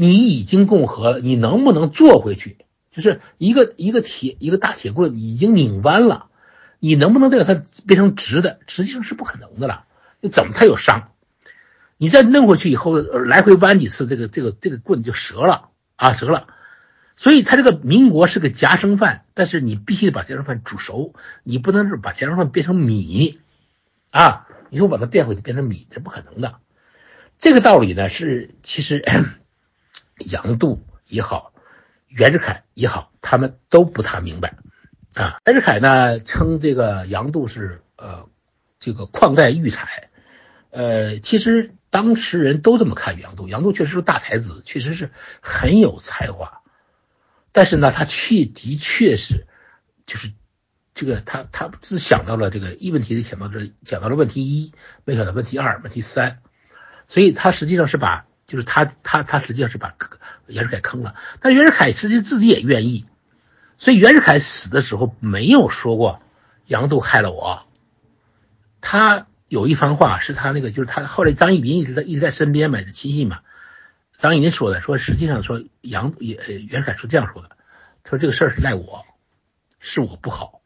[0.01, 2.57] 你已经共和，你能不能做回去？
[2.91, 6.29] 就是一个一个铁一个大铁棍已经拧弯了，
[6.79, 8.61] 你能不能再给它变成直的？
[8.67, 9.85] 实际上是不可能的了。
[10.23, 11.13] 你怎么它有伤？
[11.99, 16.47] 你再弄回去以后，来回弯几次，这个这个这个棍就折了啊，折了。
[17.15, 21.13] 所以它这个民国是个夹生饭，但是你必须得把夹生饭煮熟，
[21.43, 23.39] 你不能是把夹生饭变成米
[24.11, 24.49] 啊！
[24.71, 26.55] 你说把它变回去变成米，这不可能的。
[27.39, 29.05] 这个道理呢，是其实
[30.27, 31.53] 杨度也好，
[32.09, 34.57] 袁世凯也好，他们都不太明白
[35.15, 35.39] 啊。
[35.47, 38.29] 袁世凯呢称这个杨度是呃
[38.79, 40.09] 这个旷代育才。
[40.71, 45.11] 呃，其实当时人都这么看杨度，杨度确实是大才子，确实是
[45.41, 46.61] 很有才华。
[47.51, 49.49] 但是呢，他确的确是，
[50.07, 50.33] 就是
[50.95, 54.73] 这个他他只想到了这个一问题，想到这讲到了问题一，
[55.05, 56.39] 没想到问题二、问题三，
[57.09, 59.95] 所以他实际上是把就是他他他实际上是把
[60.47, 61.15] 袁世凯坑了。
[61.41, 63.07] 但袁世凯实际自己也愿意，
[63.79, 66.21] 所以袁世凯死的时候没有说过
[66.67, 67.67] 杨度害了我，
[68.81, 69.27] 他。
[69.51, 73.41] 有一番话是他那个，就是他后来张义林一直在一直在身边嘛，是亲信嘛。
[74.17, 76.37] 张义林说的，说实际上说杨也
[76.69, 77.49] 袁世凯是这样说的，
[78.05, 79.05] 他说这个事儿是赖我，
[79.81, 80.61] 是我不好。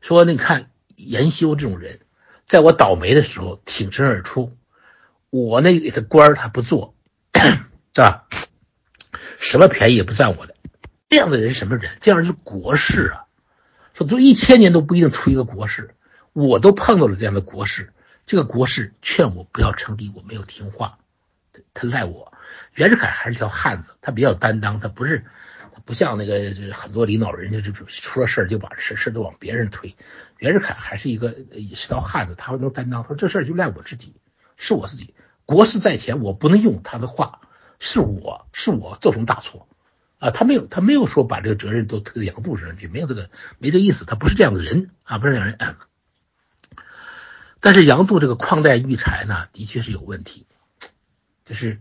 [0.00, 2.00] 说你看严修这种人，
[2.46, 4.56] 在我倒霉的时候挺身而出，
[5.28, 6.94] 我那给他官儿他不做，
[7.94, 8.26] 是吧？
[9.38, 10.54] 什么便宜也不占我的，
[11.08, 11.90] 这样的人什么人？
[12.00, 13.22] 这样是国士啊。
[13.94, 15.94] 说都一千年都不一定出一个国士，
[16.34, 17.92] 我都碰到了这样的国士。
[18.26, 20.98] 这个国士劝我不要称帝，我没有听话，
[21.72, 22.32] 他赖我。
[22.74, 25.24] 袁世凯还是条汉子，他比较担当，他不是，
[25.72, 29.96] 他不像那个就是很多领导人，就就出了事儿就把事事都往别人推。
[30.38, 31.34] 袁世凯还是一个
[31.74, 33.02] 是条汉子，他能担当。
[33.02, 34.14] 他说这事儿就赖我自己，
[34.56, 35.14] 是我自己，
[35.46, 37.40] 国事在前，我不能用他的话，
[37.78, 39.66] 是我是我造成大错
[40.18, 40.30] 啊。
[40.30, 45.76] 他没有他没有说把这个责任都推到杨度身上去，没有这个没这意思，他不是这样的人啊，不是这样人。
[47.60, 50.46] 但是杨度这个旷代育才呢，的确是有问题，
[51.44, 51.78] 就是，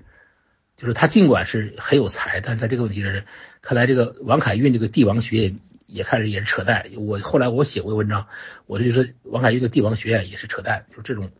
[0.75, 3.25] 就是他尽管是很有才，但是他这个问题是，
[3.61, 5.55] 看来这个王凯运这个帝王学也
[5.85, 6.89] 也开始也是扯淡。
[6.97, 8.27] 我后来我写过文章，
[8.65, 10.85] 我就说王凯运的帝王学院也是扯淡。
[10.95, 11.31] 就这种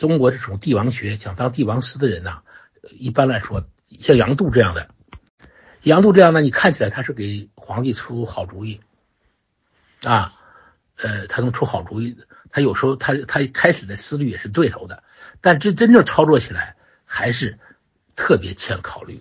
[0.00, 2.40] 中国这种帝王学，想当帝王师的人呐，
[2.98, 3.66] 一般来说
[4.00, 4.88] 像杨度这样的，
[5.82, 8.80] 杨度这样的，你看起来他是给皇帝出好主意
[10.02, 10.32] 啊，
[10.96, 12.16] 呃，他能出好主意。
[12.50, 15.02] 他有时候他他开始的思虑也是对头的，
[15.42, 17.58] 但真真正操作起来还是
[18.16, 19.20] 特别欠考虑。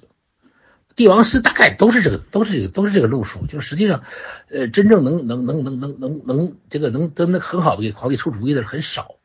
[0.96, 4.06] 帝王师大概都是这个都是这个都是这个路数，就实际上，
[4.50, 9.18] 呃，真正能能能能能能能这个能真的很好的给皇帝出主意的很少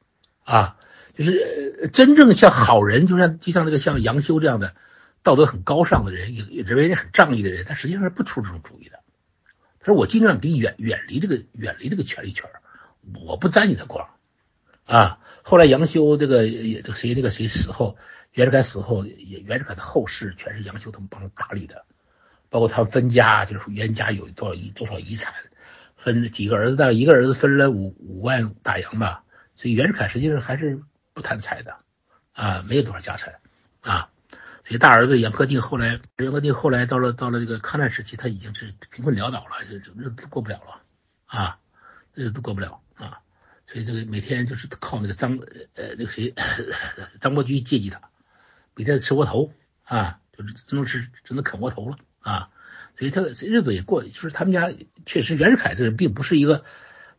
[0.43, 0.77] 啊，
[1.17, 4.75] 就是真正像好人，就像就像这个像杨修这样的
[5.23, 9.01] 道德很高尚的人，也认为人很仗义的人，他实际上是不出这种主意的。
[9.81, 12.49] 他说我尽量给你远远离这个远离这个权力圈
[13.23, 14.09] 我不沾你的光，
[14.87, 15.19] 啊！
[15.43, 17.99] 后来杨修这个也这个谁那个谁死后，
[18.33, 21.85] 袁世凯死后，也袁世凯的后事全是杨修他们帮他打理的，
[22.49, 25.35] 包括他们分家，就是袁家有多少遗多少遗产，
[25.97, 29.23] 分几个儿子，大概一个儿子分了五五万大洋吧。
[29.55, 30.81] 所以袁世凯实际上还是
[31.15, 31.79] 不贪财的，
[32.33, 33.41] 啊，没有多少家产，
[33.81, 34.11] 啊，
[34.67, 40.83] 所以大儿子杨克定后来，杨克定后来到了到了这个抗战时期，他已经是贫困潦倒了，就日子过不了了，
[41.25, 41.59] 啊，
[42.13, 42.83] 日子都过不了。
[42.97, 43.19] 啊，
[43.67, 45.37] 所以这个每天就是靠那个张
[45.75, 46.33] 呃那个谁
[47.19, 48.01] 张伯驹接济他，
[48.77, 52.51] 每天吃窝头啊，就是只能吃只能啃窝头了啊，
[52.97, 54.73] 所以他的日子也过，就是他们家
[55.07, 56.65] 确实袁世凯这人并不是一个，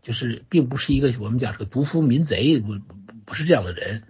[0.02, 2.80] 就是并不是一个我们讲这个独夫民贼，不
[3.26, 4.04] 不是这样的人。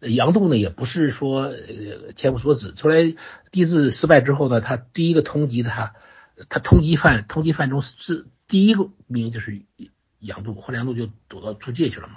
[0.00, 3.14] 杨度呢也不是说呃千夫所指，后来
[3.50, 5.94] 帝制失败之后呢，他第一个通缉他，
[6.48, 9.62] 他通缉犯通缉犯中是第一个名就是。
[10.22, 12.16] 杨度，后来杨度就躲到租界去了嘛。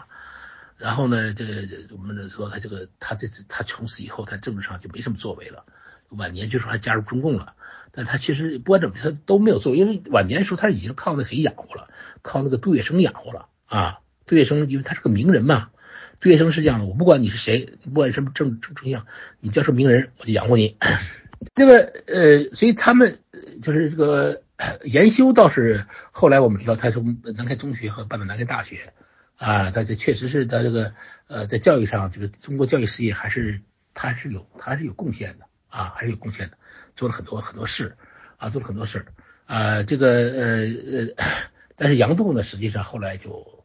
[0.75, 1.61] 然后呢，这个
[1.91, 5.63] 我们说他这个他这他从此以后，他政治上就没什么作为了。
[6.09, 7.55] 晚年就说还加入中共了，
[7.93, 11.88] 但他其实不管怎么他都没有做，因为晚年的时候他已经靠那谁养活了，
[12.21, 14.01] 靠那个杜月笙养活了啊。
[14.25, 15.69] 杜月笙因为他是个名人嘛，
[16.24, 19.06] 毕业生是这样的，我不管你是谁，不管什么政政政相，
[19.41, 20.78] 你叫什么名人，我就养活你。
[21.54, 23.20] 这个呃，所以他们
[23.62, 24.41] 就是这个
[24.86, 28.94] 研修倒是后来我们知道，他从南开中学和办的南开大学
[29.36, 30.94] 啊，他这确实是他这个
[31.28, 33.60] 呃，在教育上，这个中国教育事业还是
[33.94, 36.58] 他是有他是有贡献的啊，还是有贡献的，
[36.95, 37.98] 做了很多很多事
[38.38, 39.06] 啊，做了很多事
[39.45, 40.45] 啊，这个呃
[41.18, 41.26] 呃，
[41.76, 43.62] 但是杨度呢，实际上后来就。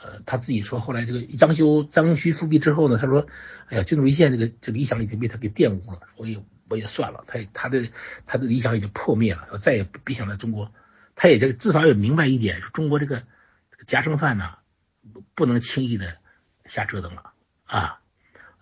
[0.00, 3.26] 呃，他自己说，后来这个张修张勋复辟之后呢，他说，
[3.66, 7.88] 哎呀，君主立宪这个这个理想已经被他给玷污了，我也我也算了，他他的
[8.26, 10.72] 他的理想已经破灭了，他再也别想在中国，
[11.16, 13.24] 他也这个至少也明白一点，中国这个
[13.86, 14.58] 夹生饭呢，
[15.34, 16.18] 不能轻易的
[16.64, 17.32] 瞎折腾了
[17.66, 18.00] 啊。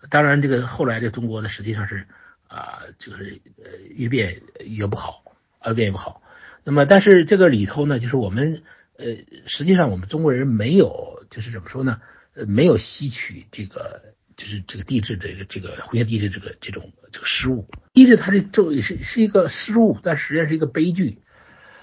[0.09, 2.07] 当然，这个后来这中国呢，实际上是
[2.47, 5.23] 啊，就是呃越变越不好，
[5.65, 6.21] 越变越不好。
[6.63, 8.63] 那么，但是这个里头呢，就是我们
[8.97, 9.05] 呃，
[9.45, 11.15] 实际上我们中国人没有。
[11.29, 11.99] 就是怎么说呢？
[12.35, 17.67] 呃，没有吸取这个，就是这个地质这个这个回旋地质这个这种这个失误。
[17.93, 21.19] 地质它这这是是一个失误，但实际上是一个悲剧。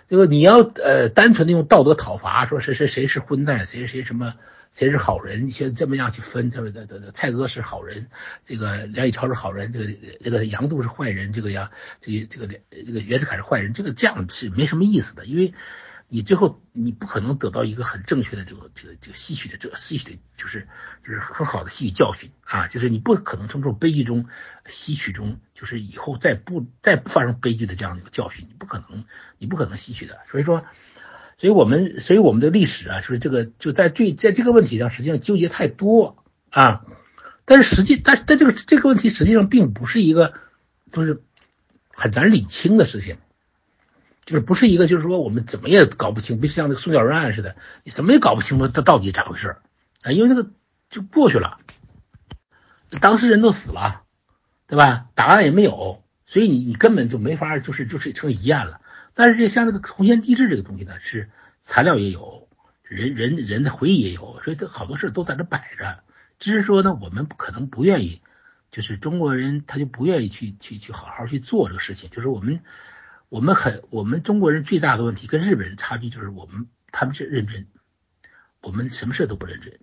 [0.08, 4.34] 这个你要呃单纯的用道德讨伐，说谁谁谁是混蛋，谁谁什么
[4.72, 8.06] 谁是好人，你先这么样去分，这个这这蔡锷是好人，
[8.46, 9.92] 这个梁启超是好人，这个
[10.22, 11.70] 这个杨度是坏人，这个杨
[12.00, 15.52] 这个这个这个袁世凯是坏人，这个这样是没什么意思的，因为。
[16.08, 20.68] 你最后你不可能得到一个很正确的这个这个这个吸取的这个吸取的，就是
[21.02, 24.26] 就是很好的吸取教训啊，就是你不可能从这种悲剧中
[24.66, 29.04] 吸取中，就是以后再不再不发生悲剧的这样的一个教训，你不可能
[29.38, 30.20] 你不可能吸取的。
[30.30, 30.64] 所以说，
[31.36, 36.86] 所以我们所以我们的历史啊，就是这个就在对在这个问题上实际上纠结太多啊，
[37.44, 40.34] 但是实际但但这个这个问题实际上并不是一个
[40.92, 41.22] 就是
[41.92, 43.16] 很难理清的事情。
[44.24, 49.56] 就是不是一个，就是说我们怎么也搞不清，不像那个宋教仁案似的，你怎么也搞不清楚他到底咋回事
[50.02, 50.12] 啊？
[50.12, 50.50] 因为那个
[50.88, 51.58] 就过去了，
[53.00, 54.02] 当事人都死了，
[54.66, 55.08] 对吧？
[55.14, 58.80] 档案也没有，所以你你根本就没法，就是就是成疑案了。
[59.12, 61.30] 但是像这个红线地质这个东西呢，是
[61.62, 62.48] 材料也有，
[62.82, 66.02] 人人人的回忆也有，所以这好多事都在这摆着。
[66.38, 68.22] 只是说呢，我们可能不愿意，
[68.70, 72.60] 就是中国人他就不愿意去去去好好去做这个事情，就是我们。
[73.34, 77.66] 我们很，我们中国人最大的问题跟日本人差距就是我们他们是认真，
[78.62, 79.80] 我们什么事都不认真，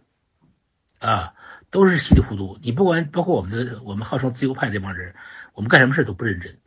[0.99, 1.33] 啊，
[1.69, 2.57] 都是稀里糊涂。
[2.61, 5.15] 你不管包括我们的我们号称自由派这帮人，
[5.51, 6.59] 我们干什么事都不认真，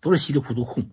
[0.00, 0.90] 都是稀里糊涂混，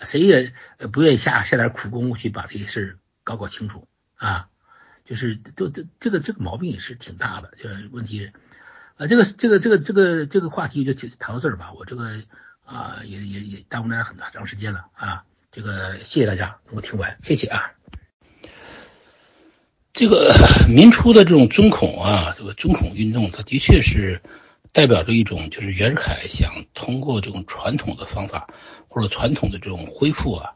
[0.00, 0.52] 谁也
[0.92, 4.50] 不愿意下下点苦功夫去把这个事搞搞清楚啊，
[5.06, 7.54] 就是都这这个这个毛病也是挺大的。
[7.56, 8.32] 就是问题，
[8.98, 12.22] 啊，这个这个这个这个这个话题就谈到这儿吧，我这个。
[12.68, 15.24] 啊，也也也耽误大家很很长时间了啊！
[15.50, 17.72] 这个谢谢大家能够听完，谢谢啊。
[19.94, 20.34] 这个
[20.68, 24.20] 民初的这种尊孔啊，这个尊孔运动，它的确是
[24.70, 28.52] 代表着一种，就是袁世凯想通过这种传统的方法
[28.86, 30.52] 或者传统的这种恢复啊，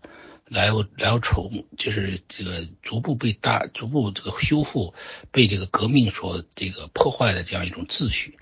[0.47, 0.69] 来
[0.99, 4.93] 来筹，就是这个逐步被大逐步这个修复
[5.31, 8.37] 被这个革命所这个破坏的这样一种秩序，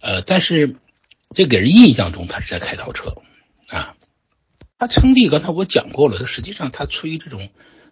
[0.00, 0.74] 呃，但是。
[1.34, 3.16] 这给人印象中他是在开倒车，
[3.68, 3.96] 啊，
[4.78, 7.50] 他称帝，刚才我讲过了，实际上他出于这种，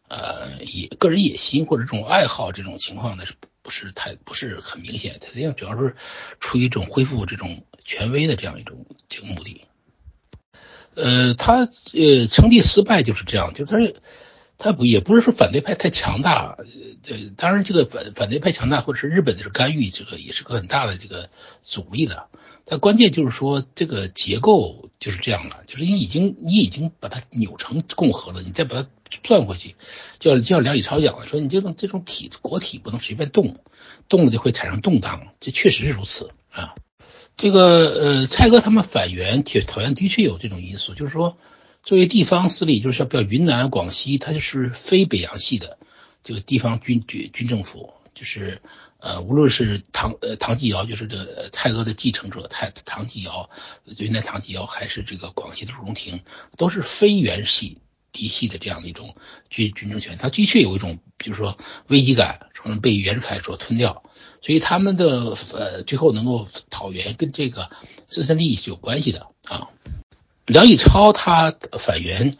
[0.08, 5.18] 呃，野个人野心或者这种爱好这种情况呢，是不是太不是很明显？
[5.20, 5.96] 他实际上主要是
[6.40, 9.64] 出于一种恢复这种权威的这样一种这个目的。
[10.94, 13.78] 呃，他呃称帝失败就是这样，就是他
[14.62, 16.56] 他不也不是说反对派太强大，
[17.08, 21.30] 呃，当然这个反反对派强大或者是日本的干预，这个也是个很大的这个
[21.64, 22.28] 阻力的。
[22.64, 28.88] 但关键就是说，这个结构就是这样的，就是你已经你已经把它扭成共和了，你再把它
[29.24, 29.74] 转回去，
[30.20, 33.56] 就像就像梁启超讲的，说你这种这种体国体不能随便动，
[34.08, 36.76] 动了就会产生动荡，这确实是如此啊。
[37.36, 41.36] 这个呃，蔡哥他们反袁讨讨厌的确有这种因素，就是说
[41.82, 45.78] 作为地方势力，就是说比如云南、广西，它就是非北洋系的
[46.22, 47.94] 这个地方军军军政府。
[48.14, 48.60] 就是
[48.98, 53.48] 呃，无论是唐呃唐继尧，就是这蔡锷的继承者，太唐继尧，
[53.96, 56.20] 云南唐继尧，还是这个广西的朱荣廷，
[56.58, 57.78] 都是非原系
[58.12, 59.16] 嫡系的这样的一种
[59.48, 60.18] 军军政权。
[60.18, 61.56] 他的确有一种，比如说
[61.88, 64.04] 危机感，可能被袁世凯所吞掉，
[64.42, 67.70] 所以他们的呃最后能够讨袁，跟这个
[68.06, 69.70] 自身利益是有关系的啊。
[70.46, 72.36] 梁启超他反袁，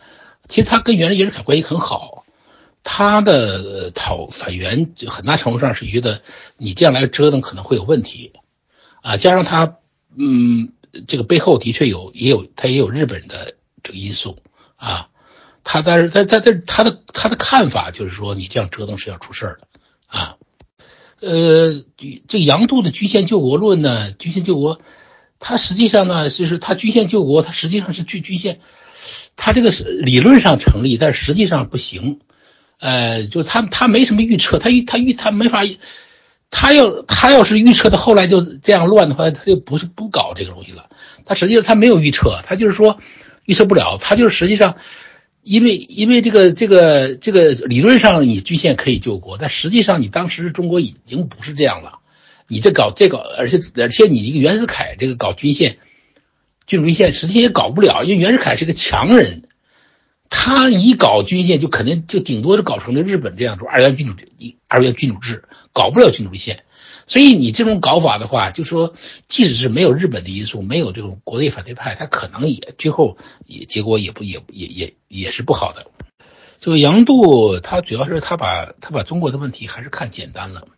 [0.49, 2.19] 其实他跟原来袁世凯关系很好。
[2.85, 6.21] 他的讨反袁，很大程度上是觉得
[6.57, 8.33] 你这样来折腾可能会有问题，
[9.03, 9.77] 啊，加上他，
[10.17, 10.73] 嗯，
[11.07, 13.55] 这个背后的确有也有他也有日本的
[13.85, 14.39] 这个因素
[14.75, 15.11] 啊，
[15.63, 19.69] 他但是在在在他的他的看法就是说你这样折腾是要出事儿的
[20.09, 20.37] 啊，
[21.21, 21.85] 呃，
[22.27, 24.81] 这杨度的局限救国论呢，局限救国，
[25.43, 28.61] 他实际上呢，就是他均线救国，他实际上是均均线，
[29.37, 32.21] 他这个是理论上成立，但实际上不行。
[32.79, 35.63] 呃，就他他没什么预测，他预他预他没法，
[36.51, 40.89] 他要他要是预测的后来就这样乱的话，他就不是不搞这个东西了。
[41.27, 42.99] 他实际上他没有预测，他就是说
[43.45, 44.77] 预测不了，他就是实际上。
[45.45, 51.99] 因为因为这个这个这个理论上你均线可以救国，但实际上你当时中国已经不是这样了。
[52.49, 55.79] 你这搞这搞，而且而且你一个袁世凯这个搞军线，
[56.67, 59.49] 君主立宪，实际也搞不了，因为袁世凯是个强人，
[60.29, 66.65] 他一搞军线就肯定就顶多是搞成了日本这样，说二元君主一二元君主制，搞不了君主立宪。
[67.05, 68.95] 所以你这种搞法的话，就说
[69.27, 75.87] 即使是没有日本的因素，没有这种国内反对派，他可能也最后也结果也不也也也也是不好的。
[76.61, 80.69] 这个杨度他主要是他把他把中国的问题还是看简单了，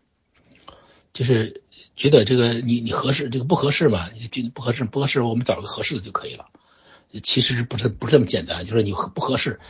[1.15, 1.62] 就是
[1.97, 6.49] 觉得这个你你合适这个不合适嘛，就不合适不合适，我们找个合适的就可以了。
[7.23, 9.61] 其实不是不是这么简单，就是你不合适。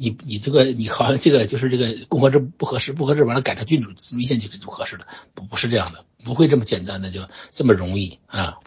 [0.00, 8.58] 你你这个你好像这个就是这个共和制不合适，不合适完了改成君主立宪就是不合适的，不不是这样的，不会这么简单的就这么容易啊。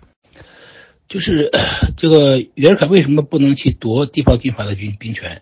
[1.08, 1.52] 就是
[1.98, 5.42] 这个袁世凯为什么不能去夺地方军阀的军兵权？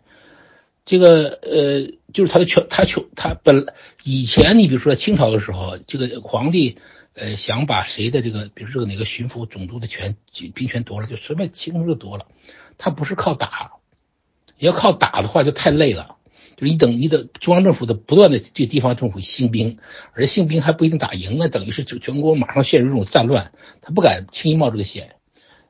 [0.86, 3.68] 这个呃，就是他的权，他权他本
[4.04, 6.78] 以前你比如说清朝的时候，这个皇帝
[7.14, 10.16] 呃想把谁的这个比如说哪个巡抚总督的权
[10.54, 12.26] 兵权夺了，就随便轻松就夺了，
[12.78, 13.74] 他不是靠打。
[14.58, 16.18] 要靠打的话就太累了，
[16.58, 19.78] 就是你等你的中央政府的不断的对地方政府兴兵，
[20.12, 25.16] 而兴兵还不一定打赢，那等于是就全国马上陷入这种战乱，他不敢轻易冒这个险，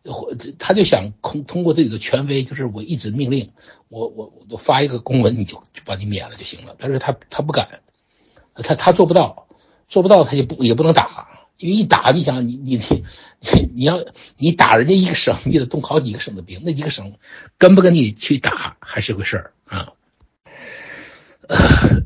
[0.05, 3.51] 或他就想通通过自己的权威，就是我一纸命令，
[3.87, 7.81] 我我我发一个公文你就就把你免了就行了，但是他他不敢，
[8.55, 9.47] 他他做不到，
[9.87, 11.27] 做不到他就不也不能打。
[11.57, 14.05] 因为一打，你想你你你你要
[14.37, 17.15] 你打人家一个省，你得动好几个省的兵，那几个省
[17.57, 19.91] 跟不跟你去打还是个事儿啊。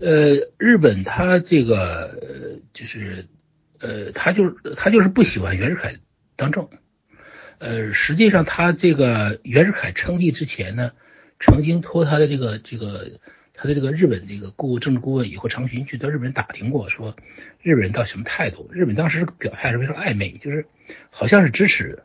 [0.01, 3.27] 呃，日本他这个就是
[3.79, 5.97] 呃，他就是他就是不喜欢袁世凯
[6.35, 6.67] 当政。
[7.59, 10.91] 呃，实际上他这个袁世凯称帝之前呢，
[11.39, 13.19] 曾经托他的这个这个。
[13.55, 17.15] 他的这个日本这个顾政治顾问以后长巡去到日本打听过，说
[17.61, 18.67] 日本人到什么态度？
[18.73, 20.65] 日本当时表态是非常暧昧，就是
[21.11, 22.01] 好像是支持，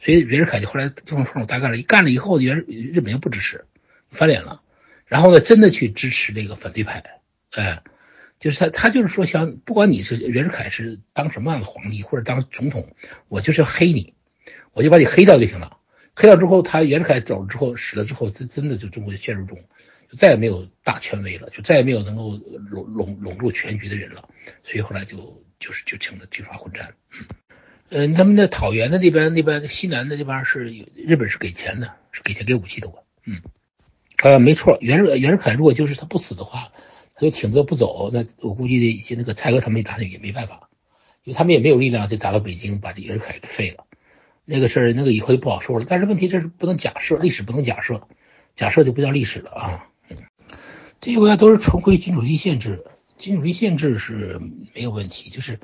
[0.00, 3.66] 所以袁世凯就后来就从双手大干了，一干了以后，袁日本又不支持，
[4.10, 4.62] 翻脸了，
[5.06, 7.04] 然后呢，真的去支持这个反对派，
[7.52, 7.82] 哎，
[8.40, 12.94] 就是他他就是说想，不管你是袁世凯是当什么样的皇帝或者当总统，
[13.28, 14.12] 我就是要黑你，
[14.72, 15.78] 我就把你黑掉就行了，
[16.14, 19.58] 黑掉之后，他袁世凯走了之后死了之后，真真的就中国就陷入中。
[20.10, 24.28] 就再也没有大权威了，就再也没有能够笼笼笼住全局的人了，
[24.64, 26.94] 所以后来就就是就成了军阀混战。
[27.90, 30.64] 嗯，他们的讨袁的那边那边西南的这边是
[30.96, 32.92] 日本是给钱的，是给钱给武器的。
[33.24, 33.40] 嗯，
[34.20, 36.72] 呃，没错，袁世袁世凯如果就是他不死的话，
[37.14, 40.70] 他就挺着不走，那我估计一些那个蔡锷他们打也没办法，
[41.22, 43.86] 因为他们也没有力量就打到北京把这袁世凯给废了。
[44.50, 45.86] 那个事儿那个以后就不好说了。
[45.88, 48.08] 但是问题这是不能假设，历史不能假设，
[48.56, 49.86] 假设就不叫历史了啊。
[51.00, 52.84] 这些国家都是重回君主立宪制，
[53.16, 54.40] 君主立宪制是
[54.74, 55.60] 没有问题，就是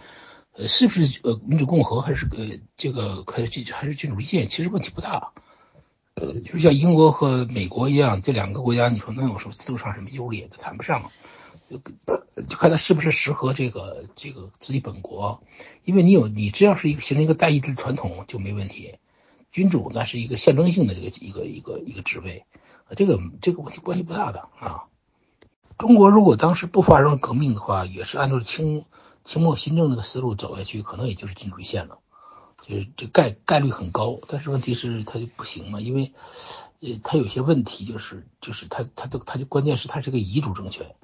[0.57, 5.33] 呃，是不是呃民主共和还是呃这个可以还是君主立宪，其实问题不大。
[6.15, 11.11] 呃，就像英国和美国一样，这两个国家，你说能有什么制度上什么优劣的，谈不上。
[11.69, 11.79] 就
[12.43, 15.43] 就看他是不是适合这个这个自己本国，
[15.85, 18.99] 因为你有你只要是一个形成一个代议制传统就没问题。
[19.53, 22.45] 君主那是一个象征性的这个一个一个一个职位，
[22.95, 24.85] 这个这个问题关系不大的啊。
[25.79, 28.85] 中国如果当时不发生革命的话，也是按照清
[29.25, 31.99] 清末新政那个思路走下去，可能也就是君主宪了，
[32.67, 34.21] 就是这概概率很高。
[34.29, 36.13] 但是问题是它就不行嘛，因为
[36.81, 40.95] 呃它有些问题，就是就是它它就它就关键是它是个遗嘱政权。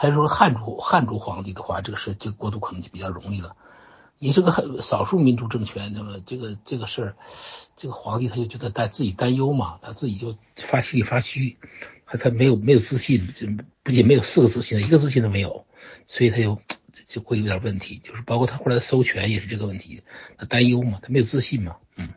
[0.00, 3.56] 他说汉族汉族皇帝的话，这个事这个国度可能就比较容易了。
[4.20, 7.16] 你是个很少数民族政权，那么这个这个事儿，
[7.74, 11.56] 这个皇帝他就觉得担自己担忧嘛，他自己就发心里发虚。
[12.06, 13.26] 他他没有没有自信，
[13.82, 15.66] 不仅没有四个自信，一个自信都没有，
[16.06, 16.60] 所以他就
[17.06, 18.00] 就会有点问题。
[18.04, 20.04] 就是包括他后来的收权也是这个问题，
[20.38, 22.10] 他担忧嘛，他没有自信嘛，嗯。